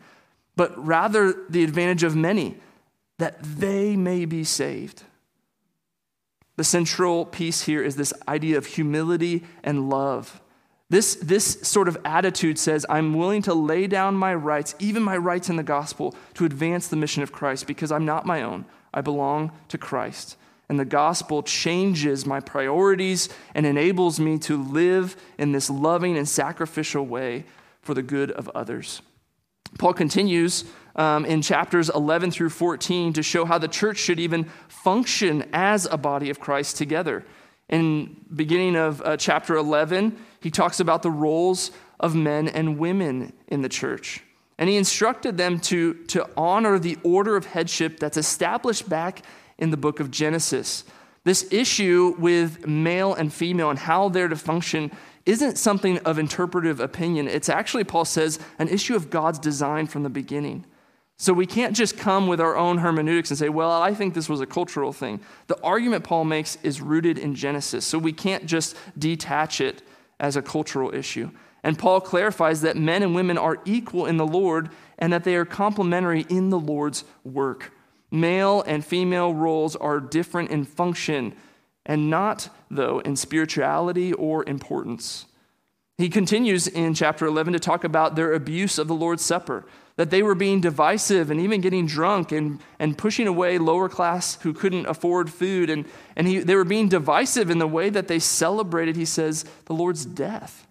but 0.57 0.77
rather 0.85 1.45
the 1.49 1.65
advantage 1.65 2.03
of 2.03 2.15
many, 2.15 2.57
that 3.19 3.43
they 3.43 3.97
may 3.97 4.27
be 4.27 4.45
saved. 4.45 5.03
The 6.57 6.65
central 6.65 7.25
piece 7.25 7.63
here 7.63 7.83
is 7.83 7.97
this 7.97 8.13
idea 8.27 8.59
of 8.59 8.67
humility 8.67 9.45
and 9.63 9.89
love. 9.89 10.41
This, 10.91 11.15
this 11.17 11.61
sort 11.63 11.87
of 11.87 11.99
attitude 12.05 12.59
says, 12.59 12.85
I'm 12.89 13.15
willing 13.15 13.43
to 13.43 13.55
lay 13.55 13.87
down 13.87 14.17
my 14.17 14.35
rights, 14.35 14.75
even 14.79 15.03
my 15.03 15.17
rights 15.17 15.49
in 15.49 15.57
the 15.57 15.63
gospel, 15.63 16.15
to 16.35 16.45
advance 16.45 16.89
the 16.89 16.97
mission 16.97 17.23
of 17.23 17.31
Christ 17.31 17.67
because 17.67 17.93
I'm 17.93 18.05
not 18.05 18.27
my 18.27 18.43
own. 18.43 18.65
I 18.99 19.01
belong 19.01 19.53
to 19.69 19.79
Christ. 19.79 20.37
And 20.69 20.79
the 20.79 20.85
gospel 20.85 21.45
changes 21.45 22.27
my 22.27 22.41
priorities 22.41 23.29
and 23.55 23.65
enables 23.65 24.19
me 24.19 24.39
to 24.41 24.61
live 24.61 25.17
in 25.39 25.53
this 25.53 25.71
loving 25.71 26.19
and 26.19 26.29
sacrificial 26.29 27.07
way 27.07 27.45
for 27.81 27.95
the 27.95 28.03
good 28.03 28.33
of 28.33 28.49
others. 28.57 29.01
Paul 29.79 29.95
continues 29.95 30.65
um, 30.97 31.25
in 31.25 31.43
chapters 31.43 31.89
11 31.91 32.33
through 32.33 32.51
14 32.51 33.13
to 33.13 33.23
show 33.23 33.45
how 33.45 33.59
the 33.59 33.69
church 33.69 33.99
should 33.99 34.19
even 34.19 34.51
function 34.67 35.49
as 35.53 35.87
a 35.87 35.97
body 35.97 36.29
of 36.29 36.41
Christ 36.41 36.77
together. 36.77 37.25
In 37.69 38.17
beginning 38.35 38.75
of 38.75 39.01
uh, 39.03 39.17
chapter 39.17 39.55
11, 39.55 40.19
he 40.41 40.51
talks 40.51 40.81
about 40.81 41.03
the 41.03 41.11
roles 41.11 41.71
of 42.01 42.17
men 42.17 42.49
and 42.49 42.79
women 42.79 43.33
in 43.47 43.63
the 43.63 43.69
church. 43.69 44.25
And 44.59 44.69
he 44.69 44.77
instructed 44.77 45.37
them 45.37 45.61
to, 45.61 45.95
to 46.07 46.29
honor 46.37 46.79
the 46.79 46.99
order 47.05 47.37
of 47.37 47.47
headship 47.47 48.01
that's 48.01 48.17
established 48.17 48.89
back 48.89 49.23
in 49.57 49.71
the 49.71 49.77
book 49.77 50.01
of 50.01 50.11
Genesis. 50.11 50.85
This 51.25 51.47
issue 51.53 52.15
with 52.19 52.67
male 52.67 53.15
and 53.15 53.33
female 53.33 53.71
and 53.71 53.79
how 53.79 54.09
they're 54.09 54.29
to 54.29 54.37
function 54.37 54.91
isn't 55.27 55.59
something 55.59 55.99
of 55.99 56.19
interpretive 56.19 56.81
opinion. 56.81 57.29
It's 57.29 57.49
actually, 57.49 57.85
Paul 57.85 58.05
says, 58.05 58.39
an 58.59 58.69
issue 58.69 58.97
of 58.97 59.11
God's 59.11 59.39
design 59.39 59.87
from 59.87 60.03
the 60.03 60.09
beginning. 60.11 60.65
So 61.19 61.33
we 61.33 61.47
can't 61.47 61.77
just 61.77 61.99
come 61.99 62.29
with 62.29 62.41
our 62.41 62.57
own 62.57 62.79
hermeneutics 62.79 63.31
and 63.31 63.39
say, 63.39 63.49
well, 63.49 63.71
I 63.73 63.93
think 63.93 64.15
this 64.15 64.29
was 64.29 64.41
a 64.41 64.47
cultural 64.47 64.93
thing. 64.93 65.21
The 65.49 65.61
argument 65.63 66.05
Paul 66.05 66.25
makes 66.25 66.57
is 66.63 66.81
rooted 66.81 67.19
in 67.19 67.35
Genesis. 67.35 67.85
So 67.85 67.99
we 67.99 68.13
can't 68.13 68.47
just 68.47 68.77
detach 68.97 69.61
it 69.61 69.83
as 70.21 70.37
a 70.37 70.43
cultural 70.43 70.95
issue. 70.95 71.31
And 71.63 71.79
Paul 71.79 72.01
clarifies 72.01 72.61
that 72.61 72.77
men 72.77 73.03
and 73.03 73.15
women 73.15 73.37
are 73.39 73.59
equal 73.65 74.07
in 74.07 74.17
the 74.17 74.27
Lord 74.27 74.71
and 74.99 75.13
that 75.13 75.25
they 75.25 75.35
are 75.35 75.45
complementary 75.45 76.27
in 76.29 76.51
the 76.51 76.59
Lord's 76.59 77.05
work. 77.25 77.73
Male 78.11 78.63
and 78.63 78.85
female 78.85 79.35
roles 79.35 79.77
are 79.77 80.01
different 80.01 80.51
in 80.51 80.65
function 80.65 81.35
and 81.85 82.11
not, 82.11 82.51
though, 82.71 83.01
in 83.01 83.17
spirituality 83.17 84.13
or 84.13 84.45
importance. 84.49 85.27
He 85.97 86.09
continues 86.09 86.69
in 86.69 86.95
chapter 86.95 87.27
11 87.27 87.55
to 87.55 87.59
talk 87.59 87.83
about 87.83 88.15
their 88.15 88.33
abuse 88.33 88.79
of 88.79 88.87
the 88.87 88.95
Lord's 88.95 89.25
Supper, 89.25 89.67
that 89.97 90.11
they 90.11 90.23
were 90.23 90.37
being 90.37 90.61
divisive 90.61 91.29
and 91.29 91.41
even 91.41 91.61
getting 91.61 91.87
drunk 91.87 92.31
and, 92.31 92.61
and 92.79 92.97
pushing 92.97 93.27
away 93.27 93.59
lower 93.59 93.89
class 93.89 94.41
who 94.43 94.53
couldn't 94.53 94.87
afford 94.87 95.29
food. 95.29 95.69
And, 95.69 95.87
and 96.15 96.29
he, 96.29 96.39
they 96.39 96.55
were 96.55 96.65
being 96.65 96.89
divisive 96.89 97.51
in 97.51 97.59
the 97.59 97.67
way 97.67 97.91
that 97.91 98.07
they 98.07 98.21
celebrated, 98.21 98.95
he 98.95 99.05
says, 99.05 99.45
the 99.65 99.75
Lord's 99.75 100.05
death. 100.05 100.68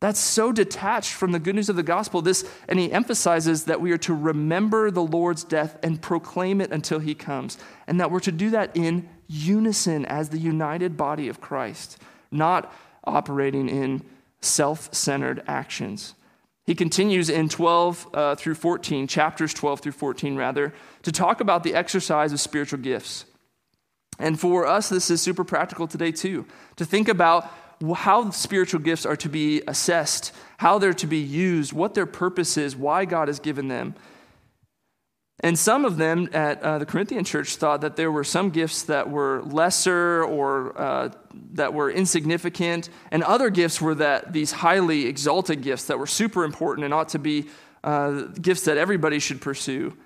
That's 0.00 0.20
so 0.20 0.52
detached 0.52 1.12
from 1.12 1.32
the 1.32 1.40
good 1.40 1.56
news 1.56 1.68
of 1.68 1.76
the 1.76 1.82
gospel. 1.82 2.22
This, 2.22 2.48
and 2.68 2.78
he 2.78 2.92
emphasizes 2.92 3.64
that 3.64 3.80
we 3.80 3.90
are 3.90 3.98
to 3.98 4.14
remember 4.14 4.90
the 4.90 5.02
Lord's 5.02 5.42
death 5.42 5.76
and 5.82 6.00
proclaim 6.00 6.60
it 6.60 6.70
until 6.70 7.00
he 7.00 7.14
comes, 7.14 7.58
and 7.86 8.00
that 8.00 8.10
we're 8.10 8.20
to 8.20 8.32
do 8.32 8.50
that 8.50 8.76
in 8.76 9.08
unison 9.26 10.04
as 10.06 10.28
the 10.28 10.38
united 10.38 10.96
body 10.96 11.28
of 11.28 11.40
Christ, 11.40 11.98
not 12.30 12.72
operating 13.04 13.68
in 13.68 14.04
self 14.40 14.94
centered 14.94 15.42
actions. 15.48 16.14
He 16.64 16.74
continues 16.74 17.30
in 17.30 17.48
12 17.48 18.08
uh, 18.12 18.34
through 18.36 18.54
14, 18.54 19.06
chapters 19.06 19.54
12 19.54 19.80
through 19.80 19.92
14, 19.92 20.36
rather, 20.36 20.74
to 21.02 21.10
talk 21.10 21.40
about 21.40 21.64
the 21.64 21.74
exercise 21.74 22.32
of 22.32 22.40
spiritual 22.40 22.78
gifts. 22.78 23.24
And 24.18 24.38
for 24.38 24.66
us, 24.66 24.90
this 24.90 25.10
is 25.10 25.22
super 25.22 25.44
practical 25.44 25.88
today, 25.88 26.12
too, 26.12 26.46
to 26.76 26.84
think 26.84 27.08
about 27.08 27.50
how 27.96 28.30
spiritual 28.30 28.80
gifts 28.80 29.06
are 29.06 29.16
to 29.16 29.28
be 29.28 29.62
assessed, 29.66 30.32
how 30.58 30.78
they're 30.78 30.92
to 30.94 31.06
be 31.06 31.18
used, 31.18 31.72
what 31.72 31.94
their 31.94 32.06
purpose 32.06 32.56
is, 32.56 32.74
why 32.74 33.04
God 33.04 33.28
has 33.28 33.38
given 33.38 33.68
them. 33.68 33.94
And 35.40 35.56
some 35.56 35.84
of 35.84 35.98
them 35.98 36.28
at 36.32 36.60
uh, 36.62 36.78
the 36.78 36.86
Corinthian 36.86 37.24
church 37.24 37.56
thought 37.56 37.82
that 37.82 37.94
there 37.94 38.10
were 38.10 38.24
some 38.24 38.50
gifts 38.50 38.82
that 38.84 39.08
were 39.08 39.42
lesser 39.44 40.24
or 40.24 40.76
uh, 40.76 41.10
that 41.52 41.72
were 41.72 41.90
insignificant, 41.90 42.88
and 43.12 43.22
other 43.22 43.48
gifts 43.48 43.80
were 43.80 43.94
that 43.94 44.32
these 44.32 44.50
highly 44.50 45.06
exalted 45.06 45.62
gifts 45.62 45.84
that 45.84 45.98
were 45.98 46.08
super 46.08 46.42
important 46.42 46.84
and 46.84 46.92
ought 46.92 47.10
to 47.10 47.20
be 47.20 47.46
uh, 47.84 48.22
gifts 48.42 48.62
that 48.62 48.78
everybody 48.78 49.20
should 49.20 49.40
pursue. 49.40 49.96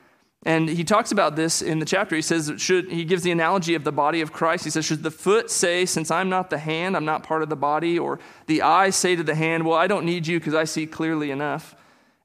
And 0.44 0.68
he 0.68 0.82
talks 0.82 1.12
about 1.12 1.36
this 1.36 1.62
in 1.62 1.78
the 1.78 1.86
chapter. 1.86 2.16
He 2.16 2.22
says, 2.22 2.52
should, 2.56 2.90
he 2.90 3.04
gives 3.04 3.22
the 3.22 3.30
analogy 3.30 3.76
of 3.76 3.84
the 3.84 3.92
body 3.92 4.20
of 4.22 4.32
Christ. 4.32 4.64
He 4.64 4.70
says, 4.70 4.84
Should 4.84 5.04
the 5.04 5.10
foot 5.10 5.50
say, 5.50 5.86
Since 5.86 6.10
I'm 6.10 6.28
not 6.28 6.50
the 6.50 6.58
hand, 6.58 6.96
I'm 6.96 7.04
not 7.04 7.22
part 7.22 7.42
of 7.42 7.48
the 7.48 7.56
body? 7.56 7.96
Or 7.98 8.18
the 8.46 8.62
eye 8.62 8.90
say 8.90 9.14
to 9.14 9.22
the 9.22 9.36
hand, 9.36 9.64
Well, 9.64 9.78
I 9.78 9.86
don't 9.86 10.04
need 10.04 10.26
you 10.26 10.40
because 10.40 10.54
I 10.54 10.64
see 10.64 10.86
clearly 10.86 11.30
enough? 11.30 11.76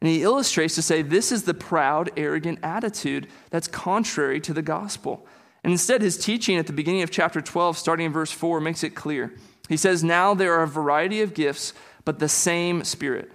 And 0.02 0.10
he 0.10 0.24
illustrates 0.24 0.76
to 0.76 0.82
say, 0.82 1.04
This 1.04 1.32
is 1.32 1.44
the 1.44 1.54
proud, 1.54 2.10
arrogant 2.18 2.60
attitude 2.64 3.28
that's 3.52 3.68
contrary 3.68 4.40
to 4.42 4.54
the 4.54 4.64
gospel. 4.64 5.28
And 5.64 5.72
instead, 5.72 6.02
his 6.02 6.18
teaching 6.18 6.58
at 6.58 6.66
the 6.66 6.74
beginning 6.74 7.04
of 7.04 7.12
chapter 7.12 7.42
12, 7.42 7.78
starting 7.78 8.08
in 8.08 8.14
verse 8.14 8.32
4, 8.32 8.60
makes 8.62 8.84
it 8.84 8.96
clear. 8.96 9.34
He 9.70 9.78
says, 9.78 10.04
Now 10.04 10.34
there 10.34 10.54
are 10.56 10.64
a 10.64 10.68
variety 10.68 11.22
of 11.22 11.36
gifts, 11.36 11.74
but 12.04 12.18
the 12.18 12.30
same 12.30 12.84
Spirit. 12.84 13.32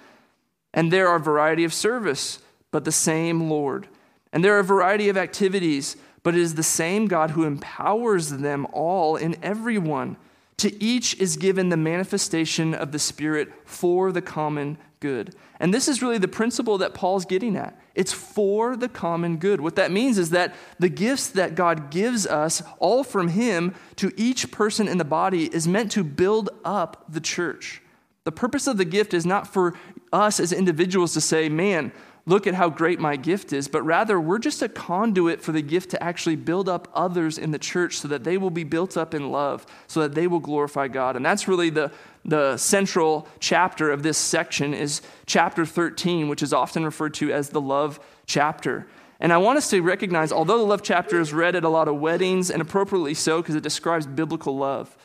And 0.74 0.92
there 0.92 1.08
are 1.08 1.16
a 1.16 1.20
variety 1.20 1.62
of 1.62 1.72
service, 1.72 2.40
but 2.72 2.84
the 2.84 2.92
same 2.92 3.48
Lord. 3.48 3.86
And 4.32 4.42
there 4.42 4.56
are 4.56 4.60
a 4.60 4.64
variety 4.64 5.08
of 5.08 5.16
activities, 5.16 5.96
but 6.22 6.34
it 6.34 6.40
is 6.40 6.54
the 6.54 6.62
same 6.62 7.06
God 7.06 7.32
who 7.32 7.44
empowers 7.44 8.30
them 8.30 8.66
all 8.72 9.16
in 9.16 9.36
everyone. 9.42 10.16
To 10.58 10.82
each 10.82 11.18
is 11.18 11.36
given 11.36 11.68
the 11.68 11.76
manifestation 11.76 12.74
of 12.74 12.92
the 12.92 12.98
Spirit 12.98 13.52
for 13.64 14.12
the 14.12 14.22
common 14.22 14.78
good. 15.00 15.34
And 15.58 15.74
this 15.74 15.88
is 15.88 16.00
really 16.00 16.18
the 16.18 16.28
principle 16.28 16.78
that 16.78 16.94
Paul's 16.94 17.24
getting 17.24 17.56
at. 17.56 17.78
It's 17.94 18.12
for 18.12 18.76
the 18.76 18.88
common 18.88 19.36
good. 19.36 19.60
What 19.60 19.76
that 19.76 19.90
means 19.90 20.16
is 20.16 20.30
that 20.30 20.54
the 20.78 20.88
gifts 20.88 21.28
that 21.28 21.54
God 21.54 21.90
gives 21.90 22.26
us, 22.26 22.62
all 22.78 23.04
from 23.04 23.28
Him 23.28 23.74
to 23.96 24.12
each 24.16 24.50
person 24.50 24.88
in 24.88 24.98
the 24.98 25.04
body, 25.04 25.52
is 25.52 25.68
meant 25.68 25.90
to 25.92 26.04
build 26.04 26.50
up 26.64 27.04
the 27.08 27.20
church. 27.20 27.82
The 28.24 28.32
purpose 28.32 28.66
of 28.68 28.76
the 28.76 28.84
gift 28.84 29.12
is 29.12 29.26
not 29.26 29.52
for 29.52 29.74
us 30.12 30.38
as 30.38 30.52
individuals 30.52 31.12
to 31.14 31.20
say, 31.20 31.48
man, 31.48 31.92
look 32.24 32.46
at 32.46 32.54
how 32.54 32.68
great 32.68 33.00
my 33.00 33.16
gift 33.16 33.52
is, 33.52 33.66
but 33.66 33.82
rather 33.82 34.20
we're 34.20 34.38
just 34.38 34.62
a 34.62 34.68
conduit 34.68 35.40
for 35.40 35.52
the 35.52 35.62
gift 35.62 35.90
to 35.90 36.02
actually 36.02 36.36
build 36.36 36.68
up 36.68 36.88
others 36.94 37.36
in 37.36 37.50
the 37.50 37.58
church 37.58 37.98
so 37.98 38.08
that 38.08 38.22
they 38.22 38.38
will 38.38 38.50
be 38.50 38.64
built 38.64 38.96
up 38.96 39.12
in 39.12 39.32
love, 39.32 39.66
so 39.88 40.00
that 40.00 40.14
they 40.14 40.26
will 40.26 40.38
glorify 40.38 40.86
God. 40.86 41.16
And 41.16 41.26
that's 41.26 41.48
really 41.48 41.70
the, 41.70 41.90
the 42.24 42.56
central 42.56 43.26
chapter 43.40 43.90
of 43.90 44.02
this 44.02 44.18
section 44.18 44.72
is 44.72 45.02
chapter 45.26 45.66
13, 45.66 46.28
which 46.28 46.42
is 46.42 46.52
often 46.52 46.84
referred 46.84 47.14
to 47.14 47.32
as 47.32 47.48
the 47.48 47.60
love 47.60 47.98
chapter. 48.26 48.86
And 49.18 49.32
I 49.32 49.38
want 49.38 49.56
us 49.56 49.70
to 49.70 49.80
recognize, 49.80 50.30
although 50.32 50.58
the 50.58 50.64
love 50.64 50.82
chapter 50.82 51.20
is 51.20 51.32
read 51.32 51.56
at 51.56 51.64
a 51.64 51.68
lot 51.68 51.88
of 51.88 51.96
weddings, 51.96 52.50
and 52.50 52.62
appropriately 52.62 53.14
so 53.14 53.42
because 53.42 53.54
it 53.54 53.62
describes 53.62 54.06
biblical 54.06 54.56
love, 54.56 54.96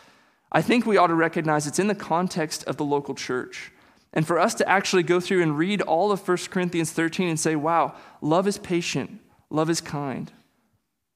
I 0.52 0.62
think 0.62 0.86
we 0.86 0.98
ought 0.98 1.08
to 1.08 1.16
recognize 1.16 1.68
it's 1.68 1.80
in 1.80 1.88
the 1.88 1.96
context 1.96 2.64
of 2.66 2.78
the 2.78 2.86
local 2.86 3.16
church. 3.16 3.72
And 4.14 4.26
for 4.26 4.40
us 4.40 4.54
to 4.56 4.68
actually 4.68 5.04
go 5.04 5.20
through 5.20 5.44
and 5.44 5.58
read 5.58 5.82
all 5.82 6.12
of 6.12 6.28
1 6.28 6.38
Corinthians 6.50 6.92
13 6.92 7.28
and 7.30 7.40
say, 7.40 7.56
wow, 7.56 7.96
love 8.22 8.48
is 8.48 8.58
patient, 8.58 9.20
love 9.50 9.70
is 9.70 9.82
kind. 9.82 10.32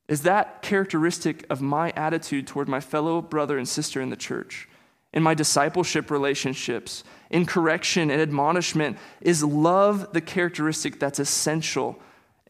Is 0.07 0.23
that 0.23 0.61
characteristic 0.61 1.45
of 1.49 1.61
my 1.61 1.91
attitude 1.95 2.45
toward 2.47 2.67
my 2.67 2.81
fellow 2.81 3.21
brother 3.21 3.57
and 3.57 3.67
sister 3.67 4.01
in 4.01 4.09
the 4.09 4.15
church? 4.15 4.67
In 5.13 5.23
my 5.23 5.33
discipleship 5.33 6.11
relationships, 6.11 7.03
in 7.29 7.45
correction 7.45 8.11
and 8.11 8.21
admonishment, 8.21 8.97
is 9.21 9.43
love 9.43 10.13
the 10.13 10.21
characteristic 10.21 10.99
that's 10.99 11.19
essential 11.19 11.99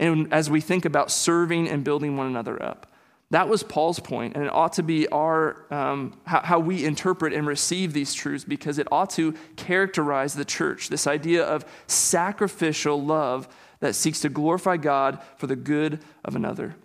and 0.02 0.34
as 0.34 0.50
we 0.50 0.62
think 0.62 0.84
about 0.84 1.12
serving 1.12 1.70
and 1.70 1.84
building 1.84 2.18
one 2.18 2.28
another 2.28 2.62
up? 2.62 2.91
That 3.32 3.48
was 3.48 3.64
Paul's 3.64 4.00
point, 4.00 4.36
and 4.36 4.44
it 4.44 4.54
ought 4.54 4.74
to 4.74 4.84
be 4.84 5.08
our 5.08 5.66
um, 5.74 6.20
how, 6.26 6.42
how, 6.42 6.60
we 6.60 6.84
interpret 6.84 7.34
and 7.34 7.48
receive 7.48 7.94
these 7.94 8.14
truths 8.14 8.44
because 8.44 8.78
it 8.78 8.88
ought 8.92 9.10
to 9.12 9.34
characterize 9.56 10.34
the 10.34 10.44
church. 10.44 10.90
This 10.90 11.08
idea 11.08 11.46
of 11.46 11.66
sacrificial 11.88 13.02
love 13.02 13.48
that 13.80 13.96
seeks 13.96 14.20
to 14.22 14.30
glorify 14.30 14.76
God 14.76 15.22
for 15.38 15.48
the 15.48 15.56
good 15.56 16.04
of 16.26 16.36
another. 16.36 16.76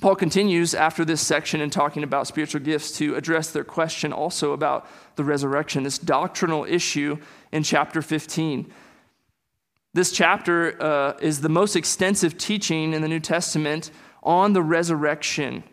Paul 0.00 0.14
continues 0.14 0.74
after 0.74 1.04
this 1.04 1.20
section 1.20 1.60
in 1.60 1.68
talking 1.68 2.02
about 2.02 2.26
spiritual 2.26 2.62
gifts 2.62 2.92
to 2.98 3.14
address 3.14 3.50
their 3.50 3.64
question 3.64 4.12
also 4.12 4.52
about 4.52 4.86
the 5.16 5.24
resurrection, 5.24 5.82
this 5.82 5.98
doctrinal 5.98 6.64
issue 6.64 7.18
in 7.52 7.62
chapter 7.62 8.00
15. 8.00 8.72
This 9.92 10.12
chapter 10.12 10.80
uh, 10.82 11.18
is 11.20 11.42
the 11.42 11.48
most 11.50 11.76
extensive 11.76 12.38
teaching 12.38 12.94
in 12.94 13.02
the 13.02 13.08
New 13.08 13.20
Testament 13.20 13.90
on 14.22 14.52
the 14.52 14.62
resurrection. 14.62 15.64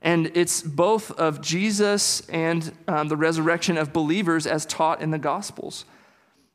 And 0.00 0.30
it's 0.34 0.62
both 0.62 1.12
of 1.12 1.40
Jesus 1.40 2.28
and 2.28 2.72
um, 2.88 3.08
the 3.08 3.16
resurrection 3.16 3.78
of 3.78 3.92
believers 3.92 4.46
as 4.46 4.66
taught 4.66 5.00
in 5.00 5.10
the 5.10 5.18
Gospels. 5.18 5.84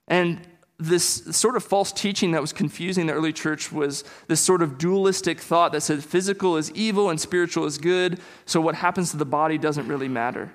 And 0.07 0.41
this 0.79 1.23
sort 1.35 1.55
of 1.55 1.63
false 1.63 1.91
teaching 1.91 2.31
that 2.31 2.41
was 2.41 2.53
confusing 2.53 3.07
the 3.07 3.13
early 3.13 3.33
church 3.33 3.71
was 3.71 4.03
this 4.27 4.39
sort 4.39 4.61
of 4.61 4.77
dualistic 4.77 5.39
thought 5.39 5.71
that 5.71 5.81
said 5.81 6.03
physical 6.03 6.55
is 6.55 6.71
evil 6.71 7.09
and 7.09 7.19
spiritual 7.19 7.65
is 7.65 7.77
good, 7.77 8.19
so 8.45 8.61
what 8.61 8.75
happens 8.75 9.11
to 9.11 9.17
the 9.17 9.25
body 9.25 9.57
doesn't 9.57 9.87
really 9.87 10.07
matter. 10.07 10.53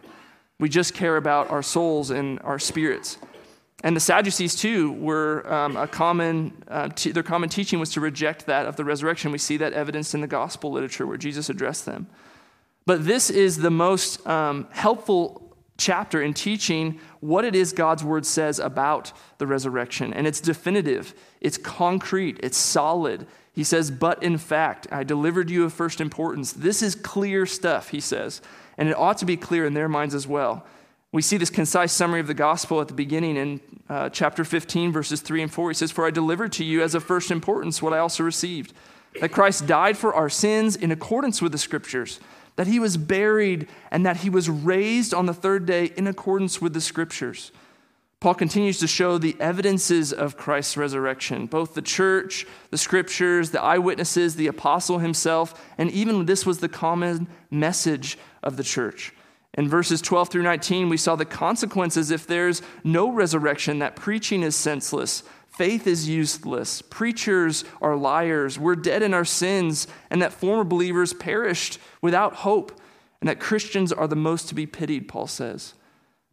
We 0.61 0.69
just 0.69 0.95
care 0.95 1.17
about 1.17 1.51
our 1.51 1.63
souls 1.63 2.11
and 2.11 2.39
our 2.43 2.61
spirits. 2.61 3.19
And 3.83 3.97
the 3.97 4.01
Sadducees, 4.01 4.55
too, 4.55 4.93
were 4.93 5.53
um, 5.53 5.77
a 5.77 5.89
common, 5.89 6.63
uh, 6.69 6.89
t- 6.89 7.11
their 7.11 7.25
common 7.25 7.49
teaching 7.49 7.81
was 7.81 7.91
to 7.91 8.01
reject 8.01 8.47
that 8.47 8.67
of 8.67 8.77
the 8.77 8.85
resurrection. 8.85 9.33
We 9.33 9.39
see 9.39 9.57
that 9.57 9.73
evidenced 9.73 10.15
in 10.15 10.21
the 10.21 10.29
gospel 10.29 10.71
literature 10.71 11.07
where 11.07 11.17
Jesus 11.17 11.49
addressed 11.49 11.85
them. 11.85 12.07
But 12.87 13.05
this 13.05 13.29
is 13.29 13.59
the 13.59 13.71
most 13.71 14.25
um, 14.27 14.69
helpful 14.71 15.57
chapter 15.79 16.23
in 16.23 16.35
teaching 16.35 17.01
what 17.21 17.45
it 17.45 17.57
is 17.57 17.73
God's 17.73 18.05
word 18.05 18.25
says 18.25 18.59
about 18.59 19.13
the 19.39 19.47
resurrection. 19.47 20.13
And 20.13 20.27
it's 20.27 20.41
definitive, 20.41 21.15
it's 21.41 21.59
concrete, 21.59 22.39
it's 22.41 22.57
solid. 22.57 23.27
He 23.53 23.65
says, 23.65 23.91
But 23.91 24.23
in 24.23 24.39
fact, 24.39 24.87
I 24.93 25.03
delivered 25.03 25.51
you 25.51 25.65
of 25.65 25.73
first 25.73 26.01
importance. 26.01 26.53
This 26.53 26.83
is 26.83 26.95
clear 26.95 27.47
stuff, 27.47 27.89
he 27.89 28.01
says. 28.01 28.41
And 28.79 28.89
it 28.89 28.97
ought 28.97 29.19
to 29.19 29.27
be 29.27 29.37
clear 29.37 29.67
in 29.67 29.75
their 29.75 29.89
minds 29.89 30.15
as 30.15 30.27
well. 30.27 30.65
We 31.13 31.21
see 31.21 31.37
this 31.37 31.51
concise 31.51 31.93
summary 31.93 32.21
of 32.21 32.27
the 32.27 32.35
gospel 32.35 32.81
at 32.81 32.89
the 32.89 32.95
beginning 32.95 33.37
in 33.37 33.61
uh, 33.87 34.09
chapter 34.09 34.45
15, 34.45 34.93
verses 34.93 35.21
3 35.21 35.43
and 35.43 35.53
4. 35.53 35.69
He 35.71 35.75
says, 35.75 35.93
For 35.93 36.07
I 36.07 36.11
delivered 36.11 36.53
to 36.53 36.65
you 36.65 36.83
as 36.83 36.95
of 36.95 37.05
first 37.05 37.31
importance 37.31 37.83
what 37.83 37.93
I 37.93 37.99
also 37.99 38.25
received 38.25 38.73
that 39.21 39.29
Christ 39.29 39.67
died 39.67 39.99
for 39.99 40.15
our 40.15 40.31
sins 40.31 40.75
in 40.75 40.91
accordance 40.91 41.43
with 41.43 41.53
the 41.53 41.59
scriptures, 41.59 42.19
that 42.57 42.67
he 42.67 42.79
was 42.79 42.97
buried, 42.97 43.69
and 43.91 44.07
that 44.07 44.19
he 44.19 44.31
was 44.31 44.49
raised 44.49 45.13
on 45.13 45.27
the 45.27 45.35
third 45.35 45.67
day 45.67 45.93
in 45.99 46.07
accordance 46.07 46.63
with 46.63 46.73
the 46.73 46.81
scriptures. 46.81 47.53
Paul 48.21 48.35
continues 48.35 48.79
to 48.79 48.87
show 48.87 49.19
the 49.19 49.37
evidences 49.39 50.15
of 50.15 50.39
Christ's 50.39 50.79
resurrection, 50.79 51.47
both 51.47 51.75
the 51.75 51.83
church, 51.83 52.47
the 52.71 52.79
scriptures, 52.79 53.51
the 53.51 53.61
eyewitnesses, 53.61 54.37
the 54.37 54.47
apostle 54.47 55.01
himself, 55.01 55.63
and 55.77 55.91
even 55.91 56.25
this 56.25 56.47
was 56.47 56.61
the 56.61 56.71
common 56.71 57.29
message 57.51 58.17
of 58.43 58.57
the 58.57 58.65
church. 58.65 59.13
In 59.55 59.69
verses 59.69 60.01
12 60.01 60.31
through 60.31 60.43
19, 60.43 60.89
we 60.89 60.97
saw 60.97 61.15
the 61.15 61.25
consequences 61.25 62.11
if 62.11 62.27
there's 62.27 62.63
no 62.85 63.11
resurrection, 63.11 63.81
that 63.81 63.97
preaching 63.97 64.43
is 64.43 64.57
senseless, 64.57 65.23
faith 65.47 65.87
is 65.87 66.09
useless, 66.09 66.81
preachers 66.81 67.65
are 67.83 67.95
liars, 67.95 68.59
we're 68.59 68.77
dead 68.77 69.03
in 69.03 69.13
our 69.13 69.27
sins, 69.27 69.87
and 70.11 70.23
that 70.23 70.33
former 70.33 70.65
believers 70.65 71.13
perished 71.13 71.79
without 72.01 72.37
hope, 72.37 72.81
and 73.21 73.29
that 73.29 73.41
Christians 73.41 73.93
are 73.93 74.09
the 74.09 74.17
most 74.17 74.49
to 74.49 74.55
be 74.55 74.67
pitied, 74.67 75.07
Paul 75.07 75.27
says. 75.27 75.75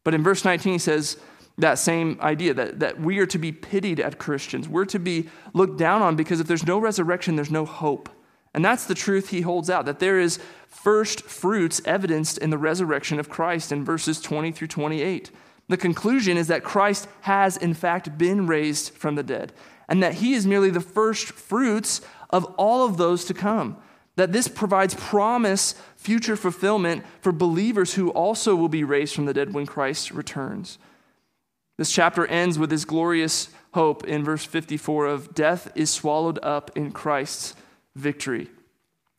But 0.06 0.14
in 0.14 0.24
verse 0.24 0.46
19, 0.46 0.74
he 0.74 0.80
says 0.80 1.18
that 1.58 1.78
same 1.78 2.18
idea 2.22 2.54
that, 2.54 2.80
that 2.80 3.02
we 3.02 3.20
are 3.20 3.26
to 3.26 3.38
be 3.38 3.52
pitied 3.52 4.00
at 4.00 4.18
Christians. 4.18 4.70
We're 4.70 4.86
to 4.86 5.00
be 5.00 5.30
looked 5.54 5.78
down 5.78 6.02
on 6.02 6.16
because 6.16 6.40
if 6.40 6.48
there's 6.48 6.66
no 6.66 6.80
resurrection, 6.80 7.36
there's 7.36 7.52
no 7.52 7.66
hope. 7.66 8.10
And 8.54 8.66
that's 8.66 8.86
the 8.86 8.96
truth 8.96 9.30
he 9.30 9.42
holds 9.42 9.70
out 9.70 9.86
that 9.86 10.00
there 10.00 10.20
is 10.20 10.40
first 10.68 11.22
fruits 11.24 11.82
evidenced 11.86 12.38
in 12.38 12.50
the 12.50 12.58
resurrection 12.58 13.20
of 13.20 13.30
Christ 13.30 13.72
in 13.72 13.86
verses 13.86 14.20
20 14.22 14.52
through 14.52 14.68
28. 14.68 15.32
The 15.68 15.78
conclusion 15.78 16.36
is 16.38 16.48
that 16.48 16.64
Christ 16.64 17.08
has, 17.22 17.56
in 17.56 17.74
fact, 17.76 18.18
been 18.18 18.48
raised 18.48 18.94
from 18.94 19.16
the 19.16 19.24
dead, 19.24 19.54
and 19.88 20.02
that 20.02 20.16
he 20.16 20.34
is 20.34 20.48
merely 20.48 20.72
the 20.72 20.80
first 20.80 21.28
fruits 21.32 22.02
of 22.32 22.46
all 22.58 22.86
of 22.86 22.98
those 22.98 23.26
to 23.26 23.34
come. 23.34 23.78
that 24.20 24.34
this 24.34 24.50
provides 24.50 24.96
promise, 24.96 25.76
future 25.96 26.36
fulfillment 26.36 27.06
for 27.22 27.32
believers 27.32 27.94
who 27.94 28.10
also 28.10 28.54
will 28.54 28.68
be 28.68 28.84
raised 28.84 29.16
from 29.16 29.26
the 29.26 29.34
dead 29.34 29.54
when 29.54 29.66
Christ 29.66 30.12
returns. 30.12 30.78
This 31.78 31.90
chapter 31.90 32.28
ends 32.28 32.60
with 32.60 32.70
this 32.70 32.84
glorious 32.84 33.48
hope 33.74 34.04
in 34.04 34.26
verse 34.26 34.44
54 34.44 35.06
of 35.06 35.34
death 35.34 35.72
is 35.74 35.90
swallowed 35.90 36.38
up 36.44 36.70
in 36.76 36.92
Christ's 36.92 37.56
victory. 37.96 38.50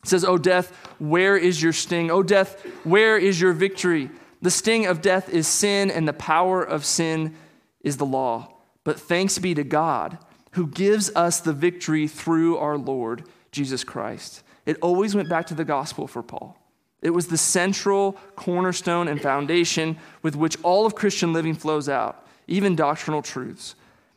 It 0.03 0.09
says, 0.09 0.25
O 0.25 0.39
death, 0.39 0.75
where 0.99 1.37
is 1.37 1.63
your 1.63 1.73
sting? 1.73 2.11
O 2.11 2.23
death, 2.23 2.65
where 2.85 3.19
is 3.19 3.41
your 3.41 3.53
victory? 3.53 4.11
The 4.43 4.51
sting 4.51 4.87
of 4.87 5.03
death 5.03 5.29
is 5.29 5.47
sin, 5.47 5.91
and 5.91 6.09
the 6.09 6.15
power 6.15 6.63
of 6.63 6.85
sin 6.85 7.37
is 7.83 7.99
the 7.99 8.07
law. 8.07 8.55
But 8.85 8.99
thanks 8.99 9.39
be 9.39 9.55
to 9.55 9.65
God 9.65 10.19
who 10.53 10.67
gives 10.67 11.15
us 11.15 11.41
the 11.41 11.53
victory 11.53 12.09
through 12.09 12.57
our 12.57 12.77
Lord 12.77 13.25
Jesus 13.53 13.85
Christ. 13.85 14.43
It 14.67 14.79
always 14.81 15.15
went 15.15 15.29
back 15.29 15.47
to 15.49 15.55
the 15.55 15.65
gospel 15.65 16.07
for 16.07 16.23
Paul. 16.23 16.57
It 17.03 17.11
was 17.11 17.29
the 17.29 17.39
central 17.39 18.13
cornerstone 18.37 19.09
and 19.09 19.21
foundation 19.21 19.97
with 20.23 20.37
which 20.37 20.59
all 20.63 20.87
of 20.87 20.95
Christian 20.95 21.33
living 21.33 21.55
flows 21.55 21.89
out, 21.89 22.27
even 22.47 22.77
doctrinal 22.77 23.23
truths. 23.23 23.75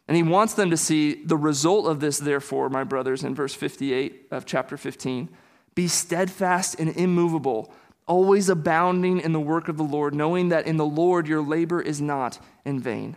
And 0.07 0.17
he 0.17 0.23
wants 0.23 0.53
them 0.53 0.69
to 0.69 0.77
see 0.77 1.23
the 1.23 1.37
result 1.37 1.87
of 1.87 1.99
this, 1.99 2.17
therefore, 2.17 2.69
my 2.69 2.83
brothers, 2.83 3.23
in 3.23 3.33
verse 3.33 3.53
58 3.53 4.27
of 4.31 4.45
chapter 4.45 4.77
15 4.77 5.29
be 5.75 5.87
steadfast 5.87 6.79
and 6.79 6.95
immovable, 6.95 7.73
always 8.07 8.49
abounding 8.49 9.19
in 9.19 9.33
the 9.33 9.39
work 9.39 9.67
of 9.67 9.77
the 9.77 9.83
Lord, 9.83 10.13
knowing 10.13 10.49
that 10.49 10.67
in 10.67 10.77
the 10.77 10.85
Lord 10.85 11.27
your 11.27 11.41
labor 11.41 11.81
is 11.81 12.01
not 12.01 12.39
in 12.65 12.79
vain. 12.79 13.15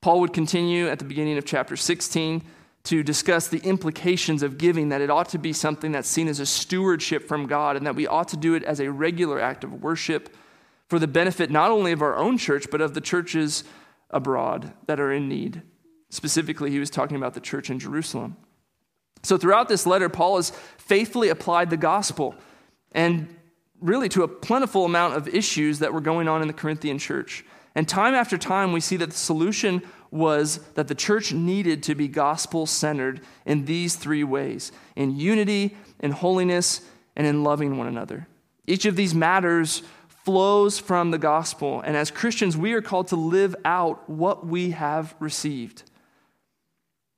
Paul 0.00 0.20
would 0.20 0.32
continue 0.32 0.88
at 0.88 0.98
the 0.98 1.04
beginning 1.04 1.38
of 1.38 1.44
chapter 1.44 1.76
16 1.76 2.42
to 2.84 3.02
discuss 3.02 3.48
the 3.48 3.58
implications 3.58 4.42
of 4.42 4.56
giving, 4.56 4.88
that 4.88 5.02
it 5.02 5.10
ought 5.10 5.28
to 5.28 5.38
be 5.38 5.52
something 5.52 5.92
that's 5.92 6.08
seen 6.08 6.28
as 6.28 6.40
a 6.40 6.46
stewardship 6.46 7.28
from 7.28 7.46
God, 7.46 7.76
and 7.76 7.86
that 7.86 7.94
we 7.94 8.06
ought 8.06 8.28
to 8.28 8.38
do 8.38 8.54
it 8.54 8.64
as 8.64 8.80
a 8.80 8.90
regular 8.90 9.38
act 9.38 9.62
of 9.64 9.82
worship 9.82 10.34
for 10.88 10.98
the 10.98 11.06
benefit 11.06 11.50
not 11.50 11.70
only 11.70 11.92
of 11.92 12.02
our 12.02 12.16
own 12.16 12.38
church, 12.38 12.66
but 12.70 12.80
of 12.80 12.94
the 12.94 13.00
churches 13.00 13.62
abroad 14.10 14.72
that 14.86 15.00
are 15.00 15.12
in 15.12 15.28
need. 15.28 15.62
Specifically, 16.10 16.70
he 16.70 16.78
was 16.78 16.90
talking 16.90 17.16
about 17.16 17.34
the 17.34 17.40
church 17.40 17.70
in 17.70 17.78
Jerusalem. 17.78 18.36
So, 19.22 19.36
throughout 19.36 19.68
this 19.68 19.86
letter, 19.86 20.08
Paul 20.08 20.36
has 20.36 20.50
faithfully 20.78 21.28
applied 21.28 21.70
the 21.70 21.76
gospel 21.76 22.34
and 22.92 23.34
really 23.80 24.08
to 24.10 24.22
a 24.22 24.28
plentiful 24.28 24.84
amount 24.84 25.14
of 25.14 25.28
issues 25.28 25.78
that 25.78 25.92
were 25.92 26.00
going 26.00 26.28
on 26.28 26.42
in 26.42 26.48
the 26.48 26.54
Corinthian 26.54 26.98
church. 26.98 27.44
And 27.74 27.88
time 27.88 28.14
after 28.14 28.36
time, 28.36 28.72
we 28.72 28.80
see 28.80 28.96
that 28.96 29.10
the 29.10 29.16
solution 29.16 29.82
was 30.10 30.58
that 30.74 30.88
the 30.88 30.94
church 30.94 31.32
needed 31.32 31.82
to 31.84 31.94
be 31.94 32.08
gospel 32.08 32.66
centered 32.66 33.20
in 33.46 33.64
these 33.64 33.94
three 33.94 34.24
ways 34.24 34.72
in 34.96 35.16
unity, 35.16 35.76
in 36.00 36.10
holiness, 36.10 36.82
and 37.14 37.26
in 37.26 37.44
loving 37.44 37.78
one 37.78 37.86
another. 37.86 38.26
Each 38.66 38.86
of 38.86 38.96
these 38.96 39.14
matters 39.14 39.82
flows 40.24 40.78
from 40.78 41.10
the 41.10 41.18
gospel. 41.18 41.80
And 41.80 41.96
as 41.96 42.10
Christians, 42.10 42.56
we 42.56 42.72
are 42.72 42.82
called 42.82 43.08
to 43.08 43.16
live 43.16 43.56
out 43.64 44.08
what 44.08 44.46
we 44.46 44.70
have 44.70 45.14
received. 45.18 45.82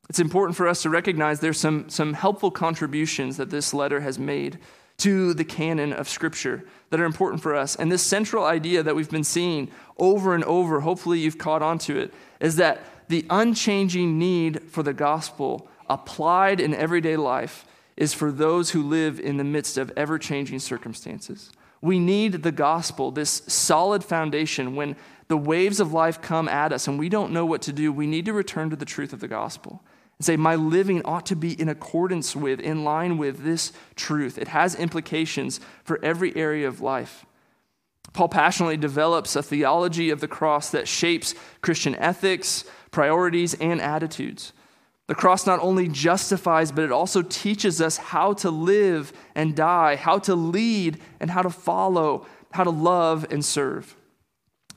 It's 0.09 0.21
important 0.21 0.57
for 0.57 0.69
us 0.69 0.83
to 0.83 0.91
recognize 0.91 1.41
there's 1.41 1.59
some, 1.59 1.89
some 1.89 2.15
helpful 2.15 2.51
contributions 2.51 3.37
that 3.39 3.51
this 3.51 3.73
letter 3.73 4.01
has 4.01 4.19
made 4.19 4.59
to 4.99 5.35
the 5.35 5.45
canon 5.45 5.93
of 5.93 6.09
Scripture 6.09 6.65
that 6.91 7.01
are 7.01 7.05
important 7.05 7.43
for 7.43 7.55
us. 7.55 7.77
And 7.77 7.91
this 7.91 8.03
central 8.03 8.45
idea 8.45 8.83
that 8.83 8.95
we've 8.95 9.11
been 9.11 9.25
seeing 9.25 9.71
over 9.99 10.35
and 10.35 10.45
over, 10.45 10.81
hopefully 10.81 11.19
you've 11.19 11.39
caught 11.39 11.63
on 11.63 11.79
to 11.79 11.99
it, 11.99 12.13
is 12.41 12.57
that 12.57 12.85
the 13.09 13.25
unchanging 13.31 14.19
need 14.19 14.63
for 14.71 14.83
the 14.83 14.93
gospel 14.93 15.69
applied 15.89 16.61
in 16.61 16.75
everyday 16.75 17.17
life 17.17 17.65
is 17.97 18.13
for 18.15 18.31
those 18.31 18.71
who 18.71 18.83
live 18.83 19.19
in 19.19 19.39
the 19.39 19.45
midst 19.45 19.77
of 19.77 19.93
ever 19.97 20.19
changing 20.19 20.59
circumstances. 20.59 21.51
We 21.83 21.99
need 21.99 22.43
the 22.43 22.53
gospel, 22.53 23.11
this 23.11 23.43
solid 23.49 24.03
foundation. 24.05 24.77
When 24.77 24.97
the 25.29 25.37
waves 25.37 25.81
of 25.81 25.93
life 25.93 26.23
come 26.23 26.49
at 26.49 26.73
us 26.73 26.89
and 26.89 26.99
we 26.99 27.09
don't 27.09 27.33
know 27.33 27.45
what 27.45 27.61
to 27.63 27.73
do, 27.73 27.93
we 27.93 28.07
need 28.07 28.25
to 28.27 28.33
return 28.33 28.71
to 28.71 28.77
the 28.77 28.85
truth 28.85 29.13
of 29.13 29.21
the 29.21 29.29
gospel 29.29 29.83
and 30.19 30.25
say, 30.25 30.37
My 30.37 30.55
living 30.55 31.03
ought 31.05 31.27
to 31.27 31.37
be 31.37 31.61
in 31.61 31.69
accordance 31.69 32.37
with, 32.37 32.61
in 32.61 32.85
line 32.85 33.19
with 33.19 33.43
this 33.43 33.73
truth. 33.97 34.39
It 34.39 34.49
has 34.49 34.77
implications 34.77 35.59
for 35.83 36.03
every 36.05 36.35
area 36.37 36.69
of 36.69 36.81
life. 36.81 37.27
Paul 38.13 38.29
passionately 38.29 38.77
develops 38.77 39.35
a 39.35 39.43
theology 39.43 40.11
of 40.11 40.21
the 40.21 40.29
cross 40.29 40.71
that 40.71 40.87
shapes 40.87 41.35
Christian 41.63 41.97
ethics, 41.97 42.65
priorities, 42.91 43.55
and 43.55 43.81
attitudes. 43.81 44.53
The 45.09 45.15
cross 45.15 45.47
not 45.47 45.61
only 45.61 45.89
justifies, 45.89 46.73
but 46.73 46.85
it 46.85 46.93
also 46.93 47.23
teaches 47.23 47.81
us 47.81 47.97
how 47.97 48.35
to 48.35 48.51
live 48.51 49.13
and 49.35 49.55
die, 49.55 49.97
how 49.97 50.19
to 50.21 50.35
lead 50.35 51.01
and 51.21 51.31
how 51.31 51.43
to 51.43 51.51
follow, 51.51 52.27
how 52.53 52.65
to 52.65 52.71
love 52.71 53.27
and 53.31 53.45
serve. 53.45 53.97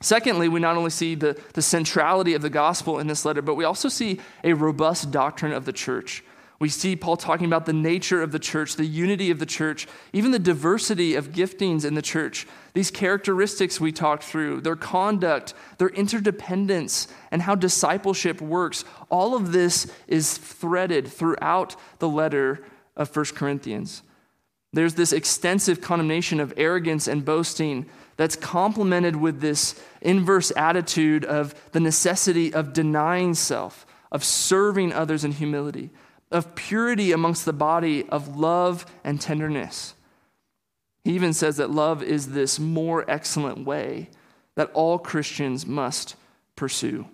Secondly, 0.00 0.48
we 0.48 0.60
not 0.60 0.76
only 0.76 0.90
see 0.90 1.14
the, 1.14 1.40
the 1.54 1.62
centrality 1.62 2.34
of 2.34 2.42
the 2.42 2.50
gospel 2.50 2.98
in 2.98 3.06
this 3.06 3.24
letter, 3.24 3.40
but 3.40 3.54
we 3.54 3.64
also 3.64 3.88
see 3.88 4.20
a 4.44 4.52
robust 4.52 5.10
doctrine 5.10 5.52
of 5.52 5.64
the 5.64 5.72
church. 5.72 6.22
We 6.58 6.70
see 6.70 6.96
Paul 6.96 7.18
talking 7.18 7.46
about 7.46 7.66
the 7.66 7.74
nature 7.74 8.22
of 8.22 8.32
the 8.32 8.38
church, 8.38 8.76
the 8.76 8.86
unity 8.86 9.30
of 9.30 9.38
the 9.38 9.46
church, 9.46 9.86
even 10.12 10.30
the 10.30 10.38
diversity 10.38 11.14
of 11.14 11.32
giftings 11.32 11.84
in 11.84 11.94
the 11.94 12.02
church. 12.02 12.46
These 12.72 12.90
characteristics 12.90 13.78
we 13.78 13.92
talked 13.92 14.22
through, 14.24 14.62
their 14.62 14.76
conduct, 14.76 15.52
their 15.76 15.90
interdependence, 15.90 17.08
and 17.30 17.42
how 17.42 17.56
discipleship 17.56 18.40
works. 18.40 18.84
All 19.10 19.34
of 19.34 19.52
this 19.52 19.92
is 20.06 20.38
threaded 20.38 21.08
throughout 21.08 21.76
the 21.98 22.08
letter 22.08 22.64
of 22.96 23.14
1 23.14 23.26
Corinthians. 23.34 24.02
There's 24.72 24.94
this 24.94 25.12
extensive 25.12 25.80
condemnation 25.80 26.40
of 26.40 26.54
arrogance 26.56 27.06
and 27.06 27.24
boasting 27.24 27.86
that's 28.16 28.36
complemented 28.36 29.16
with 29.16 29.40
this 29.40 29.80
inverse 30.00 30.50
attitude 30.56 31.24
of 31.24 31.54
the 31.72 31.80
necessity 31.80 32.52
of 32.52 32.72
denying 32.72 33.34
self, 33.34 33.86
of 34.10 34.24
serving 34.24 34.92
others 34.92 35.22
in 35.22 35.32
humility, 35.32 35.90
of 36.30 36.54
purity 36.54 37.12
amongst 37.12 37.44
the 37.44 37.52
body, 37.52 38.08
of 38.08 38.36
love 38.36 38.86
and 39.04 39.20
tenderness. 39.20 39.94
He 41.04 41.12
even 41.12 41.32
says 41.32 41.56
that 41.58 41.70
love 41.70 42.02
is 42.02 42.32
this 42.32 42.58
more 42.58 43.08
excellent 43.08 43.64
way 43.64 44.10
that 44.56 44.70
all 44.72 44.98
Christians 44.98 45.64
must 45.64 46.16
pursue. 46.56 47.06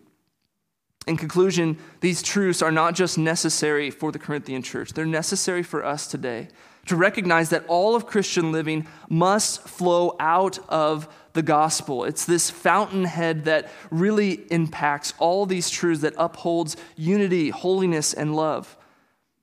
In 1.06 1.16
conclusion, 1.16 1.76
these 2.00 2.22
truths 2.22 2.62
are 2.62 2.70
not 2.70 2.94
just 2.94 3.18
necessary 3.18 3.90
for 3.90 4.12
the 4.12 4.18
Corinthian 4.18 4.62
church, 4.62 4.92
they're 4.92 5.04
necessary 5.04 5.62
for 5.62 5.84
us 5.84 6.06
today 6.06 6.48
to 6.86 6.96
recognize 6.96 7.50
that 7.50 7.64
all 7.68 7.94
of 7.94 8.06
Christian 8.06 8.50
living 8.50 8.86
must 9.08 9.68
flow 9.68 10.16
out 10.18 10.58
of 10.68 11.08
the 11.32 11.42
gospel. 11.42 12.04
It's 12.04 12.24
this 12.24 12.50
fountainhead 12.50 13.44
that 13.44 13.70
really 13.90 14.32
impacts 14.50 15.14
all 15.18 15.46
these 15.46 15.70
truths 15.70 16.02
that 16.02 16.14
upholds 16.16 16.76
unity, 16.96 17.50
holiness, 17.50 18.12
and 18.12 18.34
love. 18.34 18.76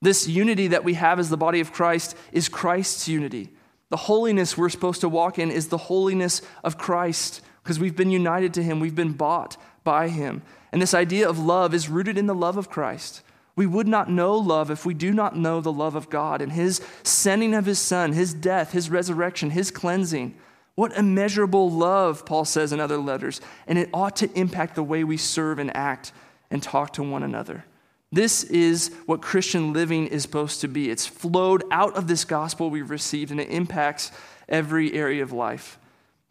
This 0.01 0.27
unity 0.27 0.67
that 0.67 0.83
we 0.83 0.93
have 0.93 1.19
as 1.19 1.29
the 1.29 1.37
body 1.37 1.59
of 1.59 1.73
Christ 1.73 2.15
is 2.31 2.47
Christ's 2.47 3.07
unity. 3.07 3.49
The 3.89 3.97
holiness 3.97 4.57
we're 4.57 4.69
supposed 4.69 5.01
to 5.01 5.09
walk 5.09 5.39
in 5.39 5.51
is 5.51 5.67
the 5.67 5.77
holiness 5.77 6.41
of 6.63 6.77
Christ 6.77 7.41
because 7.63 7.79
we've 7.79 7.95
been 7.95 8.11
united 8.11 8.53
to 8.55 8.63
Him, 8.63 8.79
we've 8.79 8.95
been 8.95 9.13
bought 9.13 9.57
by 9.83 10.07
Him. 10.07 10.41
And 10.71 10.81
this 10.81 10.93
idea 10.93 11.27
of 11.27 11.37
love 11.39 11.73
is 11.73 11.89
rooted 11.89 12.17
in 12.17 12.27
the 12.27 12.35
love 12.35 12.57
of 12.57 12.69
Christ. 12.69 13.21
We 13.55 13.65
would 13.65 13.87
not 13.87 14.09
know 14.09 14.37
love 14.37 14.71
if 14.71 14.85
we 14.85 14.93
do 14.93 15.11
not 15.11 15.35
know 15.35 15.59
the 15.59 15.71
love 15.71 15.95
of 15.95 16.09
God 16.09 16.41
and 16.41 16.51
His 16.51 16.81
sending 17.03 17.53
of 17.53 17.65
His 17.65 17.79
Son, 17.79 18.13
His 18.13 18.33
death, 18.33 18.71
His 18.71 18.89
resurrection, 18.89 19.49
His 19.49 19.69
cleansing. 19.69 20.35
What 20.75 20.93
immeasurable 20.93 21.69
love, 21.69 22.25
Paul 22.25 22.45
says 22.45 22.71
in 22.71 22.79
other 22.79 22.97
letters, 22.97 23.41
and 23.67 23.77
it 23.77 23.89
ought 23.93 24.15
to 24.17 24.31
impact 24.31 24.75
the 24.75 24.83
way 24.83 25.03
we 25.03 25.17
serve 25.17 25.59
and 25.59 25.75
act 25.75 26.13
and 26.49 26.63
talk 26.63 26.93
to 26.93 27.03
one 27.03 27.21
another. 27.21 27.65
This 28.11 28.43
is 28.43 28.91
what 29.05 29.21
Christian 29.21 29.71
living 29.71 30.07
is 30.07 30.23
supposed 30.23 30.61
to 30.61 30.67
be. 30.67 30.89
It's 30.89 31.05
flowed 31.05 31.63
out 31.71 31.95
of 31.95 32.07
this 32.07 32.25
gospel 32.25 32.69
we've 32.69 32.89
received, 32.89 33.31
and 33.31 33.39
it 33.39 33.49
impacts 33.49 34.11
every 34.47 34.93
area 34.93 35.21
of 35.21 35.31
life. 35.31 35.77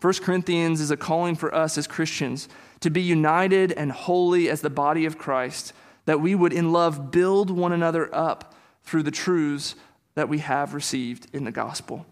1 0.00 0.14
Corinthians 0.14 0.80
is 0.80 0.90
a 0.90 0.96
calling 0.96 1.36
for 1.36 1.54
us 1.54 1.78
as 1.78 1.86
Christians 1.86 2.48
to 2.80 2.90
be 2.90 3.02
united 3.02 3.72
and 3.72 3.90
holy 3.90 4.48
as 4.48 4.60
the 4.60 4.70
body 4.70 5.04
of 5.06 5.18
Christ 5.18 5.72
that 6.04 6.20
we 6.20 6.34
would, 6.34 6.52
in 6.52 6.72
love, 6.72 7.10
build 7.10 7.50
one 7.50 7.72
another 7.72 8.12
up 8.14 8.54
through 8.82 9.02
the 9.02 9.10
truths 9.10 9.74
that 10.14 10.28
we 10.28 10.38
have 10.38 10.74
received 10.74 11.26
in 11.34 11.44
the 11.44 11.52
gospel. 11.52 12.06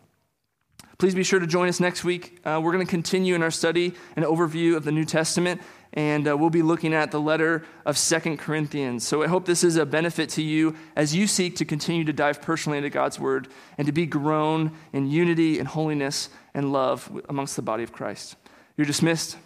Please 0.98 1.14
be 1.14 1.24
sure 1.24 1.40
to 1.40 1.46
join 1.46 1.68
us 1.68 1.80
next 1.80 2.04
week. 2.04 2.38
Uh, 2.44 2.60
we're 2.62 2.72
going 2.72 2.84
to 2.84 2.90
continue 2.90 3.34
in 3.34 3.42
our 3.42 3.50
study 3.50 3.94
and 4.14 4.24
overview 4.24 4.76
of 4.76 4.84
the 4.84 4.92
New 4.92 5.04
Testament, 5.04 5.60
and 5.96 6.28
uh, 6.28 6.36
we'll 6.36 6.50
be 6.50 6.62
looking 6.62 6.92
at 6.92 7.10
the 7.10 7.20
letter 7.20 7.64
of 7.86 7.96
Second 7.96 8.36
Corinthians. 8.36 9.06
So 9.06 9.22
I 9.22 9.26
hope 9.26 9.46
this 9.46 9.64
is 9.64 9.76
a 9.76 9.86
benefit 9.86 10.28
to 10.30 10.42
you 10.42 10.76
as 10.94 11.14
you 11.14 11.26
seek 11.26 11.56
to 11.56 11.64
continue 11.64 12.04
to 12.04 12.12
dive 12.12 12.42
personally 12.42 12.76
into 12.76 12.90
God's 12.90 13.18
Word 13.18 13.48
and 13.78 13.86
to 13.86 13.92
be 13.92 14.04
grown 14.04 14.72
in 14.92 15.10
unity 15.10 15.58
and 15.58 15.66
holiness 15.66 16.28
and 16.52 16.70
love 16.70 17.10
amongst 17.30 17.56
the 17.56 17.62
body 17.62 17.82
of 17.82 17.92
Christ. 17.92 18.36
You're 18.76 18.86
dismissed. 18.86 19.38